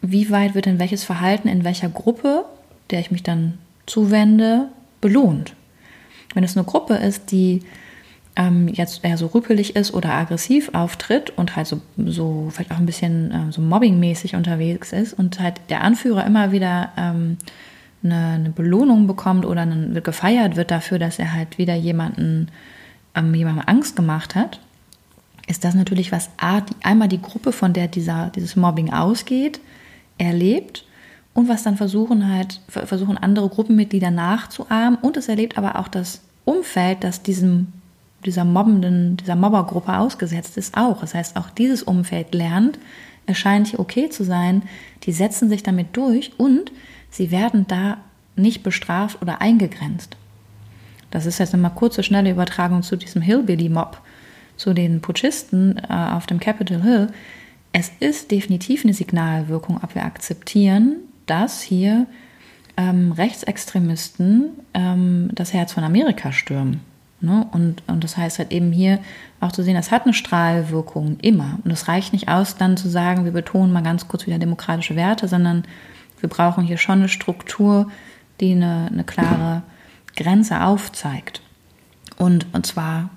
Wie 0.00 0.30
weit 0.30 0.54
wird 0.54 0.66
denn 0.66 0.78
welches 0.78 1.04
Verhalten 1.04 1.48
in 1.48 1.64
welcher 1.64 1.88
Gruppe, 1.88 2.44
der 2.90 3.00
ich 3.00 3.10
mich 3.10 3.22
dann 3.22 3.58
zuwende, 3.86 4.68
belohnt? 5.00 5.54
Wenn 6.34 6.44
es 6.44 6.56
eine 6.56 6.66
Gruppe 6.66 6.94
ist, 6.94 7.30
die 7.30 7.62
ähm, 8.38 8.68
jetzt 8.68 9.04
eher 9.04 9.18
so 9.18 9.26
rüpelig 9.26 9.76
ist 9.76 9.92
oder 9.92 10.14
aggressiv 10.14 10.70
auftritt 10.72 11.30
und 11.36 11.56
halt 11.56 11.66
so, 11.66 11.82
so 11.96 12.48
vielleicht 12.50 12.70
auch 12.70 12.78
ein 12.78 12.86
bisschen 12.86 13.30
äh, 13.32 13.52
so 13.52 13.60
mobbingmäßig 13.60 14.36
unterwegs 14.36 14.92
ist 14.92 15.12
und 15.12 15.40
halt 15.40 15.60
der 15.68 15.82
Anführer 15.82 16.24
immer 16.24 16.52
wieder 16.52 16.92
ähm, 16.96 17.36
eine, 18.02 18.34
eine, 18.34 18.50
Belohnung 18.50 19.08
bekommt 19.08 19.44
oder 19.44 19.62
einen, 19.62 20.00
gefeiert 20.04 20.54
wird 20.54 20.70
dafür, 20.70 21.00
dass 21.00 21.18
er 21.18 21.32
halt 21.32 21.58
wieder 21.58 21.74
jemanden, 21.74 22.48
ähm, 23.16 23.34
jemandem 23.34 23.64
Angst 23.66 23.96
gemacht 23.96 24.36
hat, 24.36 24.60
ist 25.48 25.64
das 25.64 25.74
natürlich 25.74 26.12
was 26.12 26.30
A, 26.36 26.60
die, 26.60 26.74
einmal 26.84 27.08
die 27.08 27.20
Gruppe, 27.20 27.50
von 27.50 27.72
der 27.72 27.88
dieser, 27.88 28.30
dieses 28.36 28.54
Mobbing 28.54 28.92
ausgeht, 28.92 29.58
erlebt 30.16 30.84
und 31.34 31.48
was 31.48 31.64
dann 31.64 31.76
versuchen 31.76 32.32
halt, 32.32 32.60
versuchen 32.68 33.18
andere 33.18 33.48
Gruppenmitglieder 33.48 34.12
nachzuahmen 34.12 34.96
und 35.02 35.16
es 35.16 35.28
erlebt 35.28 35.58
aber 35.58 35.76
auch 35.80 35.88
das 35.88 36.20
Umfeld, 36.44 37.02
das 37.02 37.22
diesem, 37.22 37.72
dieser 38.24 38.44
mobbenden, 38.44 39.16
dieser 39.16 39.36
Mobbergruppe 39.36 39.96
ausgesetzt 39.96 40.56
ist, 40.56 40.76
auch. 40.76 41.00
Das 41.00 41.14
heißt, 41.14 41.36
auch 41.36 41.50
dieses 41.50 41.82
Umfeld 41.82 42.34
lernt, 42.34 42.78
es 43.26 43.38
scheint 43.38 43.68
hier 43.68 43.80
okay 43.80 44.08
zu 44.08 44.24
sein, 44.24 44.62
die 45.04 45.12
setzen 45.12 45.48
sich 45.48 45.62
damit 45.62 45.96
durch 45.96 46.32
und 46.38 46.72
sie 47.10 47.30
werden 47.30 47.66
da 47.68 47.98
nicht 48.36 48.62
bestraft 48.62 49.20
oder 49.20 49.40
eingegrenzt. 49.40 50.16
Das 51.10 51.26
ist 51.26 51.38
jetzt 51.38 51.54
eine 51.54 51.70
kurze, 51.70 52.02
schnelle 52.02 52.30
Übertragung 52.30 52.82
zu 52.82 52.96
diesem 52.96 53.22
Hillbilly-Mob, 53.22 54.00
zu 54.56 54.74
den 54.74 55.00
Putschisten 55.00 55.78
äh, 55.88 55.92
auf 55.92 56.26
dem 56.26 56.40
Capitol 56.40 56.82
Hill. 56.82 57.08
Es 57.72 57.92
ist 58.00 58.30
definitiv 58.30 58.84
eine 58.84 58.94
Signalwirkung, 58.94 59.78
ob 59.82 59.94
wir 59.94 60.04
akzeptieren, 60.04 60.96
dass 61.26 61.60
hier 61.60 62.06
ähm, 62.76 63.12
Rechtsextremisten 63.12 64.50
ähm, 64.74 65.30
das 65.34 65.52
Herz 65.52 65.72
von 65.72 65.84
Amerika 65.84 66.32
stürmen. 66.32 66.80
Ne? 67.20 67.46
Und, 67.50 67.82
und 67.88 68.04
das 68.04 68.16
heißt 68.16 68.38
halt 68.38 68.52
eben 68.52 68.70
hier 68.70 69.00
auch 69.40 69.52
zu 69.52 69.62
sehen, 69.62 69.74
das 69.74 69.90
hat 69.90 70.04
eine 70.04 70.14
Strahlwirkung 70.14 71.18
immer. 71.20 71.58
Und 71.64 71.70
es 71.70 71.88
reicht 71.88 72.12
nicht 72.12 72.28
aus, 72.28 72.56
dann 72.56 72.76
zu 72.76 72.88
sagen, 72.88 73.24
wir 73.24 73.32
betonen 73.32 73.72
mal 73.72 73.82
ganz 73.82 74.06
kurz 74.08 74.26
wieder 74.26 74.38
demokratische 74.38 74.96
Werte, 74.96 75.26
sondern 75.26 75.64
wir 76.20 76.28
brauchen 76.28 76.64
hier 76.64 76.78
schon 76.78 77.00
eine 77.00 77.08
Struktur, 77.08 77.90
die 78.40 78.52
eine, 78.52 78.88
eine 78.92 79.04
klare 79.04 79.62
Grenze 80.16 80.62
aufzeigt. 80.62 81.42
Und, 82.16 82.46
und 82.52 82.66
zwar 82.66 83.10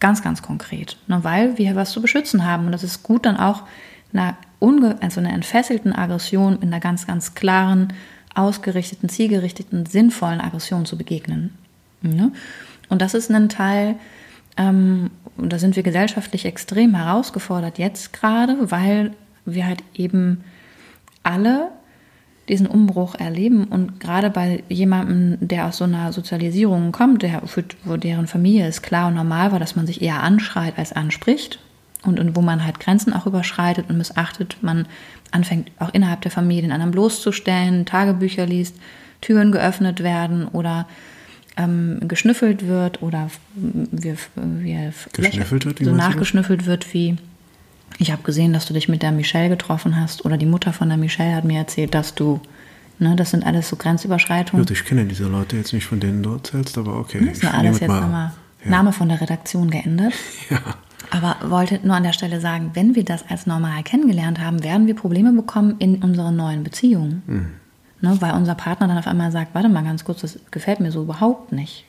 ganz, 0.00 0.22
ganz 0.22 0.42
konkret, 0.42 0.96
ne? 1.06 1.24
weil 1.24 1.58
wir 1.58 1.76
was 1.76 1.90
zu 1.90 2.00
beschützen 2.00 2.44
haben. 2.44 2.66
Und 2.66 2.72
das 2.72 2.84
ist 2.84 3.02
gut 3.02 3.26
dann 3.26 3.36
auch 3.36 3.62
einer, 4.12 4.36
unge 4.58 4.96
also 5.00 5.20
einer 5.20 5.32
entfesselten 5.32 5.94
Aggression 5.94 6.52
mit 6.54 6.62
einer 6.64 6.80
ganz, 6.80 7.06
ganz 7.06 7.34
klaren, 7.34 7.92
ausgerichteten, 8.34 9.08
zielgerichteten, 9.08 9.86
sinnvollen 9.86 10.40
Aggression 10.40 10.86
zu 10.86 10.96
begegnen. 10.96 11.54
Ne? 12.02 12.32
Und 12.88 13.02
das 13.02 13.14
ist 13.14 13.30
ein 13.30 13.48
Teil, 13.48 13.96
ähm, 14.56 15.10
da 15.36 15.58
sind 15.58 15.76
wir 15.76 15.82
gesellschaftlich 15.82 16.44
extrem 16.44 16.94
herausgefordert 16.94 17.78
jetzt 17.78 18.12
gerade, 18.12 18.56
weil 18.70 19.12
wir 19.44 19.66
halt 19.66 19.82
eben 19.94 20.44
alle 21.22 21.68
diesen 22.48 22.66
Umbruch 22.66 23.14
erleben. 23.14 23.64
Und 23.64 24.00
gerade 24.00 24.30
bei 24.30 24.62
jemandem, 24.68 25.36
der 25.40 25.66
aus 25.66 25.78
so 25.78 25.84
einer 25.84 26.12
Sozialisierung 26.12 26.92
kommt, 26.92 27.22
der, 27.22 27.46
für, 27.46 27.64
wo 27.84 27.96
deren 27.96 28.26
Familie 28.26 28.66
es 28.66 28.82
klar 28.82 29.08
und 29.08 29.14
normal 29.14 29.52
war, 29.52 29.58
dass 29.58 29.76
man 29.76 29.86
sich 29.86 30.02
eher 30.02 30.22
anschreit 30.22 30.78
als 30.78 30.92
anspricht. 30.92 31.60
Und, 32.04 32.20
und 32.20 32.36
wo 32.36 32.40
man 32.40 32.64
halt 32.64 32.78
Grenzen 32.78 33.12
auch 33.12 33.26
überschreitet 33.26 33.86
und 33.90 33.98
missachtet, 33.98 34.56
man 34.62 34.86
anfängt 35.32 35.72
auch 35.80 35.92
innerhalb 35.92 36.20
der 36.22 36.30
Familie 36.30 36.62
den 36.62 36.72
anderen 36.72 36.92
bloßzustellen, 36.92 37.86
Tagebücher 37.86 38.46
liest, 38.46 38.76
Türen 39.20 39.50
geöffnet 39.50 40.02
werden 40.02 40.46
oder 40.46 40.86
ähm, 41.58 41.98
geschnüffelt 42.06 42.66
wird 42.66 43.02
oder 43.02 43.30
wir, 43.54 44.16
wir 44.34 44.94
geschnüffelt 45.12 45.66
wird, 45.66 45.78
so 45.80 45.92
nachgeschnüffelt 45.92 46.64
wird 46.64 46.94
wie 46.94 47.18
ich 47.98 48.12
habe 48.12 48.22
gesehen, 48.22 48.52
dass 48.52 48.66
du 48.66 48.74
dich 48.74 48.88
mit 48.88 49.02
der 49.02 49.12
Michelle 49.12 49.48
getroffen 49.48 50.00
hast 50.00 50.24
oder 50.24 50.36
die 50.36 50.46
Mutter 50.46 50.72
von 50.72 50.88
der 50.88 50.98
Michelle 50.98 51.34
hat 51.34 51.44
mir 51.44 51.58
erzählt, 51.58 51.94
dass 51.94 52.14
du, 52.14 52.40
ne, 52.98 53.16
das 53.16 53.30
sind 53.30 53.44
alles 53.44 53.68
so 53.68 53.76
Grenzüberschreitungen. 53.76 54.64
Ja, 54.64 54.70
ich 54.70 54.84
kenne 54.84 55.04
diese 55.06 55.24
Leute 55.24 55.56
jetzt 55.56 55.72
nicht, 55.72 55.86
von 55.86 55.98
denen 55.98 56.22
du 56.22 56.34
erzählst, 56.34 56.78
aber 56.78 56.96
okay. 56.96 57.18
Das 57.24 57.38
ist 57.38 57.42
ja 57.42 57.50
alles 57.52 57.80
jetzt 57.80 57.88
nochmal 57.88 58.32
ja. 58.62 58.70
Name 58.70 58.92
von 58.92 59.08
der 59.08 59.20
Redaktion 59.20 59.70
geändert. 59.70 60.12
Ja. 60.50 60.60
Aber 61.10 61.36
wollte 61.48 61.80
nur 61.84 61.96
an 61.96 62.02
der 62.02 62.12
Stelle 62.12 62.38
sagen, 62.38 62.72
wenn 62.74 62.94
wir 62.94 63.02
das 63.02 63.24
als 63.30 63.46
normal 63.46 63.82
kennengelernt 63.82 64.40
haben, 64.40 64.62
werden 64.62 64.86
wir 64.86 64.94
Probleme 64.94 65.32
bekommen 65.32 65.76
in 65.78 66.02
unseren 66.02 66.36
neuen 66.36 66.64
Beziehungen. 66.64 67.22
Mhm. 67.26 67.46
Ne, 68.00 68.16
weil 68.20 68.32
unser 68.34 68.54
Partner 68.54 68.86
dann 68.86 68.98
auf 68.98 69.08
einmal 69.08 69.32
sagt, 69.32 69.54
warte 69.54 69.68
mal 69.68 69.82
ganz 69.82 70.04
kurz, 70.04 70.20
das 70.20 70.38
gefällt 70.52 70.78
mir 70.78 70.92
so 70.92 71.02
überhaupt 71.02 71.50
nicht. 71.52 71.84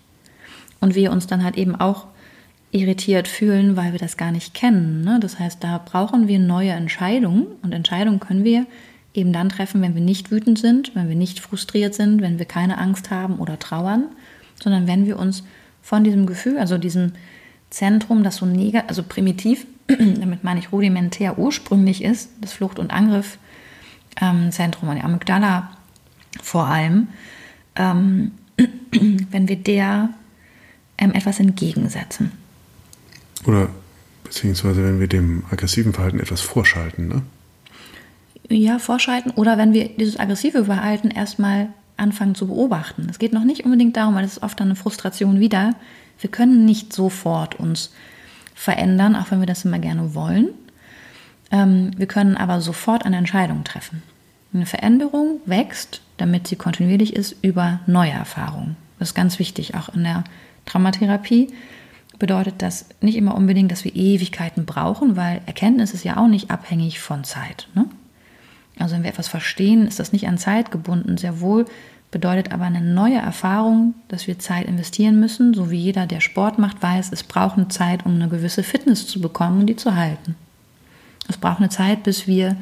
Und 0.79 0.95
wir 0.95 1.11
uns 1.11 1.27
dann 1.27 1.43
halt 1.43 1.55
eben 1.57 1.75
auch 1.75 2.07
irritiert 2.71 3.27
fühlen, 3.27 3.75
weil 3.75 3.91
wir 3.91 3.99
das 3.99 4.17
gar 4.17 4.31
nicht 4.31 4.53
kennen. 4.53 5.03
Ne? 5.03 5.19
Das 5.19 5.37
heißt, 5.39 5.63
da 5.63 5.79
brauchen 5.83 6.27
wir 6.27 6.39
neue 6.39 6.71
Entscheidungen 6.71 7.47
und 7.61 7.73
Entscheidungen 7.73 8.19
können 8.19 8.43
wir 8.43 8.65
eben 9.13 9.33
dann 9.33 9.49
treffen, 9.49 9.81
wenn 9.81 9.95
wir 9.95 10.01
nicht 10.01 10.31
wütend 10.31 10.59
sind, 10.59 10.95
wenn 10.95 11.09
wir 11.09 11.15
nicht 11.15 11.39
frustriert 11.39 11.93
sind, 11.95 12.21
wenn 12.21 12.39
wir 12.39 12.45
keine 12.45 12.77
Angst 12.77 13.11
haben 13.11 13.37
oder 13.37 13.59
trauern, 13.59 14.05
sondern 14.61 14.87
wenn 14.87 15.05
wir 15.05 15.19
uns 15.19 15.43
von 15.81 16.03
diesem 16.03 16.25
Gefühl, 16.25 16.57
also 16.57 16.77
diesem 16.77 17.13
Zentrum, 17.69 18.23
das 18.23 18.37
so 18.37 18.45
negativ, 18.45 18.89
also 18.89 19.03
primitiv, 19.03 19.65
damit 19.87 20.43
meine 20.43 20.59
ich 20.59 20.71
rudimentär 20.71 21.37
ursprünglich 21.37 22.03
ist, 22.03 22.29
das 22.41 22.53
Flucht- 22.53 22.79
und 22.79 22.91
Angriffzentrum, 22.91 24.89
ähm, 24.89 24.95
die 24.95 25.03
Amygdala 25.03 25.71
vor 26.41 26.67
allem, 26.67 27.07
ähm, 27.75 28.31
wenn 29.31 29.47
wir 29.47 29.55
der 29.55 30.09
ähm, 30.97 31.13
etwas 31.13 31.39
entgegensetzen. 31.39 32.31
Oder 33.45 33.69
Beziehungsweise 34.29 34.83
wenn 34.83 34.99
wir 34.99 35.07
dem 35.07 35.43
aggressiven 35.49 35.91
Verhalten 35.91 36.19
etwas 36.19 36.41
vorschalten, 36.41 37.07
ne? 37.07 37.23
Ja, 38.47 38.77
vorschalten 38.77 39.31
oder 39.31 39.57
wenn 39.57 39.73
wir 39.73 39.89
dieses 39.89 40.19
aggressive 40.19 40.65
Verhalten 40.65 41.09
erstmal 41.09 41.69
anfangen 41.97 42.35
zu 42.35 42.45
beobachten. 42.45 43.07
Es 43.09 43.17
geht 43.17 43.33
noch 43.33 43.43
nicht 43.43 43.65
unbedingt 43.65 43.97
darum, 43.97 44.13
weil 44.13 44.21
das 44.21 44.33
ist 44.33 44.43
oft 44.43 44.61
eine 44.61 44.75
Frustration 44.75 45.39
wieder. 45.39 45.73
Wir 46.19 46.29
können 46.29 46.63
nicht 46.63 46.93
sofort 46.93 47.59
uns 47.59 47.91
verändern, 48.53 49.15
auch 49.15 49.31
wenn 49.31 49.39
wir 49.39 49.47
das 49.47 49.65
immer 49.65 49.79
gerne 49.79 50.13
wollen. 50.13 50.49
Ähm, 51.51 51.91
wir 51.97 52.05
können 52.05 52.37
aber 52.37 52.61
sofort 52.61 53.05
eine 53.05 53.17
Entscheidung 53.17 53.63
treffen. 53.63 54.03
Eine 54.53 54.67
Veränderung 54.67 55.41
wächst, 55.45 56.01
damit 56.21 56.47
sie 56.47 56.55
kontinuierlich 56.55 57.15
ist, 57.15 57.35
über 57.41 57.79
neue 57.87 58.11
Erfahrungen. 58.11 58.75
Das 58.99 59.09
ist 59.09 59.15
ganz 59.15 59.39
wichtig, 59.39 59.75
auch 59.75 59.89
in 59.89 60.03
der 60.03 60.23
Traumatherapie 60.65 61.47
bedeutet 62.19 62.55
das 62.61 62.85
nicht 63.01 63.15
immer 63.15 63.35
unbedingt, 63.35 63.71
dass 63.71 63.85
wir 63.85 63.95
Ewigkeiten 63.95 64.65
brauchen, 64.65 65.15
weil 65.15 65.41
Erkenntnis 65.45 65.93
ist 65.93 66.03
ja 66.03 66.17
auch 66.17 66.27
nicht 66.27 66.51
abhängig 66.51 66.99
von 66.99 67.23
Zeit. 67.23 67.69
Ne? 67.73 67.85
Also 68.77 68.95
wenn 68.95 69.03
wir 69.03 69.09
etwas 69.09 69.29
verstehen, 69.29 69.87
ist 69.87 69.99
das 69.99 70.11
nicht 70.11 70.27
an 70.27 70.37
Zeit 70.37 70.69
gebunden. 70.69 71.17
Sehr 71.17 71.39
wohl 71.39 71.65
bedeutet 72.11 72.51
aber 72.51 72.65
eine 72.65 72.81
neue 72.81 73.17
Erfahrung, 73.17 73.93
dass 74.07 74.27
wir 74.27 74.39
Zeit 74.39 74.67
investieren 74.67 75.19
müssen, 75.19 75.53
so 75.53 75.69
wie 75.71 75.77
jeder, 75.77 76.07
der 76.07 76.21
Sport 76.21 76.59
macht, 76.59 76.81
weiß, 76.81 77.11
es 77.11 77.23
braucht 77.23 77.57
eine 77.57 77.67
Zeit, 77.69 78.05
um 78.05 78.15
eine 78.15 78.29
gewisse 78.29 78.63
Fitness 78.63 79.07
zu 79.07 79.21
bekommen 79.21 79.61
und 79.61 79.67
die 79.67 79.75
zu 79.75 79.95
halten. 79.95 80.35
Es 81.27 81.37
braucht 81.37 81.59
eine 81.59 81.69
Zeit, 81.69 82.03
bis 82.03 82.27
wir 82.27 82.57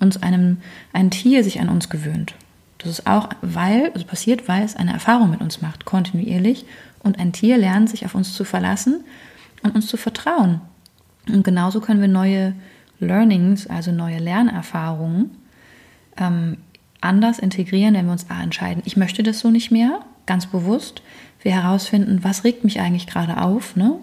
uns 0.00 0.22
einem, 0.22 0.58
ein 0.92 1.10
Tier 1.10 1.44
sich 1.44 1.60
an 1.60 1.68
uns 1.68 1.88
gewöhnt. 1.88 2.34
Das 2.78 2.90
ist 2.90 3.06
auch, 3.06 3.28
weil, 3.42 3.90
also 3.92 4.06
passiert, 4.06 4.48
weil 4.48 4.64
es 4.64 4.76
eine 4.76 4.92
Erfahrung 4.92 5.30
mit 5.30 5.40
uns 5.40 5.60
macht, 5.60 5.84
kontinuierlich. 5.84 6.64
Und 7.00 7.18
ein 7.18 7.32
Tier 7.32 7.58
lernt, 7.58 7.90
sich 7.90 8.04
auf 8.04 8.14
uns 8.14 8.34
zu 8.34 8.44
verlassen 8.44 9.04
und 9.62 9.74
uns 9.74 9.86
zu 9.86 9.96
vertrauen. 9.96 10.60
Und 11.28 11.44
genauso 11.44 11.80
können 11.80 12.00
wir 12.00 12.08
neue 12.08 12.54
Learnings, 13.00 13.66
also 13.66 13.92
neue 13.92 14.18
Lernerfahrungen, 14.18 15.30
ähm, 16.16 16.58
anders 17.00 17.38
integrieren, 17.38 17.94
wenn 17.94 18.06
wir 18.06 18.12
uns 18.12 18.30
A, 18.30 18.42
entscheiden, 18.42 18.82
ich 18.86 18.96
möchte 18.96 19.22
das 19.22 19.40
so 19.40 19.50
nicht 19.50 19.70
mehr, 19.70 20.00
ganz 20.26 20.46
bewusst. 20.46 21.02
Wir 21.42 21.52
herausfinden, 21.52 22.20
was 22.22 22.44
regt 22.44 22.64
mich 22.64 22.80
eigentlich 22.80 23.06
gerade 23.06 23.40
auf, 23.40 23.76
ne? 23.76 23.98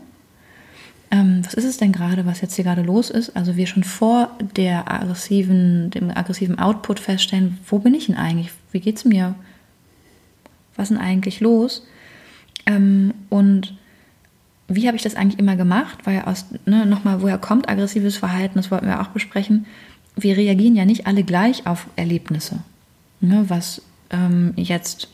Ähm, 1.12 1.42
was 1.46 1.54
ist 1.54 1.66
es 1.66 1.78
denn 1.78 1.92
gerade, 1.92 2.26
was 2.26 2.42
jetzt 2.42 2.56
hier 2.56 2.64
gerade 2.64 2.82
los 2.82 3.10
ist? 3.10 3.36
Also 3.36 3.56
wir 3.58 3.68
schon 3.68 3.84
vor 3.84 4.32
der 4.56 4.92
aggressiven, 4.92 5.92
dem 5.92 6.10
aggressiven 6.10 6.58
Output 6.58 7.00
feststellen, 7.00 7.60
wo 7.68 7.80
bin 7.80 7.94
ich 7.94 8.08
denn 8.08 8.16
eigentlich? 8.16 8.52
Wie 8.76 8.82
geht 8.82 8.98
es 8.98 9.06
mir? 9.06 9.36
Was 10.76 10.92
ist 10.92 10.98
denn 10.98 11.06
eigentlich 11.06 11.40
los? 11.40 11.88
Ähm, 12.66 13.14
und 13.30 13.74
wie 14.68 14.86
habe 14.88 14.98
ich 14.98 15.04
das 15.04 15.16
eigentlich 15.16 15.40
immer 15.40 15.56
gemacht? 15.56 16.00
Weil 16.04 16.24
aus, 16.24 16.44
ne, 16.66 16.86
nochmal, 16.86 17.22
woher 17.22 17.38
kommt 17.38 17.70
aggressives 17.70 18.18
Verhalten? 18.18 18.56
Das 18.56 18.72
wollten 18.72 18.88
wir 18.88 19.00
auch 19.00 19.08
besprechen. 19.08 19.66
Wir 20.18 20.36
reagieren 20.36 20.76
ja 20.76 20.84
nicht 20.84 21.08
alle 21.08 21.24
gleich 21.24 21.66
auf 21.66 21.88
Erlebnisse. 21.96 22.60
Ne, 23.22 23.46
was 23.48 23.82
ähm, 24.10 24.52
jetzt 24.58 25.08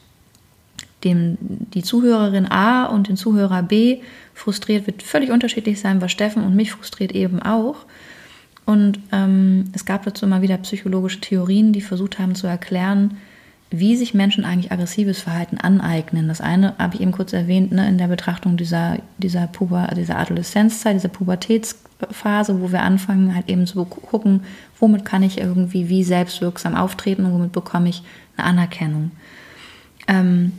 dem, 1.04 1.38
die 1.40 1.84
Zuhörerin 1.84 2.48
A 2.48 2.86
und 2.86 3.10
den 3.10 3.16
Zuhörer 3.16 3.62
B 3.62 4.00
frustriert, 4.34 4.88
wird 4.88 5.04
völlig 5.04 5.30
unterschiedlich 5.30 5.80
sein, 5.80 6.02
was 6.02 6.12
Steffen 6.12 6.44
und 6.44 6.56
mich 6.56 6.72
frustriert 6.72 7.12
eben 7.12 7.44
auch. 7.44 7.86
Und 8.66 8.98
ähm, 9.12 9.66
es 9.74 9.86
gab 9.86 10.04
dazu 10.04 10.26
immer 10.26 10.42
wieder 10.42 10.58
psychologische 10.58 11.22
Theorien, 11.22 11.74
die 11.74 11.82
versucht 11.82 12.18
haben 12.18 12.34
zu 12.34 12.48
erklären, 12.48 13.18
wie 13.74 13.96
sich 13.96 14.14
Menschen 14.14 14.44
eigentlich 14.44 14.74
aggressives 14.74 15.22
Verhalten 15.22 15.58
aneignen. 15.58 16.28
Das 16.28 16.42
eine 16.42 16.76
habe 16.78 16.96
ich 16.96 17.02
eben 17.02 17.14
kurz 17.14 17.32
erwähnt, 17.32 17.72
ne, 17.72 17.88
in 17.88 17.98
der 17.98 18.10
Betrachtung 18.10 18.58
dieser, 18.58 18.98
dieser, 19.18 19.48
Puber, 19.48 19.88
dieser 19.96 20.20
Adoleszenzzeit, 20.20 20.96
dieser 20.96 21.08
Pubertätsphase, 21.08 22.62
wo 22.62 22.74
wir 22.74 22.82
anfangen, 22.82 23.34
halt 23.34 23.50
eben 23.50 23.66
zu 23.66 23.86
gucken, 23.86 24.42
womit 24.78 25.06
kann 25.06 25.24
ich 25.24 25.38
irgendwie 25.38 25.88
wie 25.88 26.04
selbstwirksam 26.04 26.76
auftreten 26.76 27.24
und 27.24 27.32
womit 27.32 27.54
bekomme 27.54 27.88
ich 27.88 28.04
eine 28.36 28.46
Anerkennung. 28.46 29.12
Ähm, 30.10 30.52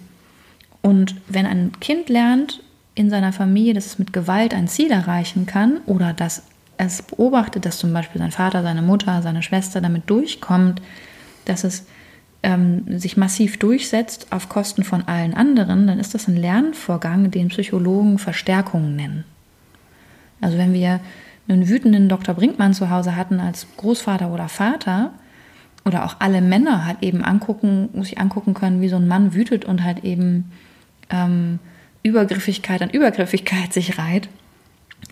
und 0.81 1.15
wenn 1.29 1.45
ein 1.45 1.73
Kind 1.81 2.09
lernt 2.09 2.63
in 2.95 3.11
seiner 3.11 3.35
Familie, 3.35 3.75
dass 3.75 3.87
es 3.87 3.99
mit 3.99 4.15
Gewalt 4.15 4.55
ein 4.55 4.69
Ziel 4.69 4.91
erreichen 4.91 5.45
kann 5.45 5.81
oder 5.85 6.15
dass 6.15 6.45
es 6.79 7.03
beobachtet, 7.03 7.67
dass 7.67 7.79
zum 7.79 7.93
Beispiel 7.93 8.23
sein 8.23 8.33
Vater, 8.33 8.63
seine 8.63 8.83
Mutter, 8.83 9.21
seine 9.21 9.43
Schwester 9.43 9.83
damit 9.83 10.09
durchkommt, 10.09 10.81
dass 11.45 11.65
es 11.65 11.85
ähm, 12.43 12.99
sich 12.99 13.17
massiv 13.17 13.59
durchsetzt 13.59 14.27
auf 14.31 14.49
Kosten 14.49 14.85
von 14.85 15.03
allen 15.07 15.35
anderen, 15.35 15.87
dann 15.87 15.99
ist 15.99 16.15
das 16.15 16.29
ein 16.29 16.37
Lernvorgang, 16.37 17.31
den 17.31 17.49
Psychologen 17.49 18.19
Verstärkung 18.19 18.97
nennen. 18.97 19.25
Also 20.41 20.59
wenn 20.59 20.73
wir 20.73 21.01
einen 21.49 21.69
wütenden 21.69 22.09
Dr. 22.09 22.35
Brinkmann 22.35 22.75
zu 22.75 22.91
Hause 22.91 23.17
hatten 23.17 23.41
als 23.41 23.67
Großvater 23.77 24.33
oder 24.33 24.49
Vater, 24.49 25.13
oder 25.85 26.05
auch 26.05 26.17
alle 26.21 26.41
Männer 26.41 26.85
halt 26.85 27.03
eben 27.03 27.25
angucken, 27.25 27.89
sich 28.03 28.19
angucken 28.19 28.55
können, 28.55 28.81
wie 28.81 28.89
so 28.89 28.97
ein 28.97 29.09
Mann 29.09 29.35
wütet 29.35 29.65
und 29.65 29.83
halt 29.83 30.05
eben 30.05 30.53
ähm, 31.11 31.59
Übergriffigkeit 32.03 32.83
an 32.83 32.91
Übergriffigkeit 32.91 33.73
sich 33.73 33.99
reiht, 33.99 34.29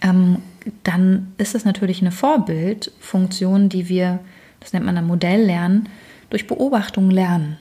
ähm, 0.02 0.38
dann 0.84 1.32
ist 1.38 1.54
das 1.54 1.64
natürlich 1.64 2.00
eine 2.00 2.12
Vorbildfunktion, 2.12 3.68
die 3.68 3.88
wir, 3.88 4.20
das 4.60 4.72
nennt 4.72 4.86
man 4.86 4.94
dann 4.94 5.06
Modelllernen, 5.06 5.88
durch 6.30 6.46
Beobachtung 6.46 7.10
lernen. 7.10 7.58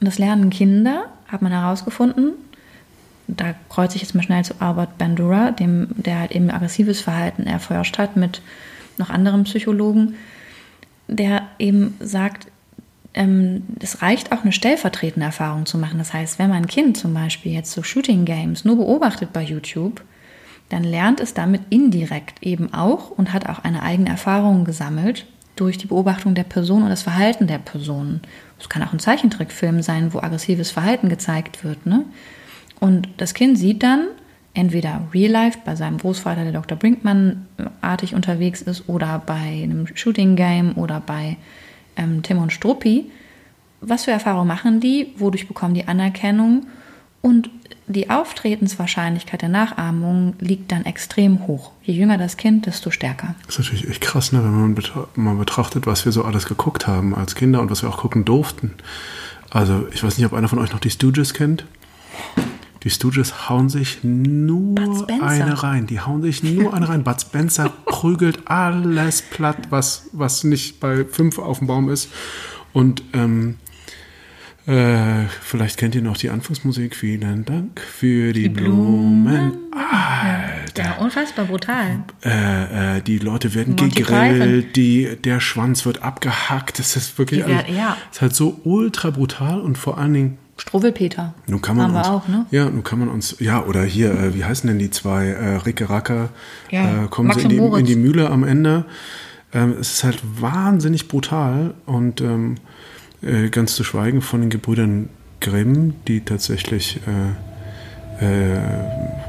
Und 0.00 0.06
das 0.06 0.18
lernen 0.18 0.50
Kinder, 0.50 1.06
hat 1.28 1.42
man 1.42 1.52
herausgefunden, 1.52 2.32
da 3.28 3.54
kreuze 3.68 3.96
ich 3.96 4.02
jetzt 4.02 4.14
mal 4.14 4.22
schnell 4.22 4.44
zu 4.44 4.54
Albert 4.60 4.98
Bandura, 4.98 5.50
dem, 5.50 5.88
der 5.96 6.20
halt 6.20 6.32
eben 6.32 6.50
aggressives 6.50 7.00
Verhalten 7.00 7.44
erforscht 7.44 7.98
hat 7.98 8.16
mit 8.16 8.40
noch 8.98 9.10
anderen 9.10 9.44
Psychologen, 9.44 10.14
der 11.08 11.42
eben 11.58 11.96
sagt, 12.00 12.46
ähm, 13.14 13.64
es 13.80 14.02
reicht 14.02 14.32
auch 14.32 14.42
eine 14.42 14.52
stellvertretende 14.52 15.26
Erfahrung 15.26 15.66
zu 15.66 15.78
machen. 15.78 15.98
Das 15.98 16.12
heißt, 16.12 16.38
wenn 16.38 16.50
mein 16.50 16.66
Kind 16.66 16.96
zum 16.96 17.14
Beispiel 17.14 17.52
jetzt 17.52 17.72
so 17.72 17.82
Shooting 17.82 18.24
Games 18.24 18.64
nur 18.64 18.76
beobachtet 18.76 19.32
bei 19.32 19.42
YouTube, 19.42 20.02
dann 20.68 20.84
lernt 20.84 21.20
es 21.20 21.34
damit 21.34 21.62
indirekt 21.70 22.42
eben 22.42 22.72
auch 22.74 23.10
und 23.10 23.32
hat 23.32 23.48
auch 23.48 23.60
eine 23.60 23.82
eigene 23.82 24.10
Erfahrung 24.10 24.64
gesammelt 24.64 25.26
durch 25.56 25.78
die 25.78 25.86
Beobachtung 25.86 26.34
der 26.34 26.44
Person 26.44 26.82
und 26.82 26.90
das 26.90 27.02
Verhalten 27.02 27.46
der 27.46 27.58
Person. 27.58 28.20
Es 28.60 28.68
kann 28.68 28.82
auch 28.82 28.92
ein 28.92 28.98
Zeichentrickfilm 28.98 29.82
sein, 29.82 30.12
wo 30.12 30.18
aggressives 30.18 30.70
Verhalten 30.70 31.08
gezeigt 31.08 31.64
wird. 31.64 31.86
Ne? 31.86 32.04
Und 32.78 33.08
das 33.16 33.34
Kind 33.34 33.58
sieht 33.58 33.82
dann 33.82 34.08
entweder 34.54 35.08
real 35.12 35.30
life 35.30 35.58
bei 35.64 35.76
seinem 35.76 35.98
Großvater, 35.98 36.44
der 36.44 36.52
Dr. 36.52 36.78
Brinkmann-artig 36.78 38.14
unterwegs 38.14 38.62
ist, 38.62 38.88
oder 38.88 39.22
bei 39.24 39.34
einem 39.62 39.86
Shooting 39.94 40.36
Game 40.36 40.76
oder 40.76 41.00
bei 41.00 41.36
ähm, 41.96 42.22
Tim 42.22 42.38
und 42.38 42.52
Struppi. 42.52 43.10
Was 43.80 44.04
für 44.04 44.12
Erfahrungen 44.12 44.48
machen 44.48 44.80
die? 44.80 45.12
Wodurch 45.16 45.46
bekommen 45.46 45.74
die 45.74 45.88
Anerkennung? 45.88 46.66
Und 47.20 47.50
die 47.88 48.10
Auftretenswahrscheinlichkeit 48.10 49.42
der 49.42 49.48
Nachahmung 49.48 50.34
liegt 50.40 50.72
dann 50.72 50.84
extrem 50.84 51.46
hoch. 51.46 51.70
Je 51.82 51.94
jünger 51.94 52.18
das 52.18 52.36
Kind, 52.36 52.66
desto 52.66 52.90
stärker. 52.90 53.36
Das 53.46 53.58
ist 53.58 53.64
natürlich 53.64 53.88
echt 53.88 54.00
krass, 54.00 54.32
ne? 54.32 54.42
wenn 54.42 54.50
man 54.52 54.76
mal 55.14 55.34
betrachtet, 55.36 55.86
was 55.86 56.04
wir 56.04 56.12
so 56.12 56.24
alles 56.24 56.46
geguckt 56.46 56.86
haben 56.86 57.14
als 57.14 57.34
Kinder 57.34 57.60
und 57.60 57.70
was 57.70 57.82
wir 57.82 57.88
auch 57.88 57.98
gucken 57.98 58.24
durften. 58.24 58.74
Also 59.50 59.86
ich 59.92 60.02
weiß 60.02 60.18
nicht, 60.18 60.26
ob 60.26 60.32
einer 60.32 60.48
von 60.48 60.58
euch 60.58 60.72
noch 60.72 60.80
die 60.80 60.90
Stooges 60.90 61.32
kennt. 61.32 61.64
Die 62.82 62.90
Stooges 62.90 63.48
hauen 63.48 63.68
sich 63.68 63.98
nur 64.02 64.76
eine 65.20 65.62
rein. 65.62 65.86
Die 65.86 66.00
hauen 66.00 66.22
sich 66.22 66.42
nur 66.42 66.74
eine 66.74 66.88
rein. 66.88 67.04
Bud 67.04 67.20
Spencer 67.20 67.72
prügelt 67.86 68.48
alles 68.48 69.22
platt, 69.22 69.70
was, 69.70 70.08
was 70.12 70.44
nicht 70.44 70.78
bei 70.80 71.04
fünf 71.04 71.38
auf 71.38 71.58
dem 71.58 71.66
Baum 71.66 71.88
ist. 71.88 72.10
Und 72.72 73.02
ähm, 73.12 73.56
äh, 74.66 75.26
vielleicht 75.42 75.76
kennt 75.76 75.94
ihr 75.94 76.02
noch 76.02 76.16
die 76.16 76.28
Anfangsmusik. 76.28 76.96
Vielen 76.96 77.44
Dank 77.44 77.80
für 77.80 78.32
die, 78.32 78.44
die 78.44 78.48
Blumen. 78.48 79.24
Blumen. 79.24 79.52
Alter. 79.72 80.82
Ja, 80.82 80.96
unfassbar 80.98 81.44
brutal. 81.44 82.02
Äh, 82.24 82.96
äh, 82.96 83.00
die 83.00 83.18
Leute 83.18 83.54
werden 83.54 83.76
Monty 83.78 84.02
gegrillt, 84.02 84.74
die, 84.74 85.16
der 85.22 85.40
Schwanz 85.40 85.86
wird 85.86 86.02
abgehackt. 86.02 86.78
Das 86.80 86.96
ist 86.96 87.16
wirklich 87.18 87.44
alles, 87.44 87.64
ja. 87.68 87.96
ist 88.10 88.20
halt 88.20 88.34
so 88.34 88.60
ultra 88.64 89.10
brutal 89.10 89.60
und 89.60 89.78
vor 89.78 89.98
allen 89.98 90.14
Dingen 90.14 90.38
Struwwelpeter. 90.58 91.34
Nun 91.46 91.60
kann 91.60 91.76
man 91.76 91.86
Haben 91.86 91.96
uns, 91.96 92.06
wir 92.06 92.12
auch, 92.12 92.28
ne? 92.28 92.46
Ja, 92.50 92.64
nun 92.64 92.82
kann 92.82 92.98
man 92.98 93.08
uns, 93.08 93.36
ja, 93.40 93.62
oder 93.62 93.84
hier, 93.84 94.10
äh, 94.12 94.34
wie 94.34 94.44
heißen 94.44 94.66
denn 94.66 94.78
die 94.78 94.90
zwei? 94.90 95.26
Äh, 95.26 95.56
Ricke 95.56 95.90
Racker, 95.90 96.30
ja, 96.70 97.04
äh, 97.04 97.08
kommen 97.08 97.28
Max 97.28 97.42
sie 97.42 97.44
in 97.44 97.50
die, 97.50 97.78
in 97.78 97.86
die, 97.86 97.96
Mühle 97.96 98.30
am 98.30 98.42
Ende. 98.42 98.86
Ähm, 99.52 99.76
es 99.78 99.92
ist 99.92 100.04
halt 100.04 100.22
wahnsinnig 100.40 101.08
brutal 101.08 101.74
und 101.84 102.20
ähm, 102.20 102.56
äh, 103.26 103.48
ganz 103.50 103.74
zu 103.74 103.84
schweigen 103.84 104.22
von 104.22 104.40
den 104.40 104.50
Gebrüdern 104.50 105.08
Grimm, 105.40 105.94
die 106.08 106.20
tatsächlich 106.20 107.00
äh, 107.06 108.24
äh, 108.24 108.60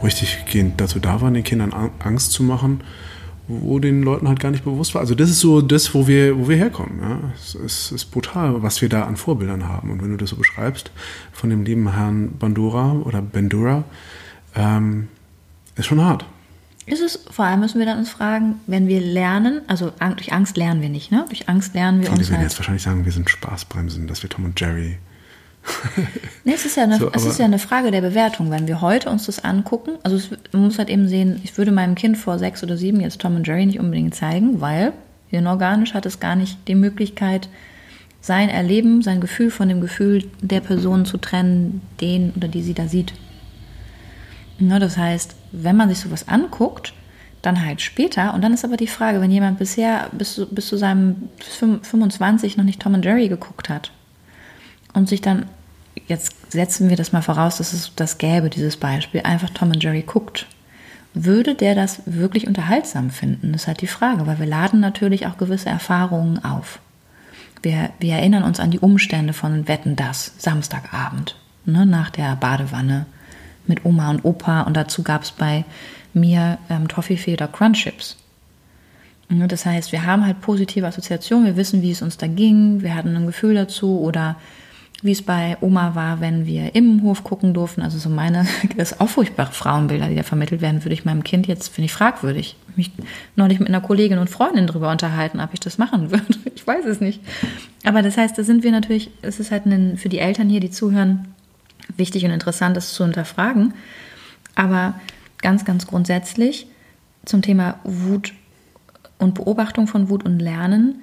richtig 0.04 0.46
gehend 0.50 0.80
dazu 0.80 1.00
da 1.00 1.22
waren, 1.22 1.34
den 1.34 1.44
Kindern 1.44 1.74
Angst 2.00 2.32
zu 2.32 2.44
machen 2.44 2.82
wo 3.48 3.80
den 3.80 4.04
Leuten 4.04 4.28
halt 4.28 4.40
gar 4.40 4.52
nicht 4.52 4.66
bewusst 4.66 4.94
war. 4.94 5.02
Also 5.02 5.16
das 5.16 5.30
ist 5.30 5.40
so 5.40 5.62
das, 5.62 5.94
wo 5.94 6.08
wir, 6.08 6.38
wo 6.38 6.50
wir 6.50 6.58
herkommen. 6.58 7.00
Ja. 7.02 7.20
Es, 7.34 7.56
es 7.56 7.92
ist 7.92 8.06
brutal, 8.06 8.62
was 8.62 8.82
wir 8.82 8.90
da 8.90 9.06
an 9.06 9.16
Vorbildern 9.16 9.68
haben. 9.68 9.90
Und 9.90 10.02
wenn 10.02 10.12
du 10.12 10.18
das 10.18 10.32
so 10.32 10.36
beschreibst, 10.36 10.92
von 11.32 11.50
dem 11.50 11.64
lieben 11.64 11.94
Herrn 11.94 12.38
Bandura 12.38 12.94
oder 12.94 13.22
Bandura, 13.22 13.86
ähm, 14.56 15.08
ist 15.76 15.86
schon 15.86 16.04
hart. 16.04 16.26
Ist 16.88 17.02
es, 17.02 17.20
vor 17.30 17.46
allem 17.46 17.60
müssen 17.60 17.80
wir 17.80 17.86
dann 17.86 18.00
uns 18.00 18.10
fragen, 18.10 18.62
wenn 18.66 18.88
wir 18.88 19.02
lernen, 19.02 19.62
also 19.68 19.92
durch 20.16 20.32
Angst 20.32 20.56
lernen 20.56 20.82
wir 20.82 20.90
nicht, 20.90 21.12
ne? 21.12 21.26
Durch 21.28 21.50
Angst 21.50 21.74
lernen 21.74 22.00
wir 22.00 22.08
Viele 22.08 22.20
uns. 22.20 22.30
werden 22.30 22.40
Halt, 22.40 22.50
jetzt 22.50 22.60
wahrscheinlich 22.60 22.84
sagen, 22.84 23.04
wir 23.04 23.12
sind 23.12 23.30
Spaßbremsen, 23.30 24.08
dass 24.08 24.24
wir 24.24 24.30
Tom 24.30 24.46
und 24.46 24.60
Jerry. 24.60 24.98
nee, 26.46 26.54
es 26.54 26.66
ist, 26.66 26.78
ja 26.78 26.84
eine, 26.84 26.98
So, 26.98 27.12
es 27.12 27.26
ist 27.26 27.40
ja 27.40 27.46
eine 27.46 27.60
Frage 27.60 27.92
der 27.92 28.00
Bewertung. 28.00 28.52
Wenn 28.52 28.68
wir 28.68 28.80
heute 28.80 29.10
uns 29.10 29.26
das 29.26 29.44
angucken, 29.44 29.98
also 30.04 30.16
es, 30.16 30.30
man 30.54 30.64
muss 30.64 30.78
halt 30.78 30.90
eben 30.90 31.10
sehen, 31.10 31.42
ich 31.44 31.58
würde 31.58 31.74
meinem 31.74 31.96
Kind 31.96 32.18
vor 32.18 32.40
sechs 32.40 32.64
oder 32.64 32.78
sieben 32.78 33.02
jetzt 33.02 33.20
Tom 33.20 33.36
und 33.36 33.46
Jerry 33.46 33.66
nicht 33.66 33.82
unbedingt 33.82 34.16
zeigen, 34.16 34.62
weil 34.62 34.94
hirnorganisch 35.28 35.94
hat 35.94 36.06
es 36.06 36.22
gar 36.22 36.38
nicht 36.38 36.58
die 36.70 36.76
Möglichkeit, 36.76 37.50
sein 38.22 38.48
Erleben, 38.48 39.02
sein 39.02 39.20
Gefühl 39.20 39.52
von 39.52 39.68
dem 39.68 39.82
Gefühl 39.82 40.24
der 40.42 40.62
Person 40.62 41.06
zu 41.06 41.18
trennen, 41.18 41.82
den 42.00 42.32
oder 42.36 42.48
die 42.48 42.62
sie 42.62 42.74
da 42.74 42.88
sieht. 42.88 43.14
Ne, 44.60 44.80
das 44.80 44.98
heißt, 44.98 45.36
wenn 45.52 45.76
man 45.76 45.90
sich 45.90 46.00
sowas 46.00 46.28
anguckt, 46.28 46.94
dann 47.42 47.64
halt 47.66 47.82
später. 47.82 48.34
Und 48.34 48.42
dann 48.44 48.54
ist 48.54 48.66
aber 48.66 48.78
die 48.78 48.88
Frage, 48.88 49.22
wenn 49.22 49.32
jemand 49.32 49.60
bisher 49.60 50.10
bis, 50.12 50.36
zu- 50.36 50.48
bis 50.48 50.68
zu 50.68 50.78
seinem 50.78 51.30
bis 51.38 51.56
25 51.88 52.58
noch 52.58 52.66
nicht 52.66 52.82
Tom 52.82 52.94
und 52.96 53.06
Jerry 53.06 53.28
geguckt 53.30 53.70
hat 53.70 53.92
und 54.94 55.08
sich 55.08 55.22
dann, 55.22 55.46
jetzt 56.08 56.52
setzen 56.52 56.90
wir 56.90 56.98
das 56.98 57.12
mal 57.12 57.22
voraus, 57.22 57.58
dass 57.58 57.74
es 57.74 57.92
das 57.96 58.18
gäbe, 58.18 58.50
dieses 58.50 58.78
Beispiel, 58.78 59.22
einfach 59.22 59.50
Tom 59.52 59.70
und 59.72 59.84
Jerry 59.84 60.02
guckt. 60.02 60.48
Würde 61.14 61.56
der 61.56 61.74
das 61.74 62.02
wirklich 62.06 62.48
unterhaltsam 62.48 63.10
finden? 63.10 63.54
Das 63.54 63.64
ist 63.64 63.68
halt 63.68 63.82
die 63.82 63.88
Frage, 63.88 64.28
weil 64.28 64.40
wir 64.40 64.46
laden 64.46 64.80
natürlich 64.80 65.26
auch 65.26 65.38
gewisse 65.38 65.70
Erfahrungen 65.70 66.44
auf. 66.44 66.80
Wir, 67.64 67.90
wir 68.00 68.14
erinnern 68.16 68.44
uns 68.44 68.60
an 68.60 68.70
die 68.72 68.80
Umstände 68.80 69.34
von 69.34 69.68
Wetten 69.68 69.96
das, 69.96 70.34
Samstagabend, 70.38 71.36
ne, 71.66 71.86
nach 71.88 72.12
der 72.12 72.36
Badewanne 72.36 73.08
mit 73.68 73.86
Oma 73.86 74.10
und 74.10 74.26
Opa 74.26 74.62
und 74.62 74.76
dazu 74.76 75.04
gab 75.04 75.24
es 75.24 75.32
bei 75.32 75.66
mir 76.14 76.58
ähm, 76.70 76.88
Toffifee 76.88 77.34
oder 77.34 77.48
Crunchips. 77.48 78.18
Ne, 79.30 79.48
Das 79.48 79.66
heißt, 79.66 79.92
wir 79.92 80.06
haben 80.06 80.26
halt 80.26 80.42
positive 80.42 80.88
Assoziationen, 80.88 81.46
wir 81.46 81.58
wissen, 81.58 81.82
wie 81.82 81.92
es 81.92 82.02
uns 82.02 82.18
da 82.18 82.28
ging, 82.28 82.82
wir 82.82 82.96
hatten 82.96 83.16
ein 83.16 83.28
Gefühl 83.28 83.56
dazu 83.56 84.00
oder 84.00 84.38
wie 85.04 85.12
es 85.12 85.22
bei 85.22 85.58
Oma 85.62 85.94
war, 85.94 86.22
wenn 86.22 86.48
wir 86.48 86.74
im 86.74 87.04
Hof 87.04 87.24
gucken 87.24 87.54
durften. 87.54 87.82
Also 87.82 88.00
so 88.00 88.10
meine, 88.10 88.48
das 88.78 88.94
ist 88.94 89.02
auch 89.02 89.10
furchtbare 89.10 89.52
Frauenbilder, 89.52 90.08
die 90.08 90.16
da 90.16 90.24
vermittelt 90.24 90.62
werden, 90.62 90.84
würde 90.84 90.94
ich 90.94 91.06
meinem 91.06 91.24
Kind 91.24 91.48
jetzt, 91.48 91.68
finde 91.68 91.86
ich 91.86 91.94
fragwürdig. 91.94 92.56
Mich 92.76 92.92
neulich 93.36 93.60
mit 93.60 93.70
einer 93.70 93.82
Kollegin 93.82 94.18
und 94.18 94.30
Freundin 94.30 94.68
darüber 94.68 94.92
unterhalten, 94.92 95.40
ob 95.40 95.54
ich 95.54 95.60
das 95.60 95.78
machen 95.78 96.10
würde. 96.12 96.26
Ich 96.56 96.66
weiß 96.66 96.86
es 96.86 97.00
nicht. 97.00 97.22
Aber 97.84 98.02
das 98.02 98.18
heißt, 98.18 98.38
da 98.38 98.44
sind 98.44 98.64
wir 98.64 98.72
natürlich, 98.72 99.12
es 99.22 99.40
ist 99.40 99.52
halt 99.52 99.66
ein, 99.66 99.98
für 99.98 100.10
die 100.10 100.20
Eltern 100.20 100.50
hier, 100.50 100.60
die 100.60 100.72
zuhören, 100.72 101.28
wichtig 101.96 102.26
und 102.26 102.32
interessant, 102.32 102.78
das 102.78 102.94
zu 102.94 103.04
hinterfragen. 103.04 103.74
Aber 104.56 105.00
ganz, 105.42 105.66
ganz 105.66 105.88
grundsätzlich 105.88 106.68
zum 107.26 107.42
Thema 107.42 107.80
Wut 107.84 108.34
und 109.18 109.36
Beobachtung 109.36 109.88
von 109.88 110.10
Wut 110.10 110.26
und 110.26 110.40
Lernen. 110.40 111.02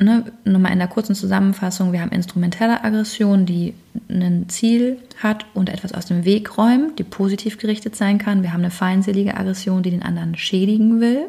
Ne, 0.00 0.24
nochmal 0.44 0.72
in 0.72 0.78
der 0.78 0.86
kurzen 0.86 1.16
Zusammenfassung, 1.16 1.92
wir 1.92 2.00
haben 2.00 2.12
instrumentelle 2.12 2.84
Aggression, 2.84 3.46
die 3.46 3.74
ein 4.08 4.48
Ziel 4.48 4.98
hat 5.20 5.44
und 5.54 5.68
etwas 5.68 5.92
aus 5.92 6.06
dem 6.06 6.24
Weg 6.24 6.56
räumt, 6.56 7.00
die 7.00 7.04
positiv 7.04 7.58
gerichtet 7.58 7.96
sein 7.96 8.18
kann. 8.18 8.44
Wir 8.44 8.52
haben 8.52 8.60
eine 8.60 8.70
feindselige 8.70 9.36
Aggression, 9.36 9.82
die 9.82 9.90
den 9.90 10.04
anderen 10.04 10.36
schädigen 10.36 11.00
will 11.00 11.26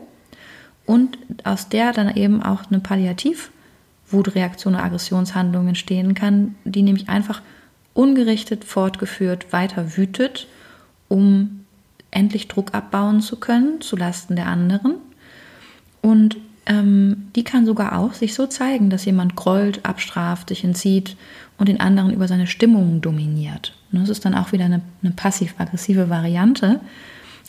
und 0.85 1.17
aus 1.43 1.69
der 1.69 1.93
dann 1.93 2.15
eben 2.15 2.43
auch 2.43 2.69
eine 2.69 2.79
Palliativ-Wutreaktion 2.79 4.75
oder 4.75 4.83
Aggressionshandlung 4.83 5.67
entstehen 5.67 6.13
kann, 6.13 6.53
die 6.63 6.83
nämlich 6.83 7.09
einfach 7.09 7.41
ungerichtet 7.99 8.63
fortgeführt 8.63 9.51
weiter 9.51 9.97
wütet, 9.97 10.47
um 11.09 11.65
endlich 12.11 12.47
Druck 12.47 12.73
abbauen 12.73 13.19
zu 13.19 13.35
können 13.35 13.81
zulasten 13.81 14.37
der 14.37 14.47
anderen. 14.47 14.95
Und 16.01 16.37
ähm, 16.65 17.27
die 17.35 17.43
kann 17.43 17.65
sogar 17.65 17.99
auch 17.99 18.13
sich 18.13 18.33
so 18.33 18.47
zeigen, 18.47 18.89
dass 18.89 19.03
jemand 19.03 19.35
grollt, 19.35 19.85
abstraft, 19.85 20.47
sich 20.47 20.63
entzieht 20.63 21.17
und 21.57 21.67
den 21.67 21.81
anderen 21.81 22.13
über 22.13 22.29
seine 22.29 22.47
Stimmung 22.47 23.01
dominiert. 23.01 23.75
Und 23.91 23.99
das 23.99 24.07
ist 24.07 24.23
dann 24.23 24.33
auch 24.33 24.53
wieder 24.53 24.63
eine, 24.63 24.81
eine 25.03 25.11
passiv-aggressive 25.11 26.09
Variante. 26.09 26.79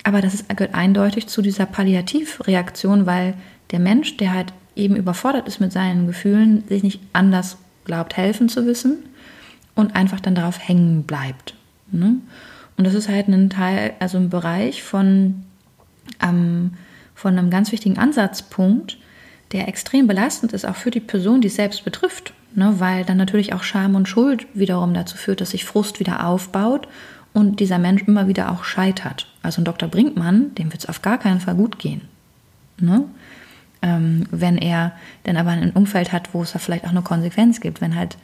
Aber 0.03 0.20
das 0.20 0.34
ist, 0.34 0.48
gehört 0.48 0.74
eindeutig 0.74 1.28
zu 1.28 1.42
dieser 1.42 1.66
Palliativreaktion, 1.66 3.07
weil 3.07 3.34
der 3.70 3.78
Mensch, 3.78 4.16
der 4.16 4.34
halt 4.34 4.53
eben 4.74 4.96
überfordert 4.96 5.46
ist 5.46 5.61
mit 5.61 5.72
seinen 5.72 6.09
Gefühlen, 6.09 6.64
sich 6.68 6.82
nicht 6.82 7.01
anders 7.12 7.57
glaubt, 7.84 8.16
helfen 8.16 8.48
zu 8.48 8.66
wissen 8.66 8.98
und 9.75 9.97
einfach 9.97 10.21
dann 10.21 10.35
darauf 10.35 10.59
hängen 10.66 11.05
bleibt. 11.05 11.55
Ne? 11.91 12.16
Und 12.77 12.85
das 12.85 12.95
ist 12.95 13.09
halt 13.09 13.29
ein 13.29 13.51
Teil, 13.51 13.95
also 14.01 14.18
ein 14.18 14.31
Bereich 14.31 14.83
von, 14.83 15.45
ähm, 16.23 16.73
von 17.14 17.37
einem 17.37 17.51
ganz 17.51 17.73
wichtigen 17.73 17.99
Ansatzpunkt, 17.99 18.99
der 19.53 19.68
extrem 19.68 20.07
belastend 20.07 20.53
ist, 20.53 20.64
auch 20.64 20.77
für 20.77 20.91
die 20.91 21.01
Person, 21.01 21.41
die 21.41 21.49
es 21.49 21.57
selbst 21.57 21.85
betrifft. 21.85 22.33
Ne? 22.55 22.77
Weil 22.79 23.05
dann 23.05 23.16
natürlich 23.16 23.53
auch 23.53 23.62
Scham 23.62 23.95
und 23.95 24.09
Schuld 24.09 24.47
wiederum 24.55 24.95
dazu 24.95 25.16
führt, 25.16 25.41
dass 25.41 25.51
sich 25.51 25.64
Frust 25.64 26.01
wieder 26.01 26.27
aufbaut 26.27 26.89
und 27.33 27.61
dieser 27.61 27.79
Mensch 27.79 28.03
immer 28.03 28.29
wieder 28.29 28.51
auch 28.51 28.64
scheitert. 28.64 29.27
Also 29.43 29.61
ein 29.61 29.64
Dr. 29.64 29.89
Brinkmann, 29.89 30.55
dem 30.55 30.73
wird 30.73 30.83
es 30.83 30.89
auf 30.89 31.03
gar 31.03 31.18
keinen 31.18 31.41
Fall 31.41 31.55
gut 31.55 31.79
gehen. 31.79 32.03
Ne? 32.79 33.05
Ähm, 33.83 34.27
wenn 34.31 34.59
er 34.59 34.93
dann 35.25 35.37
aber 35.37 35.51
ein 35.51 35.73
Umfeld 35.73 36.12
hat, 36.12 36.35
wo 36.35 36.43
es 36.43 36.53
da 36.53 36.59
vielleicht 36.59 36.85
auch 36.85 36.91
eine 36.91 37.03
Konsequenz 37.03 37.61
gibt, 37.61 37.81
wenn 37.81 37.95
halt 37.95 38.16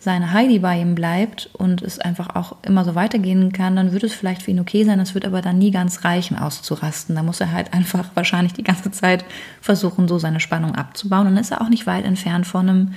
seine 0.00 0.32
Heidi 0.32 0.60
bei 0.60 0.80
ihm 0.80 0.94
bleibt 0.94 1.50
und 1.54 1.82
es 1.82 1.98
einfach 1.98 2.36
auch 2.36 2.56
immer 2.62 2.84
so 2.84 2.94
weitergehen 2.94 3.52
kann, 3.52 3.74
dann 3.74 3.92
wird 3.92 4.04
es 4.04 4.14
vielleicht 4.14 4.42
für 4.42 4.52
ihn 4.52 4.60
okay 4.60 4.84
sein, 4.84 5.00
es 5.00 5.14
wird 5.14 5.24
aber 5.24 5.42
dann 5.42 5.58
nie 5.58 5.72
ganz 5.72 6.04
reichen, 6.04 6.38
auszurasten. 6.38 7.16
Da 7.16 7.24
muss 7.24 7.40
er 7.40 7.50
halt 7.50 7.74
einfach 7.74 8.10
wahrscheinlich 8.14 8.52
die 8.52 8.62
ganze 8.62 8.92
Zeit 8.92 9.24
versuchen, 9.60 10.06
so 10.06 10.18
seine 10.18 10.40
Spannung 10.40 10.76
abzubauen. 10.76 11.26
Und 11.26 11.34
dann 11.34 11.42
ist 11.42 11.50
er 11.50 11.60
auch 11.60 11.68
nicht 11.68 11.86
weit 11.86 12.04
entfernt 12.04 12.46
von 12.46 12.68
einem, 12.68 12.94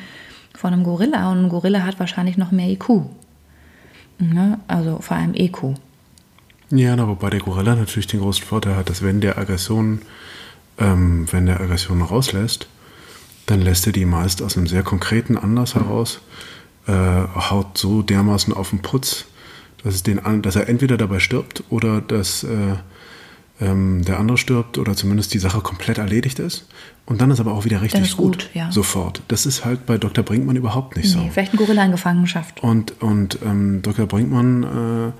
von 0.53 0.73
einem 0.73 0.83
Gorilla. 0.83 1.31
Und 1.31 1.45
ein 1.45 1.49
Gorilla 1.49 1.83
hat 1.83 1.99
wahrscheinlich 1.99 2.37
noch 2.37 2.51
mehr 2.51 2.69
IQ. 2.69 3.05
Ne? 4.19 4.59
Also 4.67 4.99
vor 4.99 5.17
allem 5.17 5.33
EQ. 5.33 5.75
Ja, 6.69 6.95
na, 6.95 7.07
wobei 7.07 7.31
der 7.31 7.39
Gorilla 7.39 7.75
natürlich 7.75 8.07
den 8.07 8.21
großen 8.21 8.45
Vorteil 8.45 8.75
hat, 8.75 8.89
dass 8.89 9.01
wenn 9.01 9.19
der 9.19 9.37
Aggression, 9.37 10.01
ähm, 10.77 11.27
wenn 11.31 11.47
der 11.47 11.59
Aggression 11.59 12.01
rauslässt, 12.01 12.67
dann 13.47 13.61
lässt 13.61 13.87
er 13.87 13.93
die 13.93 14.05
meist 14.05 14.41
aus 14.41 14.55
einem 14.55 14.67
sehr 14.67 14.83
konkreten 14.83 15.37
Anlass 15.37 15.75
heraus, 15.75 16.21
äh, 16.87 16.91
haut 16.91 17.77
so 17.77 18.01
dermaßen 18.01 18.53
auf 18.53 18.69
den 18.71 18.81
Putz, 18.81 19.25
dass, 19.83 19.95
es 19.95 20.03
den, 20.03 20.21
dass 20.41 20.55
er 20.55 20.69
entweder 20.69 20.97
dabei 20.97 21.19
stirbt 21.19 21.63
oder 21.69 22.01
dass 22.01 22.43
äh, 22.43 22.75
ähm, 23.61 24.03
der 24.03 24.19
andere 24.19 24.37
stirbt 24.37 24.77
oder 24.77 24.95
zumindest 24.95 25.33
die 25.33 25.39
Sache 25.39 25.61
komplett 25.61 25.97
erledigt 25.97 26.39
ist. 26.39 26.67
Und 27.05 27.21
dann 27.21 27.31
ist 27.31 27.39
aber 27.39 27.53
auch 27.53 27.65
wieder 27.65 27.81
richtig 27.81 28.01
ist 28.01 28.17
gut, 28.17 28.49
ja. 28.53 28.71
Sofort. 28.71 29.21
Das 29.27 29.45
ist 29.45 29.65
halt 29.65 29.85
bei 29.85 29.97
Dr. 29.97 30.23
Brinkmann 30.23 30.55
überhaupt 30.55 30.95
nicht 30.97 31.15
Nee, 31.15 31.23
so. 31.25 31.29
vielleicht 31.31 31.53
ein 31.53 31.57
Gorilla 31.57 31.83
in 31.85 31.91
Gefangenschaft. 31.91 32.63
Und, 32.63 33.01
und 33.01 33.39
ähm, 33.43 33.81
Dr. 33.81 34.05
Brinkmann, 34.05 34.63
äh, 34.63 35.11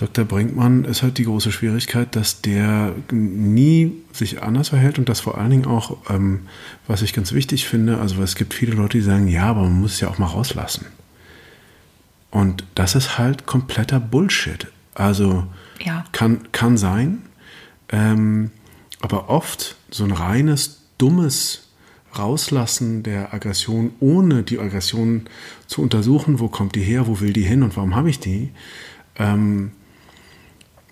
Dr. 0.00 0.24
Brinkmann 0.24 0.84
ist 0.86 1.02
halt 1.02 1.18
die 1.18 1.24
große 1.24 1.52
Schwierigkeit, 1.52 2.16
dass 2.16 2.40
der 2.40 2.94
nie 3.10 3.92
sich 4.12 4.42
anders 4.42 4.70
verhält 4.70 4.98
und 4.98 5.10
das 5.10 5.20
vor 5.20 5.36
allen 5.36 5.50
Dingen 5.50 5.66
auch, 5.66 5.98
ähm, 6.08 6.46
was 6.86 7.02
ich 7.02 7.12
ganz 7.12 7.32
wichtig 7.34 7.68
finde, 7.68 7.98
also 7.98 8.22
es 8.22 8.34
gibt 8.34 8.54
viele 8.54 8.72
Leute, 8.72 8.96
die 8.96 9.04
sagen, 9.04 9.28
ja, 9.28 9.44
aber 9.44 9.64
man 9.64 9.78
muss 9.78 9.94
es 9.94 10.00
ja 10.00 10.08
auch 10.08 10.16
mal 10.16 10.26
rauslassen. 10.26 10.86
Und 12.30 12.64
das 12.74 12.94
ist 12.94 13.18
halt 13.18 13.44
kompletter 13.44 14.00
Bullshit. 14.00 14.68
Also 14.94 15.44
Ja. 15.84 16.04
kann, 16.12 16.50
kann 16.52 16.78
sein, 16.78 17.18
ähm, 17.90 18.52
aber 19.02 19.28
oft 19.28 19.76
so 19.90 20.04
ein 20.04 20.12
reines, 20.12 20.80
dummes 20.96 21.68
Rauslassen 22.16 23.02
der 23.02 23.34
Aggression, 23.34 23.92
ohne 24.00 24.44
die 24.44 24.58
Aggression 24.58 25.28
zu 25.66 25.82
untersuchen, 25.82 26.40
wo 26.40 26.48
kommt 26.48 26.74
die 26.74 26.82
her, 26.82 27.06
wo 27.06 27.20
will 27.20 27.34
die 27.34 27.42
hin 27.42 27.62
und 27.62 27.76
warum 27.76 27.94
habe 27.94 28.08
ich 28.08 28.18
die, 28.18 28.50
ähm, 29.16 29.72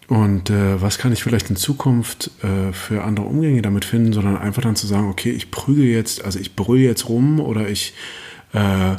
und 0.08 0.48
äh, 0.48 0.80
was 0.80 0.96
kann 0.96 1.12
ich 1.12 1.22
vielleicht 1.22 1.50
in 1.50 1.56
Zukunft 1.56 2.30
äh, 2.42 2.72
für 2.72 3.04
andere 3.04 3.26
Umgänge 3.26 3.60
damit 3.60 3.84
finden, 3.84 4.14
sondern 4.14 4.38
einfach 4.38 4.62
dann 4.62 4.74
zu 4.74 4.86
sagen, 4.86 5.10
okay, 5.10 5.30
ich 5.30 5.50
prüge 5.50 5.82
jetzt, 5.82 6.24
also 6.24 6.38
ich 6.38 6.56
brülle 6.56 6.82
jetzt 6.82 7.10
rum 7.10 7.40
oder 7.40 7.68
ich, 7.68 7.92
äh, 8.54 8.96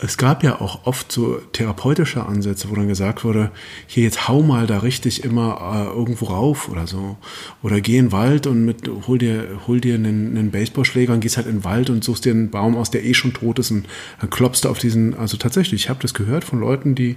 es 0.00 0.16
gab 0.16 0.44
ja 0.44 0.60
auch 0.60 0.86
oft 0.86 1.10
so 1.10 1.40
therapeutische 1.52 2.24
Ansätze, 2.24 2.70
wo 2.70 2.74
dann 2.76 2.86
gesagt 2.88 3.24
wurde, 3.24 3.50
hier 3.86 4.04
jetzt 4.04 4.28
hau 4.28 4.42
mal 4.42 4.66
da 4.66 4.78
richtig 4.78 5.24
immer 5.24 5.90
äh, 5.90 5.96
irgendwo 5.96 6.26
rauf 6.26 6.68
oder 6.68 6.86
so. 6.86 7.16
Oder 7.62 7.80
geh 7.80 7.98
in 7.98 8.06
den 8.06 8.12
Wald 8.12 8.46
und 8.46 8.64
mit, 8.64 8.88
hol 9.08 9.18
dir, 9.18 9.60
hol 9.66 9.80
dir 9.80 9.96
einen, 9.96 10.36
einen 10.36 10.50
Baseballschläger 10.52 11.12
und 11.12 11.20
gehst 11.20 11.36
halt 11.36 11.48
in 11.48 11.58
den 11.58 11.64
Wald 11.64 11.90
und 11.90 12.04
suchst 12.04 12.24
dir 12.24 12.32
einen 12.32 12.50
Baum 12.50 12.76
aus, 12.76 12.90
der 12.90 13.04
eh 13.04 13.14
schon 13.14 13.32
tot 13.32 13.58
ist 13.58 13.72
und 13.72 13.86
dann 14.20 14.30
klopfst 14.30 14.60
du 14.62 14.68
auf 14.68 14.78
diesen, 14.78 15.14
also 15.14 15.36
tatsächlich, 15.36 15.84
ich 15.84 15.90
habe 15.90 16.00
das 16.00 16.14
gehört 16.14 16.44
von 16.44 16.60
Leuten, 16.60 16.94
die 16.94 17.16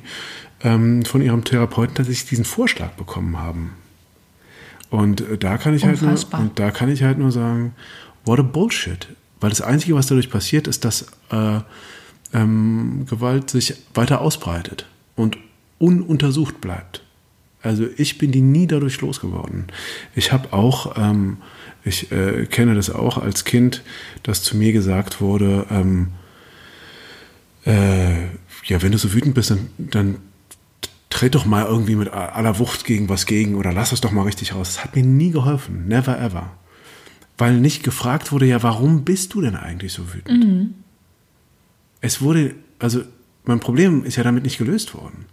ähm, 0.63 1.05
von 1.05 1.21
ihrem 1.21 1.43
Therapeuten 1.43 1.95
tatsächlich 1.95 2.29
diesen 2.29 2.45
Vorschlag 2.45 2.91
bekommen 2.91 3.37
haben. 3.37 3.73
Und 4.89 5.21
äh, 5.21 5.37
da 5.37 5.57
kann 5.57 5.75
ich 5.75 5.85
halt 5.85 6.01
nur, 6.01 6.11
Unfassbar. 6.11 6.41
und 6.41 6.57
da 6.57 6.71
kann 6.71 6.89
ich 6.89 7.03
halt 7.03 7.19
nur 7.19 7.31
sagen, 7.31 7.75
what 8.25 8.39
a 8.39 8.43
bullshit. 8.43 9.07
Weil 9.39 9.51
das 9.51 9.61
Einzige, 9.61 9.95
was 9.95 10.07
dadurch 10.07 10.29
passiert, 10.29 10.67
ist, 10.67 10.83
dass 10.85 11.07
äh, 11.31 11.59
ähm, 12.33 13.05
Gewalt 13.09 13.49
sich 13.49 13.75
weiter 13.93 14.21
ausbreitet 14.21 14.85
und 15.15 15.37
ununtersucht 15.79 16.61
bleibt. 16.61 17.03
Also 17.63 17.85
ich 17.97 18.17
bin 18.17 18.31
die 18.31 18.41
nie 18.41 18.67
dadurch 18.67 19.01
losgeworden. 19.01 19.65
Ich 20.15 20.31
habe 20.31 20.51
auch, 20.53 20.97
ähm, 20.97 21.37
ich 21.83 22.11
äh, 22.11 22.45
kenne 22.45 22.75
das 22.75 22.89
auch 22.89 23.17
als 23.17 23.45
Kind, 23.45 23.83
dass 24.23 24.43
zu 24.43 24.57
mir 24.57 24.73
gesagt 24.73 25.21
wurde, 25.21 25.67
ähm, 25.69 26.07
äh, 27.65 28.23
ja, 28.65 28.81
wenn 28.81 28.91
du 28.91 28.97
so 28.97 29.13
wütend 29.13 29.35
bist, 29.35 29.51
dann, 29.51 29.69
dann 29.77 30.15
tritt 31.09 31.35
doch 31.35 31.45
mal 31.45 31.65
irgendwie 31.65 31.95
mit 31.95 32.09
aller 32.11 32.57
Wucht 32.57 32.85
gegen 32.85 33.09
was 33.09 33.25
gegen 33.25 33.55
oder 33.55 33.73
lass 33.73 33.91
es 33.91 34.01
doch 34.01 34.11
mal 34.11 34.23
richtig 34.23 34.55
raus. 34.55 34.75
Das 34.75 34.83
hat 34.83 34.95
mir 34.95 35.03
nie 35.03 35.31
geholfen. 35.31 35.87
Never 35.87 36.19
ever. 36.19 36.51
Weil 37.37 37.59
nicht 37.59 37.83
gefragt 37.83 38.31
wurde, 38.31 38.45
ja, 38.45 38.63
warum 38.63 39.03
bist 39.03 39.33
du 39.33 39.41
denn 39.41 39.55
eigentlich 39.55 39.93
so 39.93 40.13
wütend? 40.13 40.43
Mhm. 40.43 40.73
Es 42.01 42.21
wurde, 42.21 42.55
also 42.79 43.01
mein 43.43 43.59
Problem 43.59 44.03
ist 44.03 44.17
ja 44.17 44.23
damit 44.23 44.43
nicht 44.43 44.57
gelöst 44.57 44.93
worden. 44.93 45.25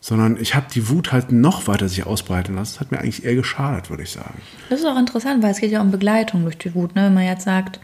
Sondern 0.00 0.40
ich 0.40 0.54
habe 0.54 0.66
die 0.72 0.88
Wut 0.88 1.10
halt 1.10 1.32
noch 1.32 1.66
weiter 1.66 1.88
sich 1.88 2.06
ausbreiten 2.06 2.54
lassen. 2.54 2.74
Das 2.74 2.80
hat 2.80 2.92
mir 2.92 2.98
eigentlich 2.98 3.24
eher 3.24 3.34
geschadet, 3.34 3.90
würde 3.90 4.04
ich 4.04 4.10
sagen. 4.10 4.40
Das 4.70 4.80
ist 4.80 4.86
auch 4.86 4.98
interessant, 4.98 5.42
weil 5.42 5.50
es 5.50 5.58
geht 5.58 5.72
ja 5.72 5.80
um 5.80 5.90
Begleitung 5.90 6.42
durch 6.44 6.56
die 6.56 6.74
Wut. 6.74 6.94
Ne? 6.94 7.06
Wenn 7.06 7.14
man 7.14 7.24
jetzt 7.24 7.44
sagt, 7.44 7.80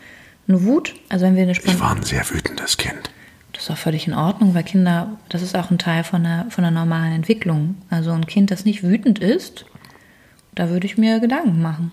eine 0.47 0.63
Wut, 0.63 0.95
also 1.09 1.27
wenn 1.27 1.35
wir 1.35 1.43
eine 1.43 1.55
Spannung. 1.55 1.75
Ich 1.75 1.81
war 1.81 1.97
ein 1.97 2.03
sehr 2.03 2.29
wütendes 2.31 2.77
Kind. 2.77 3.11
Das 3.53 3.65
ist 3.65 3.71
auch 3.71 3.79
völlig 3.79 4.07
in 4.07 4.15
Ordnung, 4.15 4.55
weil 4.55 4.65
Kinder, 4.65 5.19
das 5.29 5.43
ist 5.43 5.57
auch 5.57 5.71
ein 5.71 5.79
Teil 5.79 6.05
von 6.05 6.23
der, 6.23 6.47
von 6.51 6.63
der 6.63 6.71
normalen 6.71 7.13
Entwicklung. 7.13 7.77
Also 7.91 8.13
ein 8.13 8.27
Kind, 8.27 8.51
das 8.51 8.65
nicht 8.65 8.83
wütend 8.83 9.19
ist, 9.19 9.65
da 10.55 10.71
würde 10.71 10.87
ich 10.87 10.99
mir 10.99 11.21
Gedanken 11.21 11.63
machen. 11.63 11.93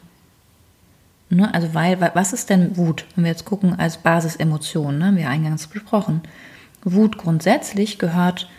Ne? 1.32 1.52
Also 1.54 1.74
weil, 1.74 2.00
was 2.14 2.34
ist 2.34 2.50
denn 2.50 2.76
Wut? 2.78 3.06
Wenn 3.16 3.24
wir 3.24 3.32
jetzt 3.32 3.46
gucken 3.46 3.80
als 3.80 3.98
Basisemotion, 3.98 4.98
ne? 4.98 5.06
haben 5.08 5.18
wir 5.18 5.30
eingangs 5.30 5.68
besprochen. 5.68 6.22
Wut 6.84 7.18
grundsätzlich 7.18 7.98
gehört 8.00 8.50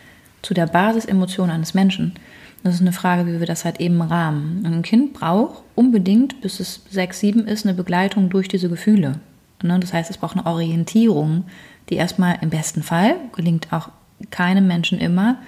zu 0.40 0.54
der 0.54 0.66
Basisemotion 0.66 1.50
eines 1.50 1.74
Menschen. 1.74 2.14
Das 2.62 2.74
ist 2.74 2.80
eine 2.80 2.92
Frage, 2.92 3.26
wie 3.26 3.40
wir 3.40 3.46
das 3.46 3.64
halt 3.64 3.80
eben 3.80 4.00
rahmen. 4.00 4.62
Ein 4.64 4.82
Kind 4.82 5.12
braucht 5.12 5.62
unbedingt, 5.74 6.40
bis 6.40 6.60
es 6.60 6.82
sechs, 6.88 7.20
sieben 7.20 7.46
ist, 7.46 7.66
eine 7.66 7.74
Begleitung 7.74 8.30
durch 8.30 8.48
diese 8.48 8.68
Gefühle. 8.68 9.20
Ne? 9.62 9.78
Das 9.80 9.92
heißt, 9.92 10.10
es 10.10 10.18
braucht 10.18 10.36
eine 10.36 10.46
Orientierung, 10.46 11.44
die 11.90 11.96
erstmal 11.96 12.38
im 12.40 12.50
besten 12.50 12.82
Fall, 12.82 13.16
gelingt 13.34 13.72
auch 13.72 13.90
keinem 14.30 14.66
Menschen 14.66 14.98
immer, 14.98 15.38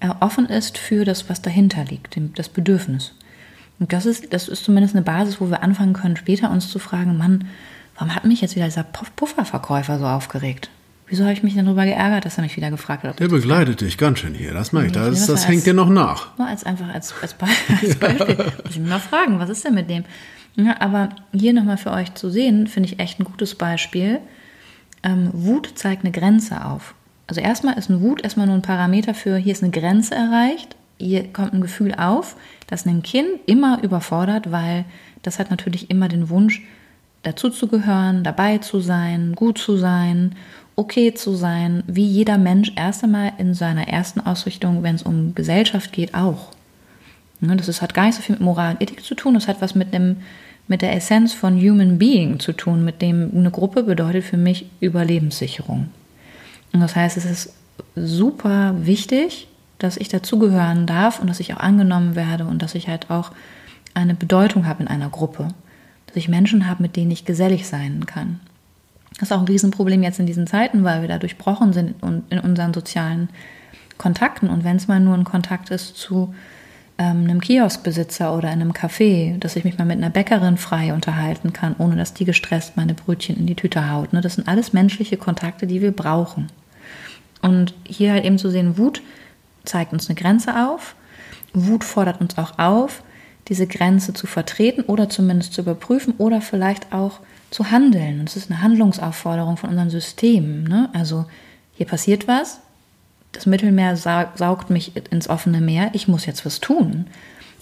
äh, 0.00 0.10
offen 0.20 0.46
ist 0.46 0.78
für 0.78 1.04
das, 1.04 1.28
was 1.28 1.42
dahinter 1.42 1.84
liegt, 1.84 2.18
das 2.36 2.48
Bedürfnis. 2.48 3.14
Und 3.78 3.92
das 3.92 4.06
ist, 4.06 4.32
das 4.32 4.48
ist 4.48 4.64
zumindest 4.64 4.94
eine 4.94 5.04
Basis, 5.04 5.40
wo 5.40 5.50
wir 5.50 5.62
anfangen 5.62 5.92
können, 5.92 6.16
später 6.16 6.50
uns 6.50 6.68
zu 6.68 6.78
fragen, 6.78 7.16
Mann, 7.16 7.48
warum 7.96 8.14
hat 8.14 8.24
mich 8.24 8.40
jetzt 8.40 8.54
wieder 8.56 8.66
dieser 8.66 8.84
Pufferverkäufer 8.84 9.98
so 9.98 10.06
aufgeifert? 10.06 10.70
Wieso 11.06 11.24
habe 11.24 11.34
ich 11.34 11.42
mich 11.42 11.54
denn 11.54 11.66
darüber 11.66 11.84
geärgert, 11.84 12.24
dass 12.24 12.38
er 12.38 12.44
mich 12.44 12.56
wieder 12.56 12.70
gefragt 12.70 13.04
hat? 13.04 13.20
Der 13.20 13.28
begleitet 13.28 13.82
dich 13.82 13.98
ganz 13.98 14.20
schön 14.20 14.34
hier, 14.34 14.54
das 14.54 14.72
merke 14.72 14.88
ich. 14.88 14.92
Das, 14.94 15.10
das, 15.10 15.26
das 15.26 15.48
hängt 15.48 15.66
dir 15.66 15.74
noch 15.74 15.90
nach. 15.90 16.36
Nur 16.38 16.48
als 16.48 16.64
einfach 16.64 16.92
als, 16.92 17.14
als, 17.20 17.36
als 17.82 17.96
Beispiel. 17.96 18.36
Muss 18.36 18.70
ich 18.70 18.78
mir 18.78 18.88
mal 18.88 19.00
fragen, 19.00 19.38
was 19.38 19.50
ist 19.50 19.64
denn 19.64 19.74
mit 19.74 19.90
dem? 19.90 20.04
Ja, 20.56 20.80
aber 20.80 21.10
hier 21.32 21.52
nochmal 21.52 21.76
für 21.76 21.90
euch 21.90 22.14
zu 22.14 22.30
sehen, 22.30 22.68
finde 22.68 22.88
ich 22.88 23.00
echt 23.00 23.20
ein 23.20 23.24
gutes 23.24 23.54
Beispiel. 23.54 24.20
Ähm, 25.02 25.30
Wut 25.32 25.72
zeigt 25.74 26.04
eine 26.04 26.12
Grenze 26.12 26.64
auf. 26.64 26.94
Also 27.26 27.40
erstmal 27.40 27.76
ist 27.76 27.90
eine 27.90 28.00
Wut 28.00 28.22
erstmal 28.22 28.46
nur 28.46 28.54
ein 28.54 28.62
Parameter 28.62 29.14
für, 29.14 29.36
hier 29.36 29.52
ist 29.52 29.62
eine 29.62 29.72
Grenze 29.72 30.14
erreicht, 30.14 30.76
hier 30.98 31.32
kommt 31.32 31.52
ein 31.52 31.60
Gefühl 31.60 31.94
auf, 31.94 32.36
das 32.74 32.86
ein 32.86 33.02
Kind 33.02 33.28
immer 33.46 33.82
überfordert, 33.82 34.50
weil 34.50 34.84
das 35.22 35.38
hat 35.38 35.50
natürlich 35.50 35.90
immer 35.90 36.08
den 36.08 36.28
Wunsch, 36.28 36.62
dazuzugehören, 37.22 38.22
dabei 38.22 38.58
zu 38.58 38.80
sein, 38.80 39.34
gut 39.34 39.58
zu 39.58 39.76
sein, 39.76 40.34
okay 40.76 41.14
zu 41.14 41.34
sein, 41.34 41.82
wie 41.86 42.04
jeder 42.04 42.36
Mensch 42.36 42.72
erst 42.76 43.04
einmal 43.04 43.32
in 43.38 43.54
seiner 43.54 43.88
ersten 43.88 44.20
Ausrichtung, 44.20 44.82
wenn 44.82 44.96
es 44.96 45.02
um 45.02 45.34
Gesellschaft 45.34 45.92
geht, 45.92 46.14
auch. 46.14 46.50
Ne, 47.40 47.56
das 47.56 47.80
hat 47.80 47.94
gar 47.94 48.06
nicht 48.06 48.16
so 48.16 48.22
viel 48.22 48.34
mit 48.34 48.42
Moral 48.42 48.72
und 48.72 48.82
Ethik 48.82 49.02
zu 49.02 49.14
tun, 49.14 49.34
das 49.34 49.48
hat 49.48 49.60
was 49.60 49.74
mit 49.74 49.94
dem 49.94 50.16
mit 50.66 50.80
der 50.80 50.96
Essenz 50.96 51.34
von 51.34 51.60
Human 51.60 51.98
Being 51.98 52.40
zu 52.40 52.52
tun, 52.52 52.84
mit 52.84 53.02
dem 53.02 53.30
eine 53.34 53.50
Gruppe 53.50 53.82
bedeutet 53.82 54.24
für 54.24 54.38
mich 54.38 54.66
Überlebenssicherung. 54.80 55.88
Und 56.72 56.80
das 56.80 56.96
heißt, 56.96 57.18
es 57.18 57.26
ist 57.26 57.54
super 57.94 58.74
wichtig, 58.78 59.46
dass 59.84 59.96
ich 59.96 60.08
dazugehören 60.08 60.86
darf 60.86 61.20
und 61.20 61.28
dass 61.28 61.40
ich 61.40 61.54
auch 61.54 61.60
angenommen 61.60 62.16
werde 62.16 62.46
und 62.46 62.62
dass 62.62 62.74
ich 62.74 62.88
halt 62.88 63.10
auch 63.10 63.30
eine 63.92 64.14
Bedeutung 64.14 64.66
habe 64.66 64.82
in 64.82 64.88
einer 64.88 65.10
Gruppe. 65.10 65.48
Dass 66.06 66.16
ich 66.16 66.28
Menschen 66.28 66.68
habe, 66.68 66.82
mit 66.82 66.96
denen 66.96 67.10
ich 67.10 67.24
gesellig 67.24 67.68
sein 67.68 68.06
kann. 68.06 68.40
Das 69.14 69.30
ist 69.30 69.32
auch 69.32 69.40
ein 69.40 69.46
Riesenproblem 69.46 70.02
jetzt 70.02 70.18
in 70.18 70.26
diesen 70.26 70.46
Zeiten, 70.46 70.82
weil 70.82 71.02
wir 71.02 71.08
da 71.08 71.18
durchbrochen 71.18 71.72
sind 71.72 71.94
in 72.02 72.38
unseren 72.40 72.74
sozialen 72.74 73.28
Kontakten. 73.96 74.50
Und 74.50 74.64
wenn 74.64 74.76
es 74.76 74.88
mal 74.88 74.98
nur 74.98 75.14
ein 75.14 75.24
Kontakt 75.24 75.70
ist 75.70 75.96
zu 75.96 76.34
ähm, 76.98 77.24
einem 77.24 77.40
Kioskbesitzer 77.40 78.36
oder 78.36 78.48
in 78.48 78.60
einem 78.60 78.72
Café, 78.72 79.38
dass 79.38 79.54
ich 79.54 79.64
mich 79.64 79.78
mal 79.78 79.84
mit 79.84 79.98
einer 79.98 80.10
Bäckerin 80.10 80.56
frei 80.56 80.92
unterhalten 80.92 81.52
kann, 81.52 81.76
ohne 81.78 81.96
dass 81.96 82.14
die 82.14 82.24
gestresst 82.24 82.76
meine 82.76 82.94
Brötchen 82.94 83.36
in 83.36 83.46
die 83.46 83.54
Tüte 83.54 83.90
haut. 83.90 84.12
Ne? 84.12 84.20
Das 84.20 84.34
sind 84.34 84.48
alles 84.48 84.72
menschliche 84.72 85.16
Kontakte, 85.16 85.66
die 85.66 85.80
wir 85.80 85.92
brauchen. 85.92 86.48
Und 87.42 87.74
hier 87.86 88.12
halt 88.12 88.24
eben 88.24 88.38
zu 88.38 88.50
sehen, 88.50 88.78
Wut 88.78 89.02
zeigt 89.64 89.92
uns 89.92 90.08
eine 90.08 90.18
Grenze 90.18 90.68
auf. 90.68 90.94
Wut 91.52 91.84
fordert 91.84 92.20
uns 92.20 92.36
auch 92.38 92.58
auf, 92.58 93.02
diese 93.48 93.66
Grenze 93.66 94.14
zu 94.14 94.26
vertreten 94.26 94.82
oder 94.82 95.08
zumindest 95.08 95.52
zu 95.52 95.62
überprüfen 95.62 96.14
oder 96.18 96.40
vielleicht 96.40 96.92
auch 96.92 97.20
zu 97.50 97.70
handeln. 97.70 98.20
Und 98.20 98.28
es 98.28 98.36
ist 98.36 98.50
eine 98.50 98.62
Handlungsaufforderung 98.62 99.56
von 99.56 99.70
unserem 99.70 99.90
System. 99.90 100.64
Ne? 100.64 100.90
Also 100.92 101.26
hier 101.74 101.86
passiert 101.86 102.26
was, 102.26 102.60
das 103.32 103.46
Mittelmeer 103.46 103.96
saugt 103.96 104.70
mich 104.70 104.92
ins 105.10 105.28
offene 105.28 105.60
Meer, 105.60 105.90
ich 105.92 106.08
muss 106.08 106.26
jetzt 106.26 106.46
was 106.46 106.60
tun. 106.60 107.06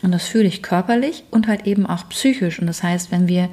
Und 0.02 0.12
das 0.12 0.24
fühle 0.24 0.48
ich 0.48 0.62
körperlich 0.62 1.24
und 1.30 1.46
halt 1.46 1.66
eben 1.66 1.86
auch 1.86 2.08
psychisch. 2.08 2.58
Und 2.58 2.66
das 2.66 2.82
heißt, 2.82 3.10
wenn 3.10 3.28
wir 3.28 3.48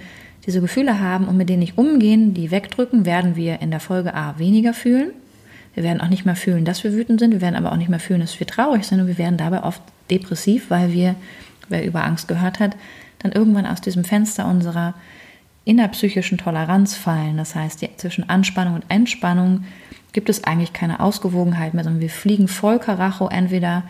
diese 0.46 0.62
Gefühle 0.62 1.00
haben 1.00 1.28
und 1.28 1.38
mit 1.38 1.50
denen 1.50 1.60
nicht 1.60 1.78
umgehen, 1.78 2.34
die 2.34 2.52
wegdrücken, 2.52 3.06
werden 3.06 3.36
wir 3.36 3.62
in 3.62 3.72
der 3.72 3.80
Folge 3.80 4.14
A 4.16 4.38
weniger 4.40 4.74
fühlen. 4.74 5.12
Wir 5.76 5.84
werden 5.84 6.02
auch 6.02 6.10
nicht 6.10 6.26
mehr 6.26 6.36
fühlen, 6.36 6.66
dass 6.66 6.84
wir 6.84 6.94
wütend 6.94 7.20
sind. 7.20 7.32
Wir 7.32 7.42
werden 7.42 7.56
aber 7.56 7.72
auch 7.72 7.78
nicht 7.78 7.90
mehr 7.90 8.00
fühlen, 8.00 8.22
dass 8.22 8.40
wir 8.40 8.48
traurig 8.48 8.86
sind. 8.86 9.00
Und 9.00 9.08
wir 9.08 9.18
werden 9.18 9.38
dabei 9.38 9.64
oft 9.64 9.82
depressiv, 10.10 10.70
weil 10.70 10.92
wir, 10.92 11.16
wer 11.70 11.86
über 11.86 12.04
Angst 12.04 12.28
gehört 12.28 12.60
hat, 12.60 12.76
dann 13.20 13.32
irgendwann 13.32 13.66
aus 13.66 13.82
diesem 13.82 14.04
Fenster 14.04 14.48
unserer 14.48 14.94
innerpsychischen 15.66 16.38
Toleranz 16.38 16.96
fallen. 16.96 17.38
Das 17.38 17.56
heißt, 17.56 17.86
zwischen 17.98 18.30
Anspannung 18.30 18.76
und 18.76 18.86
Entspannung 18.90 19.66
gibt 20.14 20.30
es 20.30 20.44
eigentlich 20.44 20.74
keine 20.74 21.00
Ausgewogenheit 21.00 21.74
mehr, 21.74 21.84
sondern 21.84 22.02
wir 22.02 22.10
fliegen 22.10 22.48
voll 22.48 22.80
Karacho 22.80 23.28
entweder 23.28 23.84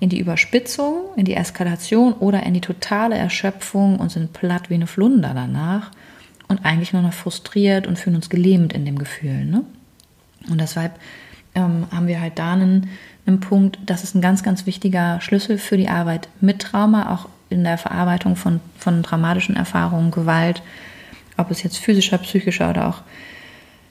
in 0.00 0.08
die 0.08 0.20
Überspitzung, 0.20 0.96
in 1.16 1.24
die 1.24 1.34
Eskalation 1.34 2.12
oder 2.12 2.42
in 2.44 2.54
die 2.54 2.60
totale 2.60 3.16
Erschöpfung 3.16 3.98
und 3.98 4.10
sind 4.10 4.32
platt 4.32 4.70
wie 4.70 4.74
eine 4.74 4.86
Flunder 4.86 5.32
danach 5.34 5.90
und 6.48 6.64
eigentlich 6.64 6.92
nur 6.92 7.02
noch 7.02 7.12
frustriert 7.12 7.86
und 7.86 7.98
fühlen 7.98 8.16
uns 8.16 8.28
gelähmt 8.28 8.72
in 8.72 8.84
dem 8.84 8.98
Gefühl. 8.98 9.44
Ne? 9.44 9.64
Und 10.50 10.60
deshalb 10.60 10.92
ähm, 11.54 11.86
haben 11.90 12.06
wir 12.06 12.20
halt 12.20 12.38
da 12.38 12.52
einen, 12.52 12.88
einen 13.26 13.40
Punkt, 13.40 13.78
das 13.86 14.04
ist 14.04 14.14
ein 14.14 14.20
ganz, 14.20 14.42
ganz 14.42 14.66
wichtiger 14.66 15.20
Schlüssel 15.20 15.58
für 15.58 15.76
die 15.76 15.88
Arbeit 15.88 16.28
mit 16.40 16.60
Trauma, 16.60 17.12
auch 17.12 17.28
in 17.50 17.64
der 17.64 17.78
Verarbeitung 17.78 18.36
von, 18.36 18.60
von 18.78 19.02
dramatischen 19.02 19.56
Erfahrungen, 19.56 20.10
Gewalt, 20.10 20.62
ob 21.36 21.50
es 21.50 21.62
jetzt 21.62 21.78
physischer, 21.78 22.18
psychischer 22.18 22.70
oder 22.70 22.88
auch 22.88 23.02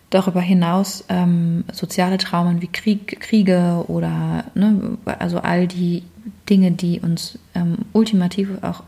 darüber 0.09 0.41
hinaus 0.41 1.05
ähm, 1.09 1.63
soziale 1.71 2.17
Traumen 2.17 2.61
wie 2.61 2.67
Krieg, 2.67 3.19
Kriege 3.19 3.83
oder 3.87 4.45
ne, 4.53 4.97
also 5.19 5.39
all 5.39 5.67
die 5.67 6.03
Dinge, 6.49 6.71
die 6.71 6.99
uns 6.99 7.39
ähm, 7.55 7.79
ultimativ 7.93 8.49
auch 8.61 8.83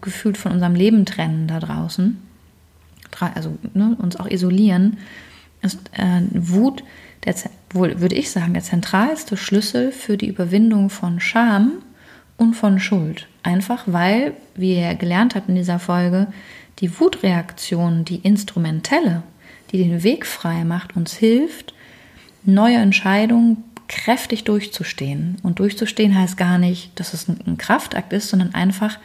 gefühlt 0.00 0.38
von 0.38 0.52
unserem 0.52 0.74
Leben 0.74 1.04
trennen 1.04 1.46
da 1.46 1.60
draußen, 1.60 2.16
also 3.34 3.58
ne, 3.74 3.96
uns 4.00 4.16
auch 4.16 4.26
isolieren, 4.26 4.96
ist 5.60 5.78
äh, 5.92 6.22
Wut, 6.32 6.82
der, 7.24 7.34
wohl 7.72 8.00
würde 8.00 8.14
ich 8.14 8.30
sagen, 8.30 8.54
der 8.54 8.62
zentralste 8.62 9.36
Schlüssel 9.36 9.92
für 9.92 10.16
die 10.16 10.28
Überwindung 10.28 10.90
von 10.90 11.20
Scham 11.20 11.82
und 12.36 12.54
von 12.54 12.80
Schuld. 12.80 13.28
Einfach 13.42 13.84
weil, 13.86 14.34
wie 14.54 14.78
ihr 14.78 14.94
gelernt 14.94 15.34
habt 15.34 15.48
in 15.48 15.54
dieser 15.54 15.78
Folge, 15.78 16.28
die 16.78 16.98
Wutreaktion, 16.98 18.04
die 18.04 18.16
instrumentelle, 18.16 19.22
die 19.70 19.78
den 19.78 20.02
Weg 20.02 20.26
frei 20.26 20.64
macht, 20.64 20.96
uns 20.96 21.14
hilft, 21.14 21.74
neue 22.44 22.78
Entscheidungen 22.78 23.64
kräftig 23.88 24.44
durchzustehen. 24.44 25.36
Und 25.42 25.58
durchzustehen 25.58 26.16
heißt 26.16 26.36
gar 26.36 26.58
nicht, 26.58 26.98
dass 26.98 27.12
es 27.12 27.28
ein 27.28 27.58
Kraftakt 27.58 28.12
ist, 28.12 28.28
sondern 28.28 28.54
einfach 28.54 28.98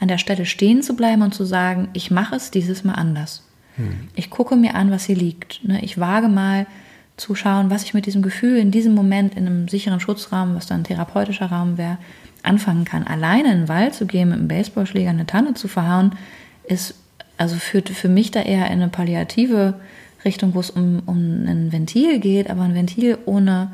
an 0.00 0.08
der 0.08 0.18
Stelle 0.18 0.46
stehen 0.46 0.82
zu 0.82 0.96
bleiben 0.96 1.22
und 1.22 1.32
zu 1.32 1.44
sagen, 1.44 1.88
ich 1.92 2.10
mache 2.10 2.34
es 2.34 2.50
dieses 2.50 2.84
Mal 2.84 2.94
anders. 2.94 3.46
Hm. 3.76 4.08
Ich 4.16 4.30
gucke 4.30 4.56
mir 4.56 4.74
an, 4.74 4.90
was 4.90 5.04
hier 5.04 5.16
liegt. 5.16 5.64
Ne? 5.64 5.82
Ich 5.82 5.98
wage 5.98 6.28
mal 6.28 6.66
zu 7.22 7.34
schauen, 7.34 7.70
was 7.70 7.84
ich 7.84 7.94
mit 7.94 8.06
diesem 8.06 8.20
Gefühl 8.20 8.58
in 8.58 8.70
diesem 8.70 8.94
Moment 8.94 9.36
in 9.36 9.46
einem 9.46 9.68
sicheren 9.68 10.00
Schutzrahmen, 10.00 10.56
was 10.56 10.66
dann 10.66 10.80
ein 10.80 10.84
therapeutischer 10.84 11.46
Raum 11.46 11.78
wäre, 11.78 11.98
anfangen 12.42 12.84
kann. 12.84 13.06
Alleine 13.06 13.52
in 13.52 13.58
den 13.60 13.68
Wald 13.68 13.94
zu 13.94 14.06
gehen, 14.06 14.30
mit 14.30 14.38
einem 14.38 14.48
Baseballschläger 14.48 15.10
eine 15.10 15.26
Tanne 15.26 15.54
zu 15.54 15.68
verhauen, 15.68 16.12
ist 16.64 16.94
also 17.38 17.56
führt 17.56 17.88
für 17.88 18.08
mich 18.08 18.30
da 18.30 18.42
eher 18.42 18.66
in 18.66 18.82
eine 18.82 18.88
palliative 18.88 19.74
Richtung, 20.24 20.54
wo 20.54 20.60
es 20.60 20.70
um, 20.70 21.02
um 21.06 21.16
ein 21.46 21.72
Ventil 21.72 22.18
geht, 22.18 22.50
aber 22.50 22.62
ein 22.62 22.74
Ventil 22.74 23.18
ohne 23.24 23.72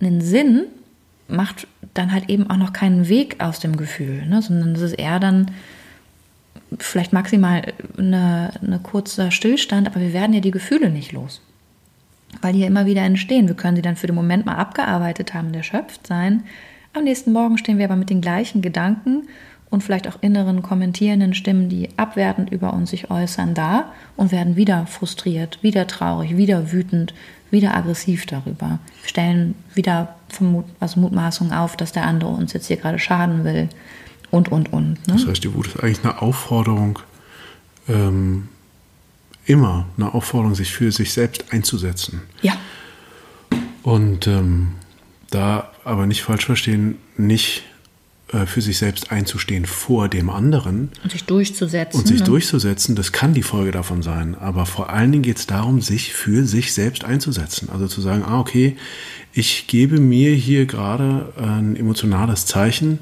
einen 0.00 0.20
Sinn, 0.20 0.64
macht 1.28 1.68
dann 1.94 2.12
halt 2.12 2.28
eben 2.28 2.50
auch 2.50 2.56
noch 2.56 2.72
keinen 2.72 3.08
Weg 3.08 3.36
aus 3.42 3.60
dem 3.60 3.76
Gefühl, 3.76 4.26
ne? 4.26 4.42
sondern 4.42 4.74
es 4.74 4.82
ist 4.82 4.94
eher 4.94 5.20
dann 5.20 5.50
vielleicht 6.78 7.12
maximal 7.12 7.62
eine, 7.96 8.52
eine 8.62 8.78
kurzer 8.80 9.30
Stillstand, 9.30 9.86
aber 9.86 10.00
wir 10.00 10.12
werden 10.12 10.32
ja 10.32 10.40
die 10.40 10.50
Gefühle 10.50 10.90
nicht 10.90 11.12
los. 11.12 11.40
Weil 12.42 12.52
die 12.52 12.60
ja 12.60 12.66
immer 12.66 12.86
wieder 12.86 13.02
entstehen. 13.02 13.48
Wir 13.48 13.56
können 13.56 13.76
sie 13.76 13.82
dann 13.82 13.96
für 13.96 14.06
den 14.06 14.16
Moment 14.16 14.46
mal 14.46 14.56
abgearbeitet 14.56 15.34
haben, 15.34 15.52
erschöpft 15.52 16.06
sein. 16.06 16.44
Am 16.92 17.04
nächsten 17.04 17.32
Morgen 17.32 17.58
stehen 17.58 17.78
wir 17.78 17.84
aber 17.84 17.96
mit 17.96 18.10
den 18.10 18.20
gleichen 18.20 18.62
Gedanken 18.62 19.28
und 19.70 19.82
vielleicht 19.82 20.08
auch 20.08 20.18
inneren 20.20 20.62
kommentierenden 20.62 21.34
Stimmen, 21.34 21.68
die 21.68 21.88
abwertend 21.96 22.50
über 22.50 22.72
uns 22.74 22.90
sich 22.90 23.10
äußern, 23.10 23.54
da 23.54 23.92
und 24.16 24.32
werden 24.32 24.56
wieder 24.56 24.86
frustriert, 24.86 25.62
wieder 25.62 25.86
traurig, 25.86 26.36
wieder 26.36 26.72
wütend, 26.72 27.14
wieder 27.50 27.76
aggressiv 27.76 28.26
darüber. 28.26 28.80
Stellen 29.04 29.54
wieder 29.74 30.16
Vermut 30.28 30.64
also 30.80 31.00
Mutmaßungen 31.00 31.52
auf, 31.52 31.76
dass 31.76 31.92
der 31.92 32.04
andere 32.04 32.30
uns 32.30 32.52
jetzt 32.52 32.66
hier 32.66 32.76
gerade 32.76 32.98
schaden 32.98 33.44
will 33.44 33.68
und, 34.30 34.50
und, 34.50 34.72
und. 34.72 35.06
Ne? 35.06 35.14
Das 35.14 35.26
heißt, 35.26 35.44
die 35.44 35.54
Wut 35.54 35.68
ist 35.68 35.82
eigentlich 35.82 36.04
eine 36.04 36.20
Aufforderung, 36.20 36.98
ähm, 37.88 38.48
immer 39.50 39.86
eine 39.96 40.14
Aufforderung, 40.14 40.54
sich 40.54 40.70
für 40.70 40.92
sich 40.92 41.12
selbst 41.12 41.46
einzusetzen. 41.50 42.22
Ja. 42.40 42.56
Und 43.82 44.28
ähm, 44.28 44.74
da 45.30 45.72
aber 45.84 46.06
nicht 46.06 46.22
falsch 46.22 46.46
verstehen, 46.46 46.98
nicht 47.16 47.64
äh, 48.32 48.46
für 48.46 48.60
sich 48.60 48.78
selbst 48.78 49.10
einzustehen 49.10 49.66
vor 49.66 50.08
dem 50.08 50.30
anderen. 50.30 50.90
Und 51.02 51.10
sich 51.10 51.24
durchzusetzen. 51.24 51.98
Und 51.98 52.06
sich 52.06 52.20
ne? 52.20 52.26
durchzusetzen, 52.26 52.94
das 52.94 53.10
kann 53.10 53.34
die 53.34 53.42
Folge 53.42 53.72
davon 53.72 54.02
sein. 54.02 54.36
Aber 54.36 54.66
vor 54.66 54.90
allen 54.90 55.10
Dingen 55.10 55.24
geht 55.24 55.38
es 55.38 55.48
darum, 55.48 55.80
sich 55.80 56.12
für 56.12 56.46
sich 56.46 56.72
selbst 56.72 57.04
einzusetzen. 57.04 57.70
Also 57.70 57.88
zu 57.88 58.00
sagen, 58.00 58.22
ah, 58.24 58.38
okay, 58.38 58.76
ich 59.32 59.66
gebe 59.66 59.98
mir 59.98 60.32
hier 60.32 60.66
gerade 60.66 61.32
ein 61.36 61.74
emotionales 61.74 62.46
Zeichen, 62.46 63.00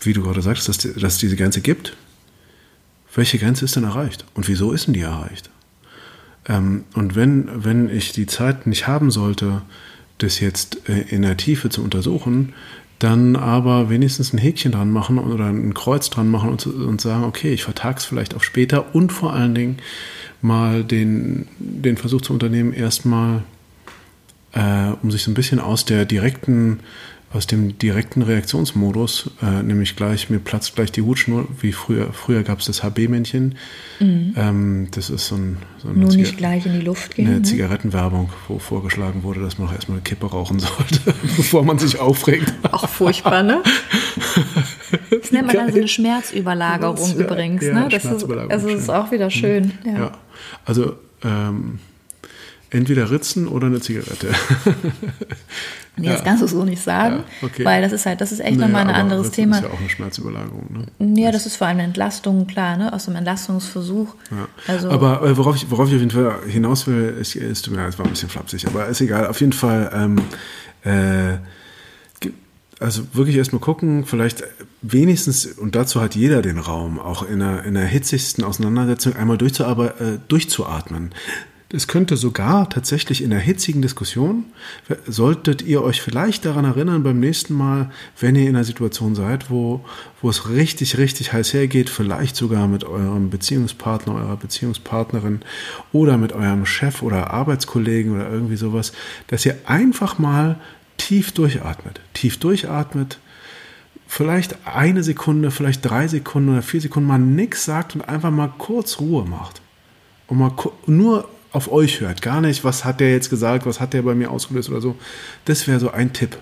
wie 0.00 0.14
du 0.14 0.22
gerade 0.22 0.40
sagst, 0.40 0.68
dass, 0.68 0.78
dass 0.78 1.14
es 1.14 1.18
diese 1.18 1.36
Grenze 1.36 1.60
gibt. 1.60 1.94
Welche 3.14 3.38
Grenze 3.38 3.66
ist 3.66 3.76
denn 3.76 3.84
erreicht? 3.84 4.24
Und 4.32 4.48
wieso 4.48 4.72
ist 4.72 4.86
denn 4.86 4.94
die 4.94 5.00
erreicht? 5.00 5.50
Ähm, 6.48 6.84
und 6.94 7.14
wenn, 7.14 7.48
wenn 7.64 7.88
ich 7.88 8.12
die 8.12 8.26
Zeit 8.26 8.66
nicht 8.66 8.86
haben 8.86 9.10
sollte, 9.10 9.62
das 10.18 10.40
jetzt 10.40 10.88
äh, 10.88 11.02
in 11.08 11.22
der 11.22 11.36
Tiefe 11.36 11.68
zu 11.68 11.82
untersuchen, 11.82 12.54
dann 12.98 13.36
aber 13.36 13.90
wenigstens 13.90 14.32
ein 14.32 14.38
Häkchen 14.38 14.72
dran 14.72 14.90
machen 14.90 15.18
oder 15.18 15.46
ein 15.46 15.74
Kreuz 15.74 16.08
dran 16.08 16.30
machen 16.30 16.50
und, 16.50 16.66
und 16.66 17.00
sagen, 17.00 17.24
okay, 17.24 17.52
ich 17.52 17.62
vertage 17.62 17.98
es 17.98 18.04
vielleicht 18.06 18.34
auf 18.34 18.42
später 18.42 18.94
und 18.94 19.12
vor 19.12 19.34
allen 19.34 19.54
Dingen 19.54 19.78
mal 20.40 20.82
den, 20.82 21.46
den 21.58 21.96
Versuch 21.96 22.22
zu 22.22 22.32
unternehmen, 22.32 22.72
erstmal, 22.72 23.42
äh, 24.52 24.92
um 25.02 25.10
sich 25.10 25.24
so 25.24 25.30
ein 25.30 25.34
bisschen 25.34 25.60
aus 25.60 25.84
der 25.84 26.06
direkten 26.06 26.80
aus 27.32 27.46
dem 27.46 27.76
direkten 27.78 28.22
Reaktionsmodus, 28.22 29.30
äh, 29.42 29.62
nämlich 29.62 29.96
gleich, 29.96 30.30
mir 30.30 30.38
platzt 30.38 30.76
gleich 30.76 30.92
die 30.92 31.02
Hutschnur, 31.02 31.48
wie 31.60 31.72
früher, 31.72 32.12
früher 32.12 32.42
gab 32.44 32.60
es 32.60 32.66
das 32.66 32.82
HB-Männchen. 32.82 33.56
Mhm. 33.98 34.34
Ähm, 34.36 34.88
das 34.92 35.10
ist 35.10 35.26
so 35.26 35.34
ein. 35.34 35.58
So 35.78 35.88
Nur 35.88 36.08
Ziga 36.08 36.22
nicht 36.22 36.36
gleich 36.36 36.66
in 36.66 36.74
die 36.74 36.84
Luft 36.84 37.16
gehen. 37.16 37.26
Eine 37.26 37.36
ne? 37.38 37.42
Zigarettenwerbung, 37.42 38.30
wo 38.48 38.58
vorgeschlagen 38.58 39.22
wurde, 39.22 39.40
dass 39.40 39.58
man 39.58 39.68
auch 39.68 39.72
erstmal 39.72 39.96
eine 39.96 40.04
Kippe 40.04 40.26
rauchen 40.26 40.60
sollte, 40.60 41.00
bevor 41.36 41.64
man 41.64 41.78
sich 41.78 41.98
aufregt. 41.98 42.52
Auch 42.70 42.88
furchtbar, 42.88 43.42
ne? 43.42 43.62
Das 45.10 45.32
nennt 45.32 45.48
man 45.48 45.56
dann 45.56 45.72
so 45.72 45.78
eine 45.78 45.88
Schmerzüberlagerung 45.88 46.96
das, 46.96 47.14
übrigens. 47.14 47.64
Ja, 47.64 47.74
ne? 47.74 47.88
Das 47.90 48.04
ist, 48.04 48.24
also 48.24 48.68
das 48.68 48.82
ist 48.82 48.90
auch 48.90 49.10
wieder 49.10 49.30
schön. 49.30 49.72
Mhm. 49.84 49.90
Ja. 49.90 49.98
ja. 49.98 50.12
Also 50.64 50.96
ähm, 51.24 51.80
entweder 52.70 53.10
Ritzen 53.10 53.48
oder 53.48 53.66
eine 53.66 53.80
Zigarette. 53.80 54.28
Nee, 55.98 56.08
ja. 56.08 56.12
das 56.12 56.24
kannst 56.24 56.42
du 56.42 56.46
so 56.46 56.64
nicht 56.64 56.82
sagen, 56.82 57.24
ja, 57.40 57.46
okay. 57.46 57.64
weil 57.64 57.80
das 57.80 57.92
ist 57.92 58.04
halt, 58.04 58.20
das 58.20 58.30
ist 58.30 58.40
echt 58.40 58.58
naja, 58.58 58.66
nochmal 58.68 58.86
ein 58.86 58.94
anderes 58.94 59.30
Thema. 59.30 59.56
Das 59.56 59.64
ist 59.64 59.68
ja 59.68 59.74
auch 59.74 59.80
eine 59.80 59.88
Schmerzüberlagerung. 59.88 60.86
Ne? 60.98 61.22
Ja, 61.22 61.32
das 61.32 61.46
ist 61.46 61.56
vor 61.56 61.66
allem 61.66 61.78
eine 61.78 61.84
Entlastung, 61.84 62.46
klar, 62.46 62.76
ne? 62.76 62.92
aus 62.92 63.06
dem 63.06 63.16
Entlastungsversuch. 63.16 64.14
Ja. 64.30 64.48
Also, 64.66 64.90
aber 64.90 65.22
äh, 65.22 65.36
worauf, 65.36 65.56
ich, 65.56 65.70
worauf 65.70 65.88
ich 65.88 65.94
auf 65.94 66.00
jeden 66.00 66.10
Fall 66.10 66.34
hinaus 66.46 66.86
will, 66.86 67.16
ist, 67.18 67.34
ist 67.34 67.70
mir 67.70 67.86
es 67.86 67.98
war 67.98 68.04
ein 68.04 68.10
bisschen 68.10 68.28
flapsig, 68.28 68.66
aber 68.66 68.86
ist 68.86 69.00
egal. 69.00 69.26
Auf 69.26 69.40
jeden 69.40 69.54
Fall, 69.54 69.90
ähm, 69.94 70.16
äh, 70.84 71.38
also 72.78 73.02
wirklich 73.14 73.36
erstmal 73.36 73.60
gucken, 73.60 74.04
vielleicht 74.04 74.44
wenigstens, 74.82 75.46
und 75.46 75.74
dazu 75.74 76.02
hat 76.02 76.14
jeder 76.14 76.42
den 76.42 76.58
Raum, 76.58 76.98
auch 76.98 77.26
in 77.26 77.38
der, 77.38 77.64
in 77.64 77.72
der 77.72 77.86
hitzigsten 77.86 78.44
Auseinandersetzung 78.44 79.16
einmal 79.16 79.38
durchzuatmen. 79.38 81.14
Es 81.76 81.88
könnte 81.88 82.16
sogar 82.16 82.70
tatsächlich 82.70 83.22
in 83.22 83.28
der 83.28 83.38
hitzigen 83.38 83.82
Diskussion, 83.82 84.46
solltet 85.06 85.60
ihr 85.60 85.82
euch 85.82 86.00
vielleicht 86.00 86.46
daran 86.46 86.64
erinnern 86.64 87.02
beim 87.02 87.20
nächsten 87.20 87.52
Mal, 87.52 87.90
wenn 88.18 88.34
ihr 88.34 88.48
in 88.48 88.56
einer 88.56 88.64
Situation 88.64 89.14
seid, 89.14 89.50
wo, 89.50 89.84
wo 90.22 90.30
es 90.30 90.48
richtig, 90.48 90.96
richtig 90.96 91.34
heiß 91.34 91.52
hergeht, 91.52 91.90
vielleicht 91.90 92.34
sogar 92.34 92.66
mit 92.66 92.84
eurem 92.84 93.28
Beziehungspartner, 93.28 94.14
eurer 94.14 94.38
Beziehungspartnerin 94.38 95.40
oder 95.92 96.16
mit 96.16 96.32
eurem 96.32 96.64
Chef 96.64 97.02
oder 97.02 97.30
Arbeitskollegen 97.30 98.14
oder 98.14 98.30
irgendwie 98.30 98.56
sowas, 98.56 98.92
dass 99.26 99.44
ihr 99.44 99.58
einfach 99.66 100.18
mal 100.18 100.58
tief 100.96 101.32
durchatmet. 101.32 102.00
Tief 102.14 102.38
durchatmet, 102.38 103.18
vielleicht 104.06 104.66
eine 104.66 105.02
Sekunde, 105.02 105.50
vielleicht 105.50 105.84
drei 105.84 106.08
Sekunden 106.08 106.48
oder 106.54 106.62
vier 106.62 106.80
Sekunden 106.80 107.06
mal 107.06 107.18
nichts 107.18 107.66
sagt 107.66 107.94
und 107.94 108.08
einfach 108.08 108.30
mal 108.30 108.50
kurz 108.56 108.98
Ruhe 108.98 109.26
macht. 109.26 109.60
Und 110.26 110.38
mal 110.38 110.52
nur 110.86 111.28
auf 111.56 111.72
euch 111.72 112.00
hört. 112.00 112.20
Gar 112.20 112.42
nicht, 112.42 112.64
was 112.64 112.84
hat 112.84 113.00
der 113.00 113.10
jetzt 113.10 113.30
gesagt, 113.30 113.64
was 113.64 113.80
hat 113.80 113.94
der 113.94 114.02
bei 114.02 114.14
mir 114.14 114.30
ausgelöst 114.30 114.68
oder 114.68 114.82
so. 114.82 114.94
Das 115.46 115.66
wäre 115.66 115.80
so 115.80 115.90
ein 115.90 116.12
Tipp, 116.12 116.36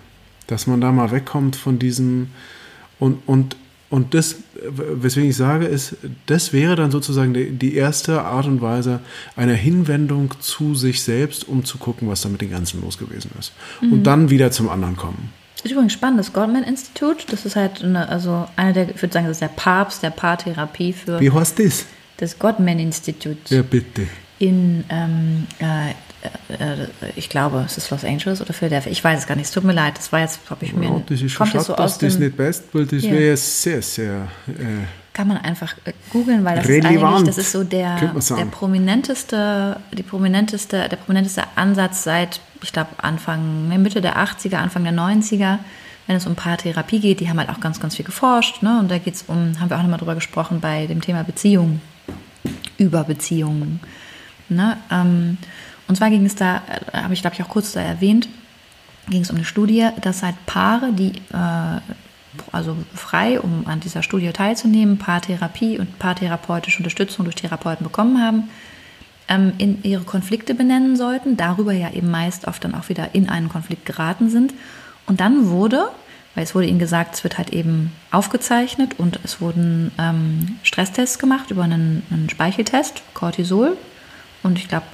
dass 0.49 0.67
man 0.67 0.81
da 0.81 0.91
mal 0.91 1.12
wegkommt 1.12 1.55
von 1.55 1.79
diesem 1.79 2.31
und, 2.99 3.23
und, 3.27 3.57
und 3.91 4.12
das, 4.15 4.37
weswegen 4.61 5.31
ich 5.31 5.37
sage, 5.37 5.67
ist, 5.67 5.97
das 6.27 6.53
wäre 6.53 6.75
dann 6.75 6.91
sozusagen 6.91 7.33
die, 7.33 7.53
die 7.53 7.77
erste 7.77 8.23
Art 8.23 8.47
und 8.47 8.61
Weise 8.61 9.01
einer 9.37 9.55
Hinwendung 9.55 10.33
zu 10.41 10.75
sich 10.75 11.03
selbst, 11.03 11.47
um 11.47 11.65
zu 11.65 11.79
gucken, 11.79 12.09
was 12.09 12.23
da 12.23 12.29
mit 12.29 12.41
den 12.41 12.51
Ganzen 12.51 12.81
los 12.83 12.99
gewesen 12.99 13.31
ist. 13.39 13.53
Mhm. 13.83 13.93
Und 13.93 14.03
dann 14.05 14.31
wieder 14.31 14.51
zum 14.51 14.69
anderen 14.69 14.97
kommen. 14.97 15.33
Das 15.57 15.67
ist 15.67 15.73
übrigens 15.73 15.93
spannend, 15.93 16.19
das 16.19 16.33
Goldman 16.33 16.65
Institute, 16.65 17.25
das 17.31 17.47
ist 17.47 17.55
halt 17.55 17.85
eine, 17.85 18.09
also 18.09 18.49
einer 18.57 18.73
der, 18.73 18.91
ich 18.91 19.01
würde 19.01 19.12
sagen, 19.12 19.27
das 19.27 19.37
ist 19.37 19.43
der 19.43 19.49
Papst 19.49 20.03
der 20.03 20.11
Paartherapie 20.11 20.93
für. 20.93 21.21
Wie 21.21 21.31
heißt 21.31 21.61
das? 21.61 21.87
Das 22.17 22.39
Gottman 22.39 22.81
Institute. 22.81 23.55
Ja, 23.55 23.62
bitte 23.62 24.09
in, 24.45 24.85
ähm, 24.91 25.47
äh, 25.59 25.91
äh, 26.53 26.87
ich 27.17 27.29
glaube, 27.29 27.65
es 27.67 27.79
ist 27.79 27.91
Los 27.91 28.05
Angeles 28.05 28.41
oder 28.41 28.53
Philadelphia. 28.53 28.93
Ich 28.93 29.03
weiß 29.03 29.21
es 29.21 29.27
gar 29.27 29.37
nicht. 29.37 29.47
Es 29.47 29.53
tut 29.53 29.65
mir 29.65 29.73
leid. 29.73 29.97
Das 29.97 30.13
war 30.13 30.21
jetzt, 30.21 30.41
habe 30.51 30.65
ich 30.65 30.75
mir. 30.75 30.89
Ja, 30.89 31.03
das 31.07 31.23
ist 31.23 31.33
schon 31.33 31.47
schade, 31.47 31.65
so 31.65 31.75
dass 31.75 31.99
das 31.99 32.19
nicht 32.19 32.37
best, 32.37 32.65
weil 32.73 32.87
das 32.87 33.03
ja. 33.03 33.13
wäre 33.13 33.37
sehr, 33.37 33.81
sehr. 33.81 34.29
Äh, 34.49 34.85
Kann 35.13 35.29
man 35.29 35.39
einfach 35.39 35.75
äh, 35.85 35.93
googeln, 36.11 36.45
weil 36.45 36.57
das 36.57 36.69
relevant, 36.69 36.95
ist 36.95 37.03
eigentlich, 37.03 37.27
das 37.27 37.39
ist 37.39 37.53
so 37.53 37.65
der, 37.65 37.97
der 38.37 38.45
prominenteste, 38.47 39.77
die 39.93 40.03
prominenteste, 40.03 40.89
der 40.89 40.97
prominenteste 40.97 41.45
Ansatz 41.57 42.05
seit, 42.05 42.41
ich 42.63 42.73
glaube, 42.73 42.91
Anfang, 42.99 43.69
Mitte 43.83 44.01
der 44.01 44.19
80er, 44.19 44.57
Anfang 44.57 44.85
der 44.85 44.95
90er 44.95 45.59
wenn 46.07 46.17
es 46.17 46.27
um 46.27 46.35
Paartherapie 46.35 47.01
geht, 47.01 47.21
die 47.21 47.31
haben 47.31 47.39
halt 47.39 47.49
auch 47.49 47.61
ganz, 47.61 47.81
ganz 47.81 47.97
viel 47.97 48.05
geforscht. 48.05 48.63
Ne? 48.63 48.79
Und 48.79 48.91
da 48.91 48.99
geht 48.99 49.15
es 49.15 49.25
um, 49.27 49.59
haben 49.59 49.71
wir 49.71 49.79
auch 49.79 49.83
nochmal 49.83 49.99
drüber 49.99 50.15
gesprochen, 50.15 50.61
bei 50.61 50.87
dem 50.87 51.01
Thema 51.01 51.25
Beziehung, 51.25 51.81
über 52.77 53.05
Beziehungen. 53.05 53.81
Ne? 54.49 54.77
Ähm, 54.91 55.39
und 55.89 55.97
zwar 55.97 56.11
ging 56.11 56.25
es 56.25 56.35
da, 56.35 56.63
äh, 56.93 56.99
habe 56.99 57.15
ich 57.15 57.21
glaube 57.21 57.35
ich 57.37 57.43
auch 57.43 57.49
kurz 57.49 57.73
da 57.73 57.81
erwähnt, 57.81 58.29
ging 59.09 59.23
es 59.23 59.31
um 59.31 59.37
eine 59.37 59.45
Studie, 59.45 59.89
dass 60.01 60.23
halt 60.23 60.37
Paare, 60.47 60.93
die 60.93 61.13
äh, 61.33 61.81
also 62.53 62.77
frei, 62.95 63.41
um 63.41 63.67
an 63.67 63.81
dieser 63.81 64.03
Studie 64.03 64.31
teilzunehmen, 64.33 64.99
Paartherapie 64.99 65.79
und 65.79 65.99
paartherapeutische 65.99 66.79
Unterstützung 66.79 67.25
durch 67.25 67.37
Therapeuten 67.37 67.85
bekommen 67.85 68.23
haben, 68.23 68.49
ähm, 69.29 69.53
in 69.59 69.83
ihre 69.83 70.03
Konflikte 70.03 70.55
benennen 70.55 70.97
sollten, 70.97 71.37
darüber 71.37 71.73
ja 71.73 71.91
eben 71.93 72.11
meist 72.11 72.47
oft 72.47 72.65
dann 72.65 72.75
auch 72.75 72.89
wieder 72.89 73.15
in 73.15 73.29
einen 73.29 73.49
Konflikt 73.49 73.87
geraten 73.87 74.31
sind. 74.31 74.55
Und 75.07 75.21
dann 75.21 75.49
wurde, 75.49 75.89
weil 76.35 76.45
es 76.45 76.55
wurde 76.55 76.67
ihnen 76.67 76.79
gesagt, 76.79 77.15
es 77.15 77.25
wird 77.25 77.39
halt 77.39 77.51
eben 77.51 77.93
aufgezeichnet 78.11 78.99
und 78.99 79.21
es 79.23 79.41
wurden 79.41 79.93
ähm, 79.99 80.59
Stresstests 80.63 81.19
gemacht 81.19 81.51
über 81.51 81.63
einen, 81.63 82.03
einen 82.11 82.29
Speicheltest, 82.29 83.03
Cortisol, 83.15 83.77
und 84.45 84.59
ich 84.59 84.69
glaube, 84.69 84.87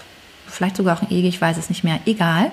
vielleicht 0.47 0.77
sogar 0.77 0.97
auch 0.97 1.03
ein 1.03 1.11
EG, 1.11 1.29
ich 1.29 1.41
weiß 1.41 1.59
es 1.59 1.69
nicht 1.69 1.85
mehr, 1.85 2.01
egal, 2.07 2.51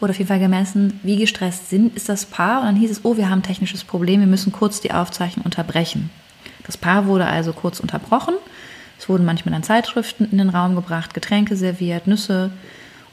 wurde 0.00 0.12
auf 0.12 0.18
jeden 0.18 0.28
Fall 0.28 0.38
gemessen, 0.38 1.00
wie 1.02 1.16
gestresst 1.16 1.70
sind, 1.70 1.96
ist 1.96 2.08
das 2.08 2.26
Paar. 2.26 2.60
Und 2.60 2.66
dann 2.66 2.76
hieß 2.76 2.90
es, 2.90 3.04
oh, 3.04 3.16
wir 3.16 3.30
haben 3.30 3.40
ein 3.40 3.44
technisches 3.44 3.84
Problem, 3.84 4.20
wir 4.20 4.26
müssen 4.26 4.52
kurz 4.52 4.80
die 4.80 4.92
Aufzeichnung 4.92 5.44
unterbrechen. 5.44 6.10
Das 6.64 6.76
Paar 6.76 7.06
wurde 7.06 7.26
also 7.26 7.52
kurz 7.52 7.80
unterbrochen. 7.80 8.34
Es 8.98 9.08
wurden 9.08 9.24
manchmal 9.24 9.52
dann 9.52 9.62
Zeitschriften 9.62 10.28
in 10.30 10.38
den 10.38 10.48
Raum 10.48 10.74
gebracht, 10.74 11.14
Getränke 11.14 11.56
serviert, 11.56 12.06
Nüsse. 12.06 12.50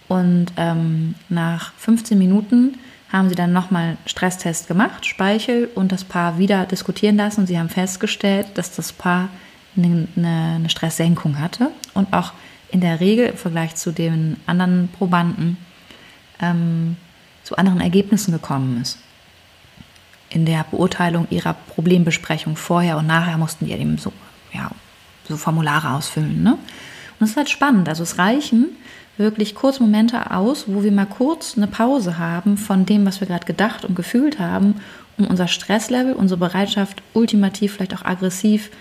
Und 0.08 0.48
ähm, 0.58 1.16
nach 1.30 1.74
15 1.78 2.18
Minuten 2.18 2.78
haben 3.12 3.30
sie 3.30 3.36
dann 3.36 3.54
nochmal 3.54 3.98
Stresstest 4.06 4.68
gemacht, 4.68 5.06
Speichel 5.06 5.70
und 5.76 5.92
das 5.92 6.04
Paar 6.04 6.38
wieder 6.38 6.66
diskutieren 6.66 7.16
lassen. 7.16 7.42
Und 7.42 7.48
sie 7.48 7.60
haben 7.60 7.70
festgestellt, 7.70 8.48
dass 8.56 8.76
das 8.76 8.92
Paar 8.92 9.30
eine, 9.78 10.08
eine 10.16 10.70
Stresssenkung 10.70 11.40
hatte 11.40 11.70
und 11.94 12.12
auch 12.14 12.34
in 12.74 12.82
der 12.82 13.00
Regel 13.00 13.28
im 13.28 13.38
Vergleich 13.38 13.76
zu 13.76 13.92
den 13.92 14.38
anderen 14.48 14.90
Probanden 14.98 15.58
ähm, 16.42 16.98
zu 17.44 17.56
anderen 17.56 17.80
Ergebnissen 17.80 18.32
gekommen 18.32 18.82
ist. 18.82 18.98
in 20.30 20.46
der 20.46 20.66
Beurteilung 20.72 21.28
ihrer 21.30 21.54
Problembesprechung 21.54 22.56
vorher 22.56 22.98
und 22.98 23.06
nachher 23.06 23.38
mussten 23.38 23.68
die 23.68 23.72
eben 23.72 24.00
so, 24.00 24.12
ja, 24.52 24.72
so 25.28 25.38
Formulare 25.38 25.92
ausfüllen. 25.92 26.42
Ne? 26.42 26.54
Und 26.54 26.60
das 27.20 27.30
ist 27.32 27.38
halt 27.38 27.50
spannend. 27.52 27.88
Also 27.88 28.02
es 28.02 28.18
reichen 28.18 28.70
wirklich 29.18 29.54
kurz 29.54 29.80
Momente 29.80 30.32
aus, 30.32 30.66
wo 30.68 30.82
wir 30.82 30.92
mal 30.92 31.06
kurz 31.06 31.56
eine 31.56 31.68
Pause 31.68 32.18
haben 32.18 32.58
von 32.58 32.88
dem, 32.88 33.06
was 33.06 33.20
wir 33.20 33.28
gerade 33.28 33.46
gedacht 33.46 33.86
und 33.86 33.96
gefühlt 33.96 34.40
haben, 34.40 34.82
um 35.20 35.28
unser 35.28 35.48
Stresslevel, 35.48 36.14
unsere 36.14 36.40
Bereitschaft, 36.40 37.04
ultimativ 37.14 37.74
vielleicht 37.74 37.96
auch 37.96 38.04
aggressiv 38.04 38.72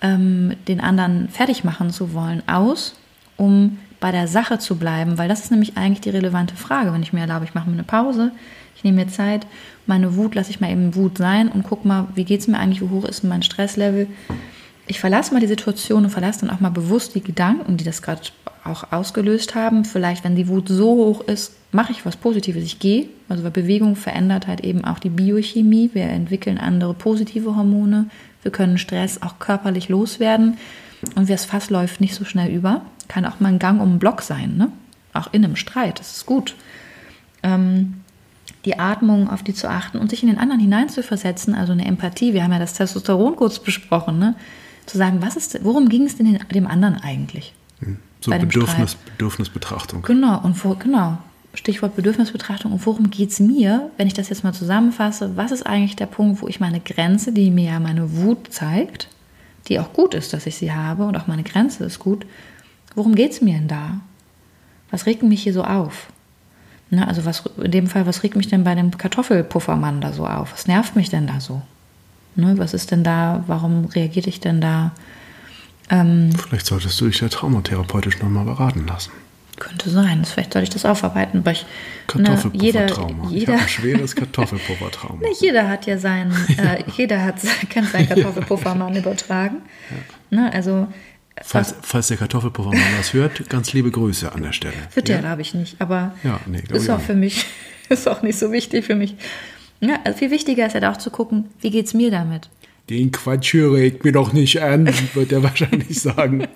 ähm, 0.00 0.54
den 0.66 0.80
anderen 0.80 1.28
fertig 1.28 1.62
machen 1.62 1.90
zu 1.90 2.14
wollen, 2.14 2.42
aus, 2.48 2.94
um 3.36 3.78
bei 4.00 4.12
der 4.12 4.28
Sache 4.28 4.58
zu 4.58 4.76
bleiben, 4.76 5.18
weil 5.18 5.28
das 5.28 5.40
ist 5.40 5.50
nämlich 5.50 5.76
eigentlich 5.76 6.00
die 6.00 6.10
relevante 6.10 6.56
Frage. 6.56 6.92
Wenn 6.92 7.02
ich 7.02 7.12
mir 7.12 7.20
erlaube, 7.20 7.44
ich 7.44 7.54
mache 7.54 7.68
mir 7.68 7.74
eine 7.74 7.82
Pause, 7.82 8.32
ich 8.76 8.84
nehme 8.84 9.04
mir 9.04 9.08
Zeit, 9.08 9.46
meine 9.86 10.16
Wut 10.16 10.34
lasse 10.34 10.50
ich 10.50 10.60
mal 10.60 10.70
eben 10.70 10.94
Wut 10.94 11.18
sein 11.18 11.48
und 11.48 11.62
gucke 11.62 11.88
mal, 11.88 12.08
wie 12.14 12.24
geht 12.24 12.40
es 12.40 12.48
mir 12.48 12.58
eigentlich, 12.58 12.82
wie 12.82 12.90
hoch 12.90 13.04
ist 13.04 13.24
mein 13.24 13.42
Stresslevel. 13.42 14.06
Ich 14.86 15.00
verlasse 15.00 15.32
mal 15.32 15.40
die 15.40 15.46
Situation 15.46 16.04
und 16.04 16.10
verlasse 16.10 16.40
dann 16.40 16.50
auch 16.50 16.60
mal 16.60 16.70
bewusst 16.70 17.14
die 17.14 17.22
Gedanken, 17.22 17.76
die 17.76 17.84
das 17.84 18.02
gerade 18.02 18.20
auch 18.64 18.92
ausgelöst 18.92 19.54
haben. 19.54 19.84
Vielleicht, 19.84 20.24
wenn 20.24 20.36
die 20.36 20.48
Wut 20.48 20.68
so 20.68 20.90
hoch 20.90 21.20
ist, 21.22 21.54
mache 21.72 21.92
ich 21.92 22.04
was 22.04 22.16
Positives. 22.16 22.64
Ich 22.64 22.78
gehe. 22.78 23.08
Also 23.28 23.42
weil 23.42 23.50
Bewegung 23.50 23.96
verändert 23.96 24.46
halt 24.46 24.60
eben 24.60 24.84
auch 24.84 24.98
die 24.98 25.10
Biochemie. 25.10 25.90
Wir 25.92 26.04
entwickeln 26.04 26.58
andere 26.58 26.94
positive 26.94 27.56
Hormone. 27.56 28.06
Wir 28.42 28.52
können 28.52 28.78
Stress 28.78 29.22
auch 29.22 29.38
körperlich 29.38 29.88
loswerden. 29.88 30.58
Und 31.14 31.28
das 31.30 31.44
Fass 31.44 31.70
läuft 31.70 32.00
nicht 32.00 32.14
so 32.14 32.24
schnell 32.24 32.50
über. 32.50 32.82
Kann 33.08 33.24
auch 33.24 33.40
mal 33.40 33.48
ein 33.48 33.58
Gang 33.58 33.80
um 33.80 33.94
den 33.94 33.98
Block 33.98 34.22
sein, 34.22 34.56
ne? 34.56 34.70
Auch 35.12 35.32
in 35.32 35.44
einem 35.44 35.56
Streit. 35.56 35.98
Das 36.00 36.16
ist 36.16 36.26
gut. 36.26 36.54
Ähm, 37.42 38.02
die 38.64 38.78
Atmung, 38.78 39.30
auf 39.30 39.42
die 39.42 39.54
zu 39.54 39.70
achten 39.70 39.98
und 39.98 40.10
sich 40.10 40.22
in 40.22 40.28
den 40.28 40.38
anderen 40.38 40.60
hineinzuversetzen, 40.60 41.54
also 41.54 41.72
eine 41.72 41.86
Empathie. 41.86 42.34
Wir 42.34 42.42
haben 42.42 42.52
ja 42.52 42.58
das 42.58 42.74
Testosteron 42.74 43.36
kurz 43.36 43.58
besprochen, 43.58 44.18
ne? 44.18 44.34
Zu 44.86 44.98
sagen, 44.98 45.18
was 45.20 45.36
ist, 45.36 45.64
worum 45.64 45.88
ging 45.88 46.04
es 46.04 46.16
denn 46.16 46.38
dem 46.52 46.66
anderen 46.66 46.96
eigentlich? 46.96 47.54
Hm. 47.80 47.98
So 48.20 48.30
Bedürfnis, 48.30 48.94
Bedürfnisbetrachtung. 48.94 50.02
Genau, 50.02 50.40
und 50.42 50.54
vor, 50.54 50.78
genau. 50.78 51.18
Stichwort 51.54 51.96
Bedürfnisbetrachtung. 51.96 52.72
Und 52.72 52.84
worum 52.86 53.10
geht 53.10 53.30
es 53.30 53.40
mir, 53.40 53.90
wenn 53.96 54.06
ich 54.06 54.14
das 54.14 54.28
jetzt 54.28 54.44
mal 54.44 54.52
zusammenfasse? 54.52 55.36
Was 55.36 55.52
ist 55.52 55.64
eigentlich 55.64 55.96
der 55.96 56.06
Punkt, 56.06 56.42
wo 56.42 56.48
ich 56.48 56.60
meine 56.60 56.80
Grenze, 56.80 57.32
die 57.32 57.50
mir 57.50 57.70
ja 57.70 57.80
meine 57.80 58.16
Wut 58.16 58.52
zeigt, 58.52 59.08
die 59.68 59.80
auch 59.80 59.92
gut 59.92 60.14
ist, 60.14 60.32
dass 60.32 60.46
ich 60.46 60.56
sie 60.56 60.72
habe 60.72 61.04
und 61.04 61.16
auch 61.16 61.26
meine 61.26 61.42
Grenze 61.42 61.84
ist 61.84 61.98
gut, 61.98 62.26
worum 62.96 63.14
geht 63.14 63.30
es 63.30 63.40
mir 63.40 63.54
denn 63.54 63.68
da? 63.68 64.00
Was 64.90 65.06
regt 65.06 65.22
mich 65.22 65.42
hier 65.42 65.52
so 65.52 65.62
auf? 65.62 66.08
Ne, 66.90 67.06
also 67.06 67.24
was, 67.24 67.44
in 67.62 67.70
dem 67.70 67.86
Fall, 67.88 68.06
was 68.06 68.22
regt 68.22 68.36
mich 68.36 68.48
denn 68.48 68.64
bei 68.64 68.74
dem 68.74 68.96
Kartoffelpuffermann 68.96 70.00
da 70.00 70.12
so 70.12 70.26
auf? 70.26 70.52
Was 70.52 70.66
nervt 70.66 70.96
mich 70.96 71.10
denn 71.10 71.26
da 71.26 71.40
so? 71.40 71.62
Ne, 72.36 72.58
was 72.58 72.74
ist 72.74 72.90
denn 72.90 73.02
da, 73.02 73.44
warum 73.46 73.86
reagiere 73.86 74.28
ich 74.28 74.40
denn 74.40 74.60
da? 74.60 74.92
Ähm, 75.90 76.30
Vielleicht 76.32 76.66
solltest 76.66 77.00
du 77.00 77.06
dich 77.06 77.20
ja 77.20 77.28
traumatherapeutisch 77.28 78.20
nochmal 78.20 78.44
beraten 78.44 78.86
lassen. 78.86 79.10
Könnte 79.58 79.88
sein. 79.88 80.24
Vielleicht 80.24 80.52
sollte 80.52 80.64
ich 80.64 80.70
das 80.70 80.84
aufarbeiten. 80.84 81.38
Aber 81.38 81.50
ich, 81.50 81.64
ne, 82.14 82.24
Kartoffelpuffertrauma. 82.24 83.28
Jeder, 83.30 83.38
jeder, 83.38 83.54
ich 83.54 83.62
ein 83.62 83.68
schweres 83.68 84.14
Kartoffelpuffertrauma. 84.14 85.20
ne, 85.22 85.28
jeder 85.40 85.68
hat 85.68 85.86
ja 85.86 85.98
seinen, 85.98 86.32
äh, 86.58 86.84
jeder 86.96 87.24
hat, 87.24 87.36
kennt 87.70 87.88
seinen 87.88 88.08
Kartoffelpuffermann 88.08 88.94
übertragen. 88.94 89.62
Ja. 90.30 90.38
Ne, 90.38 90.52
also 90.52 90.88
Falls, 91.42 91.74
falls, 91.82 92.08
der 92.08 92.16
Kartoffelpuffermann 92.16 92.80
das 92.96 93.12
hört, 93.12 93.48
ganz 93.50 93.72
liebe 93.72 93.90
Grüße 93.90 94.32
an 94.32 94.42
der 94.42 94.52
Stelle. 94.52 94.74
Wird 94.94 95.08
ja? 95.08 95.16
der, 95.16 95.22
glaube 95.22 95.42
ich, 95.42 95.52
nicht. 95.54 95.76
Aber 95.80 96.14
ja, 96.24 96.40
nee, 96.46 96.62
ist 96.70 96.88
auch 96.88 97.00
für 97.00 97.14
mich, 97.14 97.44
ist 97.90 98.08
auch 98.08 98.22
nicht 98.22 98.38
so 98.38 98.52
wichtig 98.52 98.86
für 98.86 98.94
mich. 98.94 99.14
Ja, 99.80 99.98
also 100.04 100.18
viel 100.18 100.30
wichtiger 100.30 100.66
ist 100.66 100.74
ja 100.74 100.90
auch 100.90 100.96
zu 100.96 101.10
gucken, 101.10 101.50
wie 101.60 101.70
geht 101.70 101.86
es 101.86 101.94
mir 101.94 102.10
damit? 102.10 102.48
Den 102.88 103.12
Quatsch 103.12 103.52
höre 103.52 103.78
ich 103.78 104.02
mir 104.02 104.12
doch 104.12 104.32
nicht 104.32 104.62
an, 104.62 104.88
wird 105.14 105.32
er 105.32 105.42
wahrscheinlich 105.42 106.00
sagen. 106.00 106.46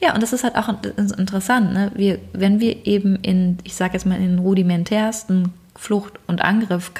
Ja, 0.00 0.14
und 0.14 0.22
das 0.22 0.32
ist 0.32 0.42
halt 0.42 0.56
auch 0.56 0.68
interessant. 0.68 1.72
Ne? 1.72 1.92
Wir, 1.94 2.18
wenn 2.32 2.58
wir 2.58 2.86
eben 2.86 3.16
in, 3.16 3.58
ich 3.62 3.74
sage 3.74 3.92
jetzt 3.92 4.04
mal, 4.04 4.16
in 4.16 4.22
den 4.22 4.38
rudimentärsten 4.40 5.52
Flucht- 5.76 6.18
und 6.26 6.42
Angriff, 6.42 6.92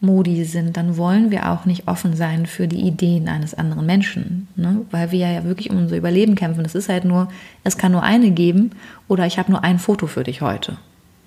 Kampfmodi 0.00 0.44
sind, 0.44 0.76
dann 0.76 0.96
wollen 0.96 1.30
wir 1.30 1.50
auch 1.50 1.64
nicht 1.64 1.88
offen 1.88 2.14
sein 2.16 2.46
für 2.46 2.68
die 2.68 2.80
Ideen 2.80 3.28
eines 3.28 3.54
anderen 3.54 3.86
Menschen. 3.86 4.48
Ne? 4.56 4.82
Weil 4.90 5.10
wir 5.10 5.30
ja 5.30 5.44
wirklich 5.44 5.70
um 5.70 5.78
unser 5.78 5.96
Überleben 5.96 6.34
kämpfen. 6.34 6.62
Das 6.62 6.74
ist 6.74 6.88
halt 6.88 7.04
nur, 7.04 7.28
es 7.64 7.76
kann 7.76 7.92
nur 7.92 8.02
eine 8.02 8.30
geben 8.30 8.70
oder 9.08 9.26
ich 9.26 9.38
habe 9.38 9.50
nur 9.50 9.64
ein 9.64 9.78
Foto 9.78 10.06
für 10.06 10.24
dich 10.24 10.40
heute. 10.40 10.78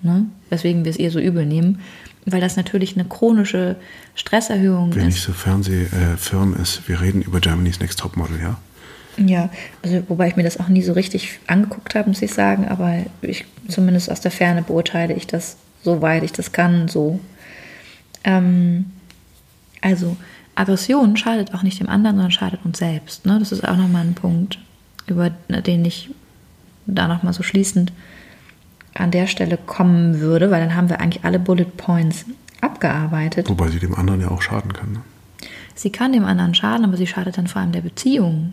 Ne? 0.02 0.26
Weswegen 0.50 0.84
wir 0.84 0.90
es 0.90 0.96
eher 0.96 1.10
so 1.10 1.20
übel 1.20 1.46
nehmen. 1.46 1.80
Weil 2.24 2.40
das 2.40 2.56
natürlich 2.56 2.96
eine 2.96 3.04
chronische 3.04 3.76
Stresserhöhung 4.14 4.90
Wenn 4.90 4.90
ist. 4.90 4.96
Wenn 4.96 5.06
nicht 5.06 5.22
so 5.22 5.32
Fernsehfirmen 5.32 6.56
äh, 6.56 6.62
ist, 6.62 6.88
wir 6.88 7.00
reden 7.00 7.22
über 7.22 7.40
Germany's 7.40 7.80
Next 7.80 7.98
Topmodel, 7.98 8.40
ja? 8.40 8.56
Ja, 9.18 9.50
also 9.82 10.02
wobei 10.08 10.28
ich 10.28 10.36
mir 10.36 10.42
das 10.42 10.58
auch 10.58 10.68
nie 10.68 10.82
so 10.82 10.94
richtig 10.94 11.40
angeguckt 11.46 11.94
habe, 11.94 12.08
muss 12.08 12.22
ich 12.22 12.32
sagen, 12.32 12.66
aber 12.68 13.00
ich 13.20 13.44
zumindest 13.68 14.10
aus 14.10 14.22
der 14.22 14.30
Ferne 14.30 14.62
beurteile 14.62 15.12
ich 15.12 15.26
das, 15.26 15.56
soweit 15.82 16.22
ich 16.22 16.32
das 16.32 16.52
kann, 16.52 16.88
so. 16.88 17.20
Ähm, 18.24 18.86
also 19.80 20.16
Aggression 20.54 21.16
schadet 21.16 21.54
auch 21.54 21.62
nicht 21.62 21.80
dem 21.80 21.88
anderen, 21.88 22.16
sondern 22.16 22.30
schadet 22.30 22.60
uns 22.64 22.78
selbst. 22.78 23.26
Ne? 23.26 23.38
Das 23.38 23.52
ist 23.52 23.66
auch 23.66 23.76
nochmal 23.76 24.04
ein 24.04 24.14
Punkt, 24.14 24.58
über 25.06 25.30
den 25.48 25.84
ich 25.84 26.10
da 26.86 27.08
nochmal 27.08 27.32
so 27.32 27.42
schließend 27.42 27.92
an 28.94 29.10
der 29.10 29.26
Stelle 29.26 29.56
kommen 29.56 30.20
würde, 30.20 30.50
weil 30.50 30.60
dann 30.60 30.76
haben 30.76 30.88
wir 30.88 31.00
eigentlich 31.00 31.24
alle 31.24 31.38
Bullet 31.38 31.64
Points 31.76 32.26
abgearbeitet. 32.60 33.48
Wobei 33.48 33.68
sie 33.68 33.78
dem 33.78 33.94
anderen 33.94 34.20
ja 34.20 34.30
auch 34.30 34.42
schaden 34.42 34.72
kann. 34.72 34.92
Ne? 34.92 35.00
Sie 35.74 35.90
kann 35.90 36.12
dem 36.12 36.24
anderen 36.24 36.54
schaden, 36.54 36.84
aber 36.84 36.96
sie 36.96 37.06
schadet 37.06 37.38
dann 37.38 37.46
vor 37.46 37.62
allem 37.62 37.72
der 37.72 37.80
Beziehung. 37.80 38.52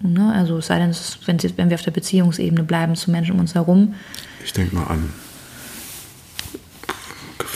Ne? 0.00 0.32
Also 0.34 0.58
es 0.58 0.66
sei 0.66 0.78
denn, 0.78 0.94
wenn, 1.26 1.38
sie, 1.38 1.56
wenn 1.56 1.70
wir 1.70 1.76
auf 1.76 1.82
der 1.82 1.92
Beziehungsebene 1.92 2.64
bleiben 2.64 2.96
zu 2.96 3.10
Menschen 3.10 3.34
um 3.34 3.40
uns 3.40 3.54
herum. 3.54 3.94
Ich 4.44 4.52
denke 4.52 4.74
mal 4.74 4.84
an 4.84 5.10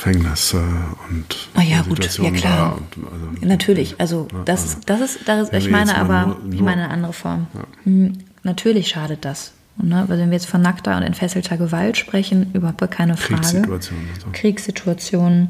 Gefängnisse 0.03 0.65
und 1.11 1.49
oh 1.57 1.61
ja, 1.61 1.83
gut, 1.83 2.19
ja 2.19 2.31
klar. 2.33 2.81
Also, 2.97 3.47
Natürlich, 3.47 3.95
also 4.01 4.27
das, 4.45 4.63
also, 4.63 4.79
das 4.87 5.01
ist, 5.01 5.29
das 5.29 5.49
ist 5.49 5.55
ich 5.55 5.71
meine 5.71 5.97
aber, 5.97 6.27
nur, 6.27 6.39
nur, 6.39 6.55
ich 6.55 6.61
meine 6.61 6.85
eine 6.85 6.93
andere 6.93 7.13
Form. 7.13 7.47
Ja. 7.55 7.61
Hm, 7.85 8.19
natürlich 8.43 8.89
schadet 8.89 9.25
das. 9.25 9.53
Ne? 9.77 10.01
Also 10.01 10.15
wenn 10.15 10.31
wir 10.31 10.37
jetzt 10.37 10.49
von 10.49 10.61
nackter 10.61 10.97
und 10.97 11.05
entfesselter 11.05 11.57
Gewalt 11.57 11.97
sprechen, 11.97 12.53
überhaupt 12.53 12.91
keine 12.91 13.17
Frage. 13.17 13.43
Kriegssituationen. 13.43 14.09
So. 14.21 14.27
Kriegssituationen. 14.33 15.49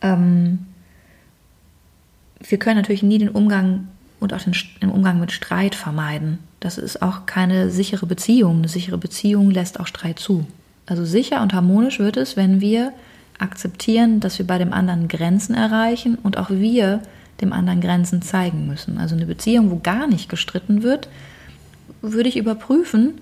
Ähm, 0.00 0.66
wir 2.40 2.58
können 2.58 2.76
natürlich 2.76 3.02
nie 3.02 3.18
den 3.18 3.30
Umgang 3.30 3.88
und 4.20 4.32
auch 4.32 4.42
den, 4.42 4.54
den 4.80 4.90
Umgang 4.90 5.18
mit 5.18 5.32
Streit 5.32 5.74
vermeiden. 5.74 6.38
Das 6.60 6.78
ist 6.78 7.02
auch 7.02 7.26
keine 7.26 7.70
sichere 7.70 8.06
Beziehung. 8.06 8.58
Eine 8.58 8.68
sichere 8.68 8.98
Beziehung 8.98 9.50
lässt 9.50 9.80
auch 9.80 9.88
Streit 9.88 10.20
zu. 10.20 10.46
Also 10.86 11.04
sicher 11.04 11.42
und 11.42 11.52
harmonisch 11.52 11.98
wird 11.98 12.16
es, 12.16 12.36
wenn 12.36 12.60
wir 12.60 12.92
akzeptieren, 13.38 14.20
dass 14.20 14.38
wir 14.38 14.46
bei 14.46 14.58
dem 14.58 14.72
anderen 14.72 15.08
Grenzen 15.08 15.54
erreichen 15.54 16.16
und 16.22 16.38
auch 16.38 16.50
wir 16.50 17.00
dem 17.40 17.52
anderen 17.52 17.80
Grenzen 17.80 18.22
zeigen 18.22 18.66
müssen. 18.66 18.98
Also 18.98 19.14
eine 19.14 19.26
Beziehung, 19.26 19.70
wo 19.70 19.78
gar 19.78 20.06
nicht 20.06 20.28
gestritten 20.28 20.82
wird, 20.82 21.08
würde 22.02 22.28
ich 22.28 22.36
überprüfen, 22.36 23.20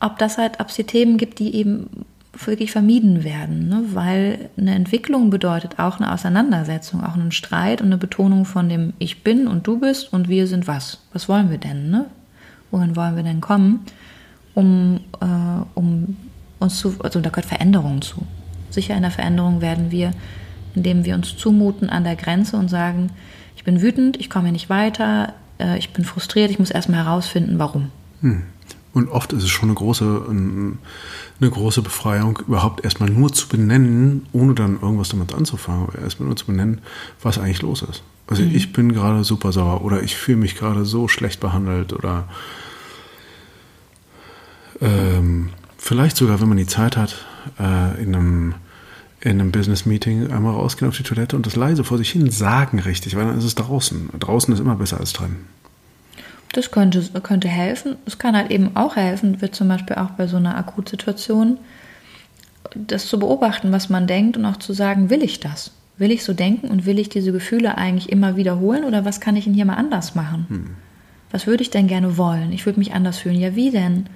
ob 0.00 0.18
das 0.18 0.38
halt, 0.38 0.60
ob 0.60 0.68
es 0.68 0.76
hier 0.76 0.86
Themen 0.86 1.18
gibt, 1.18 1.38
die 1.38 1.54
eben 1.54 1.88
wirklich 2.36 2.72
vermieden 2.72 3.22
werden, 3.22 3.68
ne? 3.68 3.84
weil 3.92 4.50
eine 4.56 4.74
Entwicklung 4.74 5.30
bedeutet 5.30 5.78
auch 5.78 5.98
eine 5.98 6.12
Auseinandersetzung, 6.12 7.04
auch 7.04 7.14
einen 7.14 7.30
Streit 7.30 7.80
und 7.80 7.86
eine 7.86 7.96
Betonung 7.96 8.44
von 8.44 8.68
dem 8.68 8.92
Ich 8.98 9.22
bin 9.22 9.46
und 9.46 9.66
du 9.66 9.78
bist 9.78 10.12
und 10.12 10.28
wir 10.28 10.48
sind 10.48 10.66
was. 10.66 10.98
Was 11.12 11.28
wollen 11.28 11.50
wir 11.50 11.58
denn? 11.58 11.90
Ne? 11.90 12.06
Wohin 12.72 12.96
wollen 12.96 13.14
wir 13.14 13.22
denn 13.22 13.40
kommen, 13.40 13.84
um, 14.54 15.00
äh, 15.20 15.64
um 15.74 16.16
uns 16.58 16.78
zu, 16.78 16.96
also 17.00 17.20
da 17.20 17.30
gehört 17.30 17.46
Veränderung 17.46 18.02
zu. 18.02 18.26
Sicher 18.74 18.94
in 18.94 19.02
der 19.02 19.10
Veränderung 19.10 19.60
werden 19.60 19.90
wir, 19.90 20.12
indem 20.74 21.04
wir 21.04 21.14
uns 21.14 21.36
zumuten 21.36 21.88
an 21.88 22.04
der 22.04 22.16
Grenze 22.16 22.56
und 22.56 22.68
sagen, 22.68 23.10
ich 23.56 23.64
bin 23.64 23.80
wütend, 23.80 24.18
ich 24.18 24.28
komme 24.28 24.46
hier 24.46 24.52
nicht 24.52 24.68
weiter, 24.68 25.34
äh, 25.58 25.78
ich 25.78 25.92
bin 25.92 26.04
frustriert, 26.04 26.50
ich 26.50 26.58
muss 26.58 26.70
erstmal 26.70 27.04
herausfinden, 27.04 27.58
warum. 27.58 27.90
Hm. 28.20 28.42
Und 28.92 29.08
oft 29.08 29.32
ist 29.32 29.42
es 29.42 29.50
schon 29.50 29.70
eine 29.70 29.74
große, 29.74 30.26
eine 30.28 31.50
große 31.50 31.82
Befreiung, 31.82 32.38
überhaupt 32.46 32.84
erstmal 32.84 33.10
nur 33.10 33.32
zu 33.32 33.48
benennen, 33.48 34.26
ohne 34.32 34.54
dann 34.54 34.80
irgendwas 34.80 35.08
damit 35.08 35.34
anzufangen, 35.34 35.88
erstmal 36.00 36.28
nur 36.28 36.36
zu 36.36 36.46
benennen, 36.46 36.80
was 37.20 37.38
eigentlich 37.38 37.62
los 37.62 37.82
ist. 37.82 38.04
Also 38.28 38.42
mhm. 38.42 38.54
ich 38.54 38.72
bin 38.72 38.92
gerade 38.92 39.24
super 39.24 39.50
sauer 39.50 39.82
oder 39.82 40.02
ich 40.02 40.14
fühle 40.14 40.38
mich 40.38 40.54
gerade 40.54 40.84
so 40.84 41.08
schlecht 41.08 41.40
behandelt 41.40 41.92
oder 41.92 42.28
ähm, 44.80 45.50
vielleicht 45.76 46.16
sogar, 46.16 46.40
wenn 46.40 46.48
man 46.48 46.56
die 46.56 46.66
Zeit 46.66 46.96
hat, 46.96 47.24
äh, 47.58 48.00
in 48.00 48.14
einem 48.14 48.54
in 49.24 49.40
einem 49.40 49.52
Business-Meeting 49.52 50.30
einmal 50.30 50.54
rausgehen 50.54 50.88
auf 50.88 50.96
die 50.96 51.02
Toilette 51.02 51.34
und 51.34 51.46
das 51.46 51.56
leise 51.56 51.82
vor 51.82 51.96
sich 51.96 52.10
hin 52.10 52.30
sagen 52.30 52.78
richtig, 52.78 53.16
weil 53.16 53.24
dann 53.24 53.38
ist 53.38 53.44
es 53.44 53.54
draußen. 53.54 54.10
Draußen 54.18 54.52
ist 54.52 54.60
immer 54.60 54.76
besser 54.76 55.00
als 55.00 55.14
drin. 55.14 55.36
Das 56.52 56.70
könnte, 56.70 57.02
könnte 57.22 57.48
helfen. 57.48 57.96
Es 58.06 58.18
kann 58.18 58.36
halt 58.36 58.50
eben 58.50 58.76
auch 58.76 58.96
helfen, 58.96 59.40
wird 59.40 59.54
zum 59.54 59.68
Beispiel 59.68 59.96
auch 59.96 60.10
bei 60.10 60.26
so 60.26 60.36
einer 60.36 60.56
Akutsituation, 60.56 61.58
das 62.74 63.06
zu 63.06 63.18
beobachten, 63.18 63.72
was 63.72 63.88
man 63.88 64.06
denkt 64.06 64.36
und 64.36 64.44
auch 64.44 64.58
zu 64.58 64.72
sagen, 64.72 65.08
will 65.10 65.22
ich 65.22 65.40
das? 65.40 65.72
Will 65.96 66.12
ich 66.12 66.22
so 66.22 66.34
denken 66.34 66.68
und 66.68 66.86
will 66.86 66.98
ich 66.98 67.08
diese 67.08 67.32
Gefühle 67.32 67.78
eigentlich 67.78 68.10
immer 68.10 68.36
wiederholen 68.36 68.84
oder 68.84 69.04
was 69.04 69.20
kann 69.20 69.36
ich 69.36 69.44
denn 69.44 69.54
hier 69.54 69.64
mal 69.64 69.76
anders 69.76 70.14
machen? 70.14 70.46
Hm. 70.48 70.70
Was 71.30 71.46
würde 71.46 71.62
ich 71.62 71.70
denn 71.70 71.88
gerne 71.88 72.18
wollen? 72.18 72.52
Ich 72.52 72.66
würde 72.66 72.78
mich 72.78 72.92
anders 72.92 73.18
fühlen. 73.18 73.40
Ja, 73.40 73.56
wie 73.56 73.70
denn? 73.70 74.06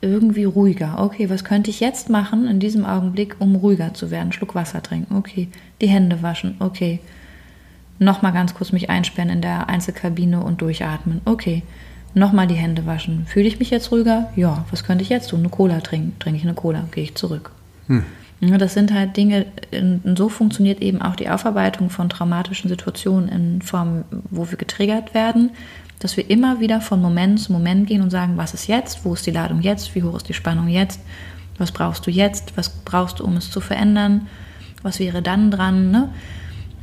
Irgendwie 0.00 0.44
ruhiger. 0.44 0.96
Okay, 0.98 1.30
was 1.30 1.44
könnte 1.44 1.70
ich 1.70 1.80
jetzt 1.80 2.10
machen 2.10 2.46
in 2.46 2.60
diesem 2.60 2.84
Augenblick, 2.84 3.36
um 3.38 3.56
ruhiger 3.56 3.94
zu 3.94 4.10
werden? 4.10 4.32
Schluck 4.32 4.54
Wasser 4.54 4.82
trinken. 4.82 5.16
Okay. 5.16 5.48
Die 5.80 5.88
Hände 5.88 6.22
waschen. 6.22 6.56
Okay. 6.58 7.00
Nochmal 7.98 8.32
ganz 8.32 8.54
kurz 8.54 8.72
mich 8.72 8.90
einsperren 8.90 9.30
in 9.30 9.40
der 9.40 9.68
Einzelkabine 9.68 10.42
und 10.42 10.60
durchatmen. 10.60 11.22
Okay. 11.24 11.62
Nochmal 12.14 12.46
die 12.46 12.54
Hände 12.54 12.86
waschen. 12.86 13.26
Fühle 13.26 13.48
ich 13.48 13.58
mich 13.58 13.70
jetzt 13.70 13.90
ruhiger? 13.90 14.30
Ja. 14.36 14.64
Was 14.70 14.84
könnte 14.84 15.02
ich 15.02 15.08
jetzt 15.08 15.30
tun? 15.30 15.40
Eine 15.40 15.48
Cola 15.48 15.80
trinken. 15.80 16.18
Trinke 16.18 16.38
ich 16.38 16.44
eine 16.44 16.54
Cola? 16.54 16.84
Gehe 16.90 17.04
ich 17.04 17.14
zurück. 17.14 17.50
Hm. 17.86 18.04
Das 18.40 18.74
sind 18.74 18.92
halt 18.92 19.16
Dinge, 19.16 19.46
so 20.14 20.28
funktioniert 20.28 20.82
eben 20.82 21.00
auch 21.00 21.16
die 21.16 21.30
Aufarbeitung 21.30 21.88
von 21.88 22.10
traumatischen 22.10 22.68
Situationen 22.68 23.28
in 23.30 23.62
Form, 23.62 24.04
wo 24.30 24.50
wir 24.50 24.58
getriggert 24.58 25.14
werden, 25.14 25.50
dass 25.98 26.16
wir 26.16 26.28
immer 26.28 26.60
wieder 26.60 26.80
von 26.80 27.00
Moment 27.00 27.40
zu 27.40 27.52
Moment 27.52 27.86
gehen 27.86 28.02
und 28.02 28.10
sagen, 28.10 28.36
was 28.36 28.54
ist 28.54 28.66
jetzt, 28.66 29.04
wo 29.04 29.14
ist 29.14 29.26
die 29.26 29.30
Ladung 29.30 29.60
jetzt, 29.60 29.94
wie 29.94 30.02
hoch 30.02 30.16
ist 30.16 30.28
die 30.28 30.34
Spannung 30.34 30.68
jetzt, 30.68 31.00
was 31.58 31.72
brauchst 31.72 32.06
du 32.06 32.10
jetzt, 32.10 32.56
was 32.56 32.68
brauchst 32.68 33.20
du, 33.20 33.24
um 33.24 33.36
es 33.36 33.50
zu 33.50 33.60
verändern, 33.60 34.26
was 34.82 34.98
wäre 34.98 35.22
dann 35.22 35.50
dran. 35.50 35.90
Ne? 35.90 36.08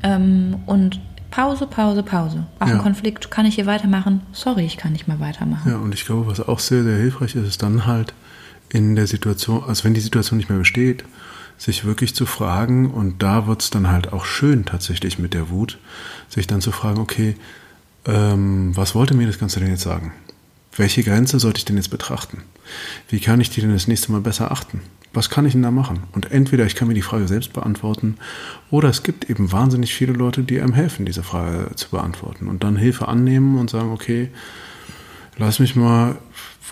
Ähm, 0.01 0.55
und 0.65 0.99
Pause, 1.29 1.65
Pause, 1.65 2.03
Pause. 2.03 2.45
Auch 2.59 2.67
ja. 2.67 2.73
ein 2.73 2.79
Konflikt, 2.79 3.31
kann 3.31 3.45
ich 3.45 3.55
hier 3.55 3.65
weitermachen? 3.65 4.21
Sorry, 4.33 4.65
ich 4.65 4.77
kann 4.77 4.93
nicht 4.93 5.07
mehr 5.07 5.19
weitermachen. 5.19 5.69
Ja, 5.69 5.77
und 5.77 5.93
ich 5.93 6.05
glaube, 6.05 6.27
was 6.27 6.39
auch 6.39 6.59
sehr, 6.59 6.83
sehr 6.83 6.97
hilfreich 6.97 7.35
ist, 7.35 7.47
ist 7.47 7.63
dann 7.63 7.85
halt 7.85 8.13
in 8.69 8.95
der 8.95 9.07
Situation, 9.07 9.63
also 9.63 9.83
wenn 9.83 9.93
die 9.93 10.01
Situation 10.01 10.37
nicht 10.37 10.49
mehr 10.49 10.59
besteht, 10.59 11.03
sich 11.57 11.85
wirklich 11.85 12.13
zu 12.13 12.25
fragen, 12.25 12.91
und 12.91 13.23
da 13.23 13.47
wird 13.47 13.61
es 13.61 13.69
dann 13.69 13.89
halt 13.89 14.11
auch 14.13 14.25
schön 14.25 14.65
tatsächlich 14.65 15.17
mit 15.17 15.33
der 15.33 15.49
Wut, 15.49 15.79
sich 16.29 16.45
dann 16.47 16.61
zu 16.61 16.71
fragen, 16.71 16.99
okay, 16.99 17.35
ähm, 18.05 18.75
was 18.75 18.95
wollte 18.95 19.13
mir 19.13 19.27
das 19.27 19.39
Ganze 19.39 19.59
denn 19.59 19.69
jetzt 19.69 19.83
sagen? 19.83 20.11
Welche 20.75 21.03
Grenze 21.03 21.39
sollte 21.39 21.59
ich 21.59 21.65
denn 21.65 21.77
jetzt 21.77 21.89
betrachten? 21.89 22.41
Wie 23.07 23.19
kann 23.19 23.39
ich 23.39 23.49
die 23.49 23.61
denn 23.61 23.73
das 23.73 23.87
nächste 23.87 24.11
Mal 24.11 24.21
besser 24.21 24.51
achten? 24.51 24.81
Was 25.13 25.29
kann 25.29 25.45
ich 25.45 25.53
denn 25.53 25.61
da 25.61 25.69
machen? 25.69 26.03
Und 26.13 26.31
entweder 26.31 26.65
ich 26.65 26.75
kann 26.75 26.87
mir 26.87 26.95
die 26.95 27.03
Frage 27.03 27.27
selbst 27.27 27.53
beantworten 27.53 28.17
oder 28.71 28.89
es 28.89 29.03
gibt 29.03 29.29
eben 29.29 29.51
wahnsinnig 29.51 29.93
viele 29.93 30.13
Leute, 30.13 30.41
die 30.41 30.59
einem 30.59 30.73
helfen, 30.73 31.05
diese 31.05 31.21
Frage 31.21 31.75
zu 31.75 31.89
beantworten 31.91 32.47
und 32.47 32.63
dann 32.63 32.75
Hilfe 32.75 33.07
annehmen 33.07 33.59
und 33.59 33.69
sagen, 33.69 33.91
okay, 33.91 34.31
lass 35.37 35.59
mich 35.59 35.75
mal 35.75 36.17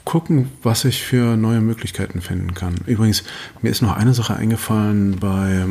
gucken, 0.06 0.50
was 0.64 0.86
ich 0.86 1.04
für 1.04 1.38
neue 1.38 1.62
Möglichkeiten 1.62 2.22
finden 2.22 2.56
kann. 2.56 2.76
Übrigens, 2.88 3.24
mir 3.62 3.70
ist 3.70 3.84
noch 3.84 3.96
eine 3.96 4.16
Sache 4.16 4.36
eingefallen 4.36 5.20
bei, 5.20 5.64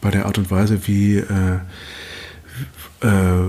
bei 0.00 0.12
der 0.12 0.26
Art 0.26 0.38
und 0.38 0.52
Weise, 0.52 0.86
wie, 0.86 1.16
äh, 1.16 1.58
äh, 3.00 3.48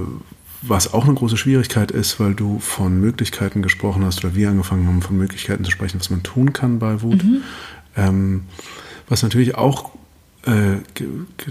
was 0.69 0.93
auch 0.93 1.05
eine 1.05 1.13
große 1.13 1.37
Schwierigkeit 1.37 1.91
ist, 1.91 2.19
weil 2.19 2.33
du 2.33 2.59
von 2.59 2.99
Möglichkeiten 2.99 3.61
gesprochen 3.61 4.05
hast 4.05 4.23
oder 4.23 4.35
wir 4.35 4.49
angefangen 4.49 4.87
haben, 4.87 5.01
von 5.01 5.17
Möglichkeiten 5.17 5.63
zu 5.63 5.71
sprechen, 5.71 5.99
was 5.99 6.09
man 6.09 6.23
tun 6.23 6.53
kann 6.53 6.79
bei 6.79 7.01
Wut. 7.01 7.23
Mhm. 7.23 7.41
Ähm, 7.95 8.43
was 9.07 9.23
natürlich 9.23 9.55
auch 9.55 9.91
äh, 10.47 10.77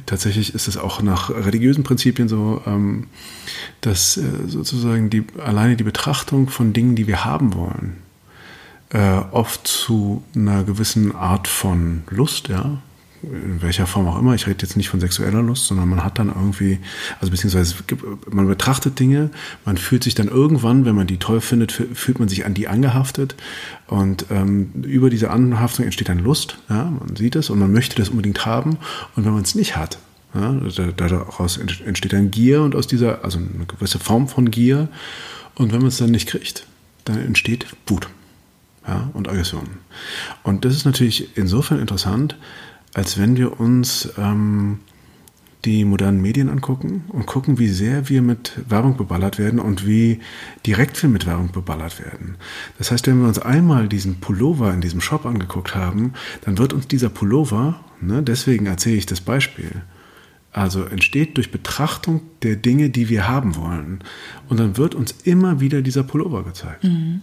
tatsächlich 0.06 0.54
ist 0.54 0.68
es 0.68 0.78
auch 0.78 1.02
nach 1.02 1.28
religiösen 1.30 1.84
Prinzipien 1.84 2.28
so, 2.28 2.62
ähm, 2.66 3.08
dass 3.82 4.16
äh, 4.16 4.22
sozusagen 4.46 5.10
die, 5.10 5.24
alleine 5.38 5.76
die 5.76 5.84
Betrachtung 5.84 6.48
von 6.48 6.72
Dingen, 6.72 6.96
die 6.96 7.06
wir 7.06 7.24
haben 7.24 7.54
wollen, 7.54 7.98
äh, 8.90 9.18
oft 9.32 9.66
zu 9.66 10.22
einer 10.34 10.64
gewissen 10.64 11.14
Art 11.14 11.46
von 11.46 12.04
Lust, 12.08 12.48
ja, 12.48 12.78
in 13.32 13.60
welcher 13.62 13.86
Form 13.86 14.06
auch 14.06 14.18
immer. 14.18 14.34
Ich 14.34 14.46
rede 14.46 14.62
jetzt 14.62 14.76
nicht 14.76 14.88
von 14.88 15.00
sexueller 15.00 15.42
Lust, 15.42 15.66
sondern 15.66 15.88
man 15.88 16.04
hat 16.04 16.18
dann 16.18 16.28
irgendwie, 16.28 16.78
also 17.20 17.30
beziehungsweise 17.30 17.74
man 18.30 18.46
betrachtet 18.46 18.98
Dinge, 18.98 19.30
man 19.64 19.76
fühlt 19.76 20.04
sich 20.04 20.14
dann 20.14 20.28
irgendwann, 20.28 20.84
wenn 20.84 20.94
man 20.94 21.06
die 21.06 21.18
toll 21.18 21.40
findet, 21.40 21.72
fühlt 21.72 22.18
man 22.18 22.28
sich 22.28 22.46
an 22.46 22.54
die 22.54 22.68
angehaftet 22.68 23.34
und 23.86 24.26
ähm, 24.30 24.70
über 24.82 25.10
diese 25.10 25.30
Anhaftung 25.30 25.84
entsteht 25.84 26.08
dann 26.08 26.18
Lust, 26.18 26.58
ja, 26.68 26.84
man 26.84 27.16
sieht 27.16 27.36
es 27.36 27.50
und 27.50 27.58
man 27.58 27.72
möchte 27.72 27.96
das 27.96 28.08
unbedingt 28.10 28.46
haben 28.46 28.78
und 29.16 29.24
wenn 29.24 29.32
man 29.32 29.42
es 29.42 29.54
nicht 29.54 29.76
hat, 29.76 29.98
ja, 30.34 30.52
daraus 30.96 31.56
entsteht 31.56 32.12
dann 32.12 32.30
Gier 32.30 32.62
und 32.62 32.74
aus 32.74 32.86
dieser, 32.86 33.24
also 33.24 33.38
eine 33.38 33.66
gewisse 33.66 33.98
Form 33.98 34.28
von 34.28 34.50
Gier 34.50 34.88
und 35.54 35.72
wenn 35.72 35.80
man 35.80 35.88
es 35.88 35.98
dann 35.98 36.10
nicht 36.10 36.28
kriegt, 36.28 36.66
dann 37.04 37.18
entsteht 37.18 37.66
Wut 37.86 38.08
ja, 38.86 39.10
und 39.14 39.28
Aggressionen. 39.28 39.78
Und 40.42 40.64
das 40.64 40.74
ist 40.74 40.84
natürlich 40.84 41.36
insofern 41.36 41.80
interessant, 41.80 42.36
als 42.96 43.18
wenn 43.18 43.36
wir 43.36 43.60
uns 43.60 44.08
ähm, 44.16 44.78
die 45.66 45.84
modernen 45.84 46.22
Medien 46.22 46.48
angucken 46.48 47.04
und 47.08 47.26
gucken, 47.26 47.58
wie 47.58 47.68
sehr 47.68 48.08
wir 48.08 48.22
mit 48.22 48.52
Werbung 48.70 48.96
beballert 48.96 49.38
werden 49.38 49.58
und 49.58 49.86
wie 49.86 50.20
direkt 50.64 51.02
wir 51.02 51.10
mit 51.10 51.26
Werbung 51.26 51.52
beballert 51.52 52.00
werden. 52.00 52.36
Das 52.78 52.90
heißt, 52.90 53.06
wenn 53.06 53.20
wir 53.20 53.28
uns 53.28 53.38
einmal 53.38 53.86
diesen 53.86 54.20
Pullover 54.20 54.72
in 54.72 54.80
diesem 54.80 55.02
Shop 55.02 55.26
angeguckt 55.26 55.74
haben, 55.74 56.14
dann 56.40 56.56
wird 56.56 56.72
uns 56.72 56.88
dieser 56.88 57.10
Pullover, 57.10 57.80
ne, 58.00 58.22
deswegen 58.22 58.64
erzähle 58.64 58.96
ich 58.96 59.04
das 59.04 59.20
Beispiel, 59.20 59.82
also 60.52 60.84
entsteht 60.84 61.36
durch 61.36 61.50
Betrachtung 61.50 62.22
der 62.42 62.56
Dinge, 62.56 62.88
die 62.88 63.10
wir 63.10 63.28
haben 63.28 63.56
wollen. 63.56 64.02
Und 64.48 64.58
dann 64.58 64.78
wird 64.78 64.94
uns 64.94 65.14
immer 65.24 65.60
wieder 65.60 65.82
dieser 65.82 66.02
Pullover 66.02 66.44
gezeigt. 66.44 66.84
Mhm. 66.84 67.20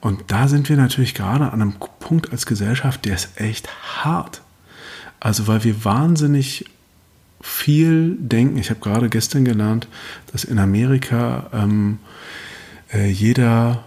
Und 0.00 0.24
da 0.26 0.48
sind 0.48 0.68
wir 0.68 0.76
natürlich 0.76 1.14
gerade 1.14 1.52
an 1.52 1.62
einem 1.62 1.74
Punkt 2.00 2.32
als 2.32 2.46
Gesellschaft, 2.46 3.04
der 3.04 3.14
ist 3.14 3.40
echt 3.40 3.68
hart. 4.02 4.42
Also 5.20 5.46
weil 5.46 5.64
wir 5.64 5.84
wahnsinnig 5.84 6.64
viel 7.40 8.16
denken. 8.18 8.58
Ich 8.58 8.70
habe 8.70 8.80
gerade 8.80 9.08
gestern 9.08 9.44
gelernt, 9.44 9.88
dass 10.32 10.44
in 10.44 10.58
Amerika 10.58 11.50
ähm, 11.52 11.98
äh, 12.92 13.08
jeder, 13.08 13.84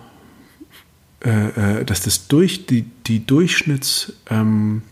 äh, 1.24 1.80
äh, 1.80 1.86
dass 1.86 2.02
das 2.02 2.28
durch 2.28 2.66
die, 2.66 2.86
die 3.08 3.26
Durchschnitts 3.26 4.14
ähm, 4.30 4.84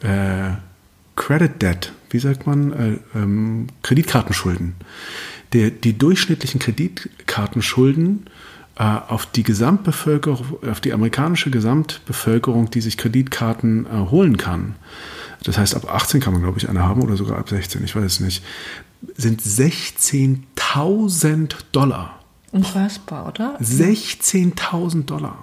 äh, 0.00 0.52
Credit 1.16 1.62
Debt, 1.62 1.92
wie 2.10 2.18
sagt 2.18 2.46
man, 2.46 2.72
äh, 2.72 3.18
ähm, 3.18 3.68
Kreditkartenschulden, 3.82 4.74
der, 5.52 5.70
die 5.70 5.96
durchschnittlichen 5.96 6.60
Kreditkartenschulden 6.60 8.26
äh, 8.78 8.82
auf 8.82 9.26
die 9.26 9.42
Gesamtbevölkerung, 9.42 10.58
auf 10.70 10.80
die 10.80 10.92
amerikanische 10.92 11.50
Gesamtbevölkerung, 11.50 12.70
die 12.70 12.82
sich 12.82 12.96
Kreditkarten 12.96 14.10
holen 14.10 14.36
kann. 14.36 14.74
Das 15.46 15.58
heißt, 15.58 15.74
ab 15.74 15.92
18 15.92 16.20
kann 16.20 16.32
man, 16.32 16.42
glaube 16.42 16.58
ich, 16.58 16.68
eine 16.68 16.82
haben 16.82 17.02
oder 17.02 17.16
sogar 17.16 17.38
ab 17.38 17.48
16, 17.48 17.82
ich 17.84 17.96
weiß 17.96 18.04
es 18.04 18.20
nicht. 18.20 18.42
Sind 19.16 19.42
16.000 19.42 21.50
Dollar. 21.72 22.20
Unfassbar, 22.52 23.26
oder? 23.28 23.58
16.000 23.60 25.04
Dollar. 25.04 25.36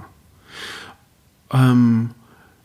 Ähm, 1.52 2.12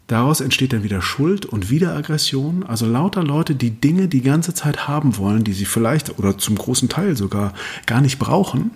daraus 0.07 0.41
entsteht 0.41 0.73
dann 0.73 0.83
wieder 0.83 1.03
Schuld 1.03 1.47
und 1.47 1.71
wieder 1.71 1.95
Aggression. 1.95 2.65
Also 2.65 2.87
lauter 2.87 3.23
Leute, 3.23 3.55
die 3.55 3.71
Dinge 3.71 4.09
die 4.09 4.23
ganze 4.23 4.55
Zeit 4.55 4.89
haben 4.89 5.19
wollen, 5.19 5.45
die 5.45 5.53
sie 5.53 5.67
vielleicht 5.67 6.19
oder 6.19 6.39
zum 6.39 6.57
großen 6.57 6.89
Teil 6.89 7.17
sogar 7.17 7.53
gar 7.87 8.01
nicht 8.01 8.19
brauchen 8.19 8.71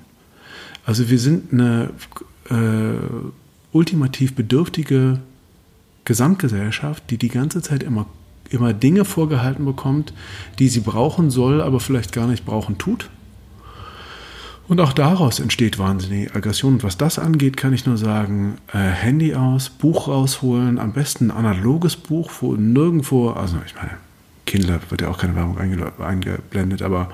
also 0.84 1.08
wir 1.08 1.18
sind 1.18 1.52
eine 1.52 1.90
äh, 2.50 2.94
ultimativ 3.72 4.34
bedürftige 4.34 5.20
Gesamtgesellschaft, 6.04 7.04
die 7.10 7.18
die 7.18 7.28
ganze 7.28 7.62
Zeit 7.62 7.82
immer, 7.82 8.06
immer 8.50 8.72
Dinge 8.72 9.04
vorgehalten 9.04 9.64
bekommt, 9.64 10.12
die 10.58 10.68
sie 10.68 10.80
brauchen 10.80 11.30
soll, 11.30 11.60
aber 11.60 11.80
vielleicht 11.80 12.12
gar 12.12 12.26
nicht 12.26 12.44
brauchen 12.44 12.78
tut. 12.78 13.08
Und 14.68 14.80
auch 14.80 14.92
daraus 14.92 15.40
entsteht 15.40 15.78
wahnsinnige 15.78 16.34
Aggression. 16.34 16.74
Und 16.74 16.84
was 16.84 16.96
das 16.96 17.18
angeht, 17.18 17.56
kann 17.56 17.72
ich 17.72 17.84
nur 17.84 17.96
sagen, 17.96 18.58
äh, 18.72 18.78
Handy 18.78 19.34
aus, 19.34 19.68
Buch 19.68 20.08
rausholen, 20.08 20.78
am 20.78 20.92
besten 20.92 21.30
ein 21.30 21.36
analoges 21.36 21.96
Buch, 21.96 22.30
wo 22.40 22.54
nirgendwo, 22.54 23.30
also 23.30 23.56
ich 23.66 23.74
meine, 23.74 23.92
Kindle 24.52 24.80
wird 24.90 25.00
ja 25.00 25.08
auch 25.08 25.16
keine 25.16 25.34
Werbung 25.34 25.56
eingeblendet, 25.98 26.82
aber 26.82 27.08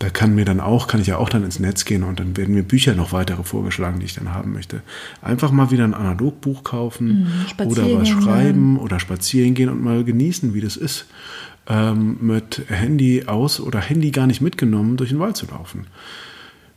da 0.00 0.10
kann 0.10 0.34
mir 0.34 0.44
dann 0.44 0.58
auch, 0.58 0.88
kann 0.88 1.00
ich 1.00 1.06
ja 1.06 1.16
auch 1.16 1.28
dann 1.28 1.44
ins 1.44 1.60
Netz 1.60 1.84
gehen 1.84 2.02
und 2.02 2.18
dann 2.18 2.36
werden 2.36 2.56
mir 2.56 2.64
Bücher 2.64 2.96
noch 2.96 3.12
weitere 3.12 3.44
vorgeschlagen, 3.44 4.00
die 4.00 4.06
ich 4.06 4.16
dann 4.16 4.34
haben 4.34 4.52
möchte. 4.52 4.82
Einfach 5.20 5.52
mal 5.52 5.70
wieder 5.70 5.84
ein 5.84 5.94
Analogbuch 5.94 6.64
kaufen 6.64 7.28
mhm, 7.60 7.66
oder 7.66 7.84
was 7.94 8.08
schreiben 8.08 8.78
oder 8.78 8.98
spazieren 8.98 9.54
gehen 9.54 9.68
und 9.68 9.80
mal 9.80 10.02
genießen, 10.02 10.54
wie 10.54 10.60
das 10.60 10.76
ist, 10.76 11.06
ähm, 11.68 12.16
mit 12.20 12.62
Handy 12.66 13.26
aus 13.26 13.60
oder 13.60 13.78
Handy 13.78 14.10
gar 14.10 14.26
nicht 14.26 14.40
mitgenommen 14.40 14.96
durch 14.96 15.10
den 15.10 15.20
Wald 15.20 15.36
zu 15.36 15.46
laufen. 15.46 15.86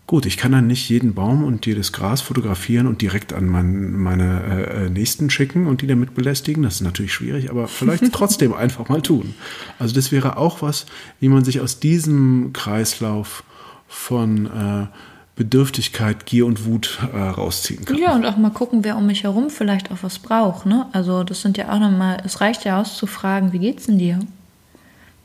Gut, 0.07 0.27
ich 0.27 0.37
kann 0.37 0.51
dann 0.51 0.67
nicht 0.67 0.87
jeden 0.89 1.15
Baum 1.15 1.43
und 1.43 1.65
jedes 1.65 1.91
Gras 1.91 2.21
fotografieren 2.21 2.85
und 2.85 3.01
direkt 3.01 3.33
an 3.33 3.47
mein, 3.47 3.91
meine 3.93 4.43
äh, 4.43 4.85
äh, 4.85 4.89
Nächsten 4.89 5.31
schicken 5.31 5.65
und 5.65 5.81
die 5.81 5.87
damit 5.87 6.13
belästigen. 6.13 6.61
Das 6.61 6.75
ist 6.75 6.81
natürlich 6.81 7.13
schwierig, 7.13 7.49
aber 7.49 7.67
vielleicht 7.67 8.03
trotzdem 8.13 8.53
einfach 8.53 8.87
mal 8.87 9.01
tun. 9.01 9.33
Also 9.79 9.95
das 9.95 10.11
wäre 10.11 10.37
auch 10.37 10.61
was, 10.61 10.85
wie 11.19 11.29
man 11.29 11.43
sich 11.43 11.59
aus 11.59 11.79
diesem 11.79 12.51
Kreislauf 12.53 13.43
von 13.87 14.45
äh, 14.45 14.87
Bedürftigkeit, 15.35 16.27
Gier 16.27 16.45
und 16.45 16.65
Wut 16.65 16.99
äh, 17.11 17.17
rausziehen 17.17 17.83
kann. 17.83 17.97
Ja, 17.97 18.13
und 18.13 18.25
auch 18.25 18.37
mal 18.37 18.51
gucken, 18.51 18.83
wer 18.83 18.97
um 18.97 19.07
mich 19.07 19.23
herum 19.23 19.49
vielleicht 19.49 19.91
auch 19.91 19.97
was 20.01 20.19
braucht. 20.19 20.67
Ne? 20.67 20.85
Also 20.91 21.23
das 21.23 21.41
sind 21.41 21.57
ja 21.57 21.73
auch 21.73 21.79
nochmal, 21.79 22.21
es 22.23 22.41
reicht 22.41 22.63
ja 22.63 22.79
aus 22.79 22.95
zu 22.95 23.07
fragen, 23.07 23.53
wie 23.53 23.59
geht's 23.59 23.87
denn 23.87 23.97
dir? 23.97 24.19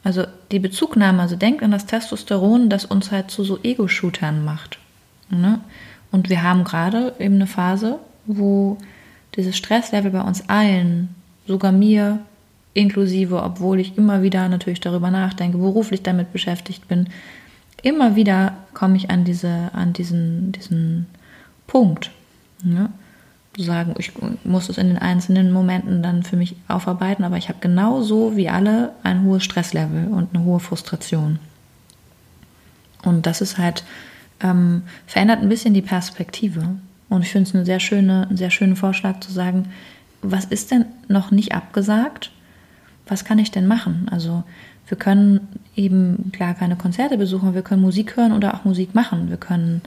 Also 0.03 0.25
die 0.51 0.59
Bezugnahme, 0.59 1.23
also 1.23 1.37
denkt 1.37 1.63
an 1.63 1.71
das 1.71 1.87
Testosteron, 1.87 2.71
das 2.71 2.85
uns 2.85 3.11
halt 3.11 3.31
zu 3.31 3.45
so 3.45 3.59
Ego-Shootern 3.63 4.45
macht. 4.45 4.79
Ne? 5.29 5.61
Und 6.11 6.29
wir 6.29 6.43
haben 6.43 6.65
gerade 6.65 7.15
eben 7.19 7.37
eine 7.37 7.47
Phase, 7.47 7.99
wo 8.27 8.79
dieses 9.37 9.57
Stresslevel 9.57 10.11
bei 10.11 10.23
uns 10.23 10.49
allen, 10.49 11.15
sogar 11.47 11.73
mir 11.73 12.21
inklusive, 12.75 13.43
obwohl 13.43 13.81
ich 13.81 13.97
immer 13.99 14.23
wieder 14.23 14.49
natürlich 14.49 14.81
darüber 14.81 15.11
nachdenke, 15.11 15.59
beruflich 15.59 16.03
damit 16.03 16.33
beschäftigt 16.33 16.89
bin, 16.89 17.09
immer 17.83 18.17
wieder 18.17 18.55
komme 18.75 18.97
ich 18.97 19.11
an 19.11 19.25
diese, 19.25 19.71
an 19.73 19.93
diesen, 19.93 20.53
diesen 20.53 21.07
Punkt. 21.67 22.11
Ne? 22.63 22.91
Sagen, 23.57 23.95
ich 23.99 24.13
muss 24.45 24.69
es 24.69 24.79
in 24.79 24.89
den 24.89 24.99
einzelnen 24.99 25.51
Momenten 25.51 26.03
dann 26.03 26.23
für 26.23 26.37
mich 26.37 26.55
aufarbeiten, 26.69 27.25
aber 27.25 27.37
ich 27.37 27.49
habe 27.49 27.59
genauso 27.61 28.37
wie 28.37 28.49
alle 28.49 28.93
ein 29.03 29.25
hohes 29.25 29.45
Stresslevel 29.45 30.09
und 30.09 30.35
eine 30.35 30.45
hohe 30.45 30.61
Frustration. 30.61 31.41
Und 33.03 33.27
das 33.27 33.41
ist 33.41 33.59
halt, 33.59 33.85
ähm, 34.41 34.83
verändert 35.07 35.41
ein 35.41 35.49
bisschen 35.49 35.75
die 35.75 35.83
Perspektive. 35.83 36.77
Und 37.09 37.23
ich 37.23 37.31
finde 37.31 37.49
es 37.49 37.55
eine 37.55 37.65
sehr 37.65 37.81
schöne, 37.81 38.27
einen 38.29 38.37
sehr 38.37 38.51
schönen 38.51 38.77
Vorschlag 38.77 39.21
zu 39.21 39.33
sagen, 39.33 39.67
was 40.23 40.45
ist 40.45 40.71
denn 40.71 40.85
noch 41.09 41.31
nicht 41.31 41.53
abgesagt? 41.53 42.31
Was 43.07 43.25
kann 43.25 43.39
ich 43.39 43.51
denn 43.51 43.67
machen? 43.67 44.07
Also 44.11 44.45
wir 44.87 44.99
können 44.99 45.49
eben 45.77 46.31
klar 46.33 46.55
keine 46.55 46.77
Konzerte 46.77 47.17
besuchen, 47.17 47.55
wir 47.55 47.63
können 47.63 47.83
Musik 47.83 48.17
hören 48.17 48.33
oder 48.33 48.55
auch 48.55 48.65
Musik 48.65 48.95
machen. 48.95 49.29
Wir 49.31 49.37
können 49.37 49.83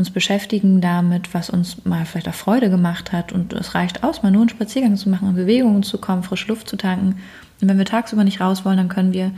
uns 0.00 0.10
beschäftigen 0.10 0.80
damit, 0.80 1.32
was 1.34 1.50
uns 1.50 1.84
mal 1.84 2.04
vielleicht 2.06 2.28
auch 2.28 2.34
Freude 2.34 2.70
gemacht 2.70 3.12
hat. 3.12 3.32
Und 3.32 3.52
es 3.52 3.74
reicht 3.74 4.02
aus, 4.02 4.22
mal 4.22 4.32
nur 4.32 4.42
einen 4.42 4.48
Spaziergang 4.48 4.96
zu 4.96 5.08
machen, 5.08 5.28
in 5.28 5.36
Bewegungen 5.36 5.82
zu 5.82 5.98
kommen, 5.98 6.22
frische 6.22 6.48
Luft 6.48 6.68
zu 6.68 6.76
tanken. 6.76 7.20
Und 7.60 7.68
wenn 7.68 7.78
wir 7.78 7.84
tagsüber 7.84 8.24
nicht 8.24 8.40
raus 8.40 8.64
wollen, 8.64 8.78
dann 8.78 8.88
können 8.88 9.12
wir 9.12 9.30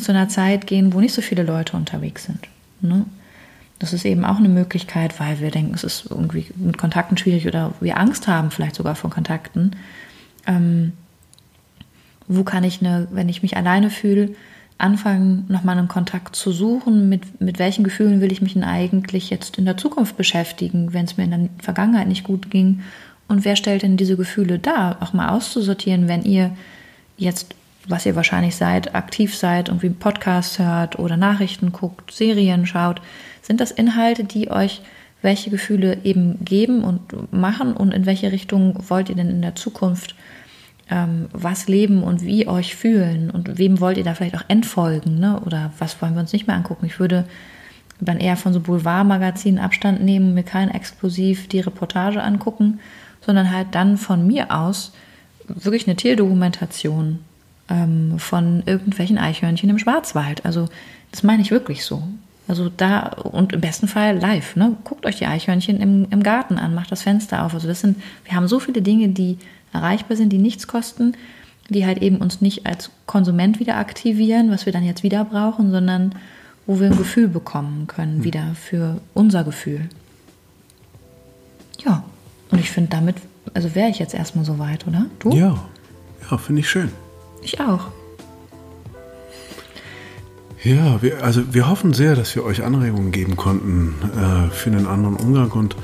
zu 0.00 0.10
einer 0.10 0.28
Zeit 0.28 0.66
gehen, 0.66 0.92
wo 0.92 1.00
nicht 1.00 1.14
so 1.14 1.22
viele 1.22 1.42
Leute 1.42 1.76
unterwegs 1.76 2.24
sind. 2.24 2.48
Ne? 2.80 3.04
Das 3.78 3.92
ist 3.92 4.04
eben 4.04 4.24
auch 4.24 4.38
eine 4.38 4.48
Möglichkeit, 4.48 5.20
weil 5.20 5.40
wir 5.40 5.50
denken, 5.50 5.74
es 5.74 5.84
ist 5.84 6.06
irgendwie 6.10 6.46
mit 6.56 6.78
Kontakten 6.78 7.16
schwierig 7.16 7.46
oder 7.46 7.74
wir 7.80 7.98
Angst 7.98 8.26
haben 8.26 8.50
vielleicht 8.50 8.74
sogar 8.74 8.94
vor 8.94 9.10
Kontakten. 9.10 9.76
Ähm, 10.46 10.92
wo 12.26 12.44
kann 12.44 12.64
ich 12.64 12.80
eine, 12.80 13.08
wenn 13.10 13.28
ich 13.28 13.42
mich 13.42 13.56
alleine 13.56 13.90
fühle, 13.90 14.30
anfangen, 14.78 15.44
nochmal 15.48 15.76
einen 15.76 15.88
Kontakt 15.88 16.36
zu 16.36 16.52
suchen, 16.52 17.08
mit, 17.08 17.40
mit 17.40 17.58
welchen 17.58 17.82
Gefühlen 17.82 18.20
will 18.20 18.32
ich 18.32 18.40
mich 18.40 18.54
denn 18.54 18.64
eigentlich 18.64 19.28
jetzt 19.28 19.58
in 19.58 19.64
der 19.64 19.76
Zukunft 19.76 20.16
beschäftigen, 20.16 20.92
wenn 20.94 21.04
es 21.04 21.16
mir 21.16 21.24
in 21.24 21.30
der 21.30 21.48
Vergangenheit 21.60 22.06
nicht 22.06 22.24
gut 22.24 22.50
ging? 22.50 22.80
Und 23.26 23.44
wer 23.44 23.56
stellt 23.56 23.82
denn 23.82 23.96
diese 23.96 24.16
Gefühle 24.16 24.58
dar, 24.58 25.02
auch 25.02 25.12
mal 25.12 25.30
auszusortieren, 25.30 26.08
wenn 26.08 26.22
ihr 26.22 26.52
jetzt, 27.16 27.54
was 27.88 28.06
ihr 28.06 28.16
wahrscheinlich 28.16 28.54
seid, 28.54 28.94
aktiv 28.94 29.36
seid, 29.36 29.68
irgendwie 29.68 29.90
Podcasts 29.90 30.58
hört 30.58 30.98
oder 30.98 31.16
Nachrichten 31.16 31.72
guckt, 31.72 32.12
Serien 32.12 32.64
schaut, 32.64 33.02
sind 33.42 33.60
das 33.60 33.72
Inhalte, 33.72 34.24
die 34.24 34.50
euch 34.50 34.80
welche 35.20 35.50
Gefühle 35.50 35.98
eben 36.04 36.44
geben 36.44 36.84
und 36.84 37.32
machen? 37.32 37.72
Und 37.72 37.92
in 37.92 38.06
welche 38.06 38.30
Richtung 38.30 38.78
wollt 38.88 39.08
ihr 39.08 39.16
denn 39.16 39.28
in 39.28 39.42
der 39.42 39.56
Zukunft 39.56 40.14
ähm, 40.90 41.28
was 41.32 41.68
leben 41.68 42.02
und 42.02 42.22
wie 42.22 42.48
euch 42.48 42.76
fühlen 42.76 43.30
und 43.30 43.58
wem 43.58 43.80
wollt 43.80 43.98
ihr 43.98 44.04
da 44.04 44.14
vielleicht 44.14 44.36
auch 44.36 44.44
entfolgen 44.48 45.18
ne? 45.18 45.40
oder 45.40 45.72
was 45.78 46.00
wollen 46.00 46.14
wir 46.14 46.20
uns 46.20 46.32
nicht 46.32 46.46
mehr 46.46 46.56
angucken. 46.56 46.86
Ich 46.86 46.98
würde 46.98 47.24
dann 48.00 48.18
eher 48.18 48.36
von 48.36 48.52
so 48.52 48.60
Boulevardmagazinen 48.60 49.60
Abstand 49.60 50.02
nehmen, 50.02 50.34
mir 50.34 50.44
kein 50.44 50.70
explosiv 50.70 51.48
die 51.48 51.60
Reportage 51.60 52.22
angucken, 52.22 52.80
sondern 53.20 53.52
halt 53.52 53.68
dann 53.72 53.96
von 53.96 54.26
mir 54.26 54.52
aus 54.56 54.92
wirklich 55.48 55.86
eine 55.86 55.96
Tierdokumentation 55.96 57.18
ähm, 57.68 58.18
von 58.18 58.62
irgendwelchen 58.66 59.18
Eichhörnchen 59.18 59.68
im 59.68 59.78
Schwarzwald. 59.78 60.44
Also 60.44 60.68
das 61.10 61.22
meine 61.22 61.42
ich 61.42 61.50
wirklich 61.50 61.84
so. 61.84 62.02
Also 62.46 62.70
da 62.74 63.08
und 63.08 63.52
im 63.52 63.60
besten 63.60 63.88
Fall 63.88 64.16
live. 64.18 64.56
Ne? 64.56 64.76
Guckt 64.84 65.04
euch 65.04 65.16
die 65.16 65.26
Eichhörnchen 65.26 65.80
im, 65.80 66.06
im 66.10 66.22
Garten 66.22 66.58
an, 66.58 66.74
macht 66.74 66.90
das 66.90 67.02
Fenster 67.02 67.44
auf. 67.44 67.52
Also 67.52 67.68
das 67.68 67.80
sind, 67.80 68.00
wir 68.24 68.34
haben 68.34 68.48
so 68.48 68.58
viele 68.58 68.80
Dinge, 68.80 69.08
die 69.08 69.38
erreichbar 69.72 70.16
sind, 70.16 70.30
die 70.32 70.38
nichts 70.38 70.66
kosten, 70.66 71.14
die 71.68 71.84
halt 71.84 72.02
eben 72.02 72.16
uns 72.16 72.40
nicht 72.40 72.66
als 72.66 72.90
Konsument 73.06 73.60
wieder 73.60 73.76
aktivieren, 73.76 74.50
was 74.50 74.66
wir 74.66 74.72
dann 74.72 74.84
jetzt 74.84 75.02
wieder 75.02 75.24
brauchen, 75.24 75.70
sondern 75.70 76.14
wo 76.66 76.80
wir 76.80 76.90
ein 76.90 76.96
Gefühl 76.96 77.28
bekommen 77.28 77.86
können, 77.86 78.16
hm. 78.16 78.24
wieder 78.24 78.54
für 78.54 79.00
unser 79.14 79.44
Gefühl. 79.44 79.88
Ja, 81.84 82.04
und 82.50 82.58
ich 82.58 82.70
finde 82.70 82.90
damit, 82.90 83.16
also 83.54 83.74
wäre 83.74 83.90
ich 83.90 83.98
jetzt 83.98 84.14
erstmal 84.14 84.44
so 84.44 84.58
weit, 84.58 84.86
oder? 84.86 85.06
Du? 85.18 85.30
Ja, 85.30 85.58
ja, 86.30 86.38
finde 86.38 86.60
ich 86.60 86.68
schön. 86.68 86.90
Ich 87.42 87.60
auch. 87.60 87.88
Ja, 90.64 91.00
wir, 91.02 91.22
also 91.22 91.54
wir 91.54 91.68
hoffen 91.68 91.94
sehr, 91.94 92.16
dass 92.16 92.34
wir 92.34 92.44
euch 92.44 92.64
Anregungen 92.64 93.12
geben 93.12 93.36
konnten 93.36 93.94
äh, 94.16 94.52
für 94.52 94.70
einen 94.70 94.86
anderen 94.86 95.16
Umgang 95.16 95.52
und 95.52 95.76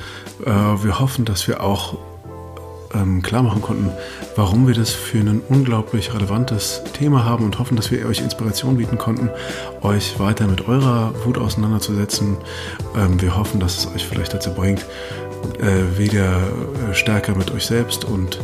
äh, 0.45 0.51
wir 0.51 0.99
hoffen, 0.99 1.24
dass 1.24 1.47
wir 1.47 1.62
auch 1.62 1.97
ähm, 2.95 3.22
klar 3.22 3.42
machen 3.42 3.62
konnten, 3.62 3.90
warum 4.36 4.66
wir 4.66 4.74
das 4.74 4.90
für 4.90 5.18
ein 5.18 5.42
unglaublich 5.49 6.14
relevantes 6.14 6.82
Thema 6.92 7.24
haben 7.24 7.45
und 7.45 7.59
hoffen, 7.59 7.76
dass 7.76 7.90
wir 7.90 8.07
euch 8.07 8.20
Inspiration 8.20 8.76
bieten 8.76 8.99
konnten, 8.99 9.30
euch 9.82 10.18
weiter 10.18 10.47
mit 10.47 10.68
eurer 10.68 11.12
Wut 11.24 11.38
auseinanderzusetzen. 11.38 12.36
Ähm, 12.97 13.20
wir 13.20 13.36
hoffen, 13.36 13.61
dass 13.61 13.78
es 13.78 13.95
euch 13.95 14.07
vielleicht 14.07 14.34
dazu 14.34 14.51
bringt, 14.53 14.86
äh, 15.61 15.99
wieder 15.99 16.38
äh, 16.90 16.95
stärker 16.95 17.34
mit 17.34 17.51
euch 17.53 17.66
selbst 17.66 18.05
und 18.05 18.40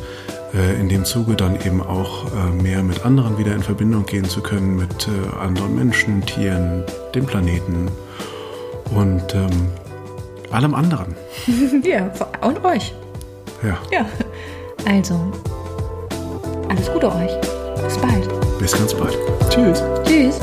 äh, 0.55 0.81
in 0.81 0.89
dem 0.89 1.05
Zuge 1.05 1.37
dann 1.37 1.61
eben 1.65 1.83
auch 1.83 2.27
äh, 2.27 2.63
mehr 2.63 2.83
mit 2.83 3.05
anderen 3.05 3.39
wieder 3.39 3.55
in 3.55 3.63
Verbindung 3.63 4.07
gehen 4.07 4.25
zu 4.25 4.43
können, 4.43 4.77
mit 4.77 5.09
anderen 5.41 5.75
Menschen, 5.77 6.25
Tieren, 6.27 6.85
dem 7.15 7.27
Planeten 7.27 7.89
und 8.95 9.35
ähm, 9.35 9.71
allem 10.51 10.75
anderen. 10.75 11.15
ja, 11.85 12.11
und 12.43 12.65
euch. 12.65 12.95
Ja. 13.63 13.79
Ja. 13.93 14.07
Also, 14.87 15.15
alles 16.69 16.91
Gute 16.93 17.09
euch. 17.09 17.41
Bis 17.85 17.99
bald. 17.99 18.59
Bis 18.59 18.73
ganz 18.73 18.95
bald. 18.95 19.17
Tschüss. 19.51 19.83
Tschüss. 20.05 20.41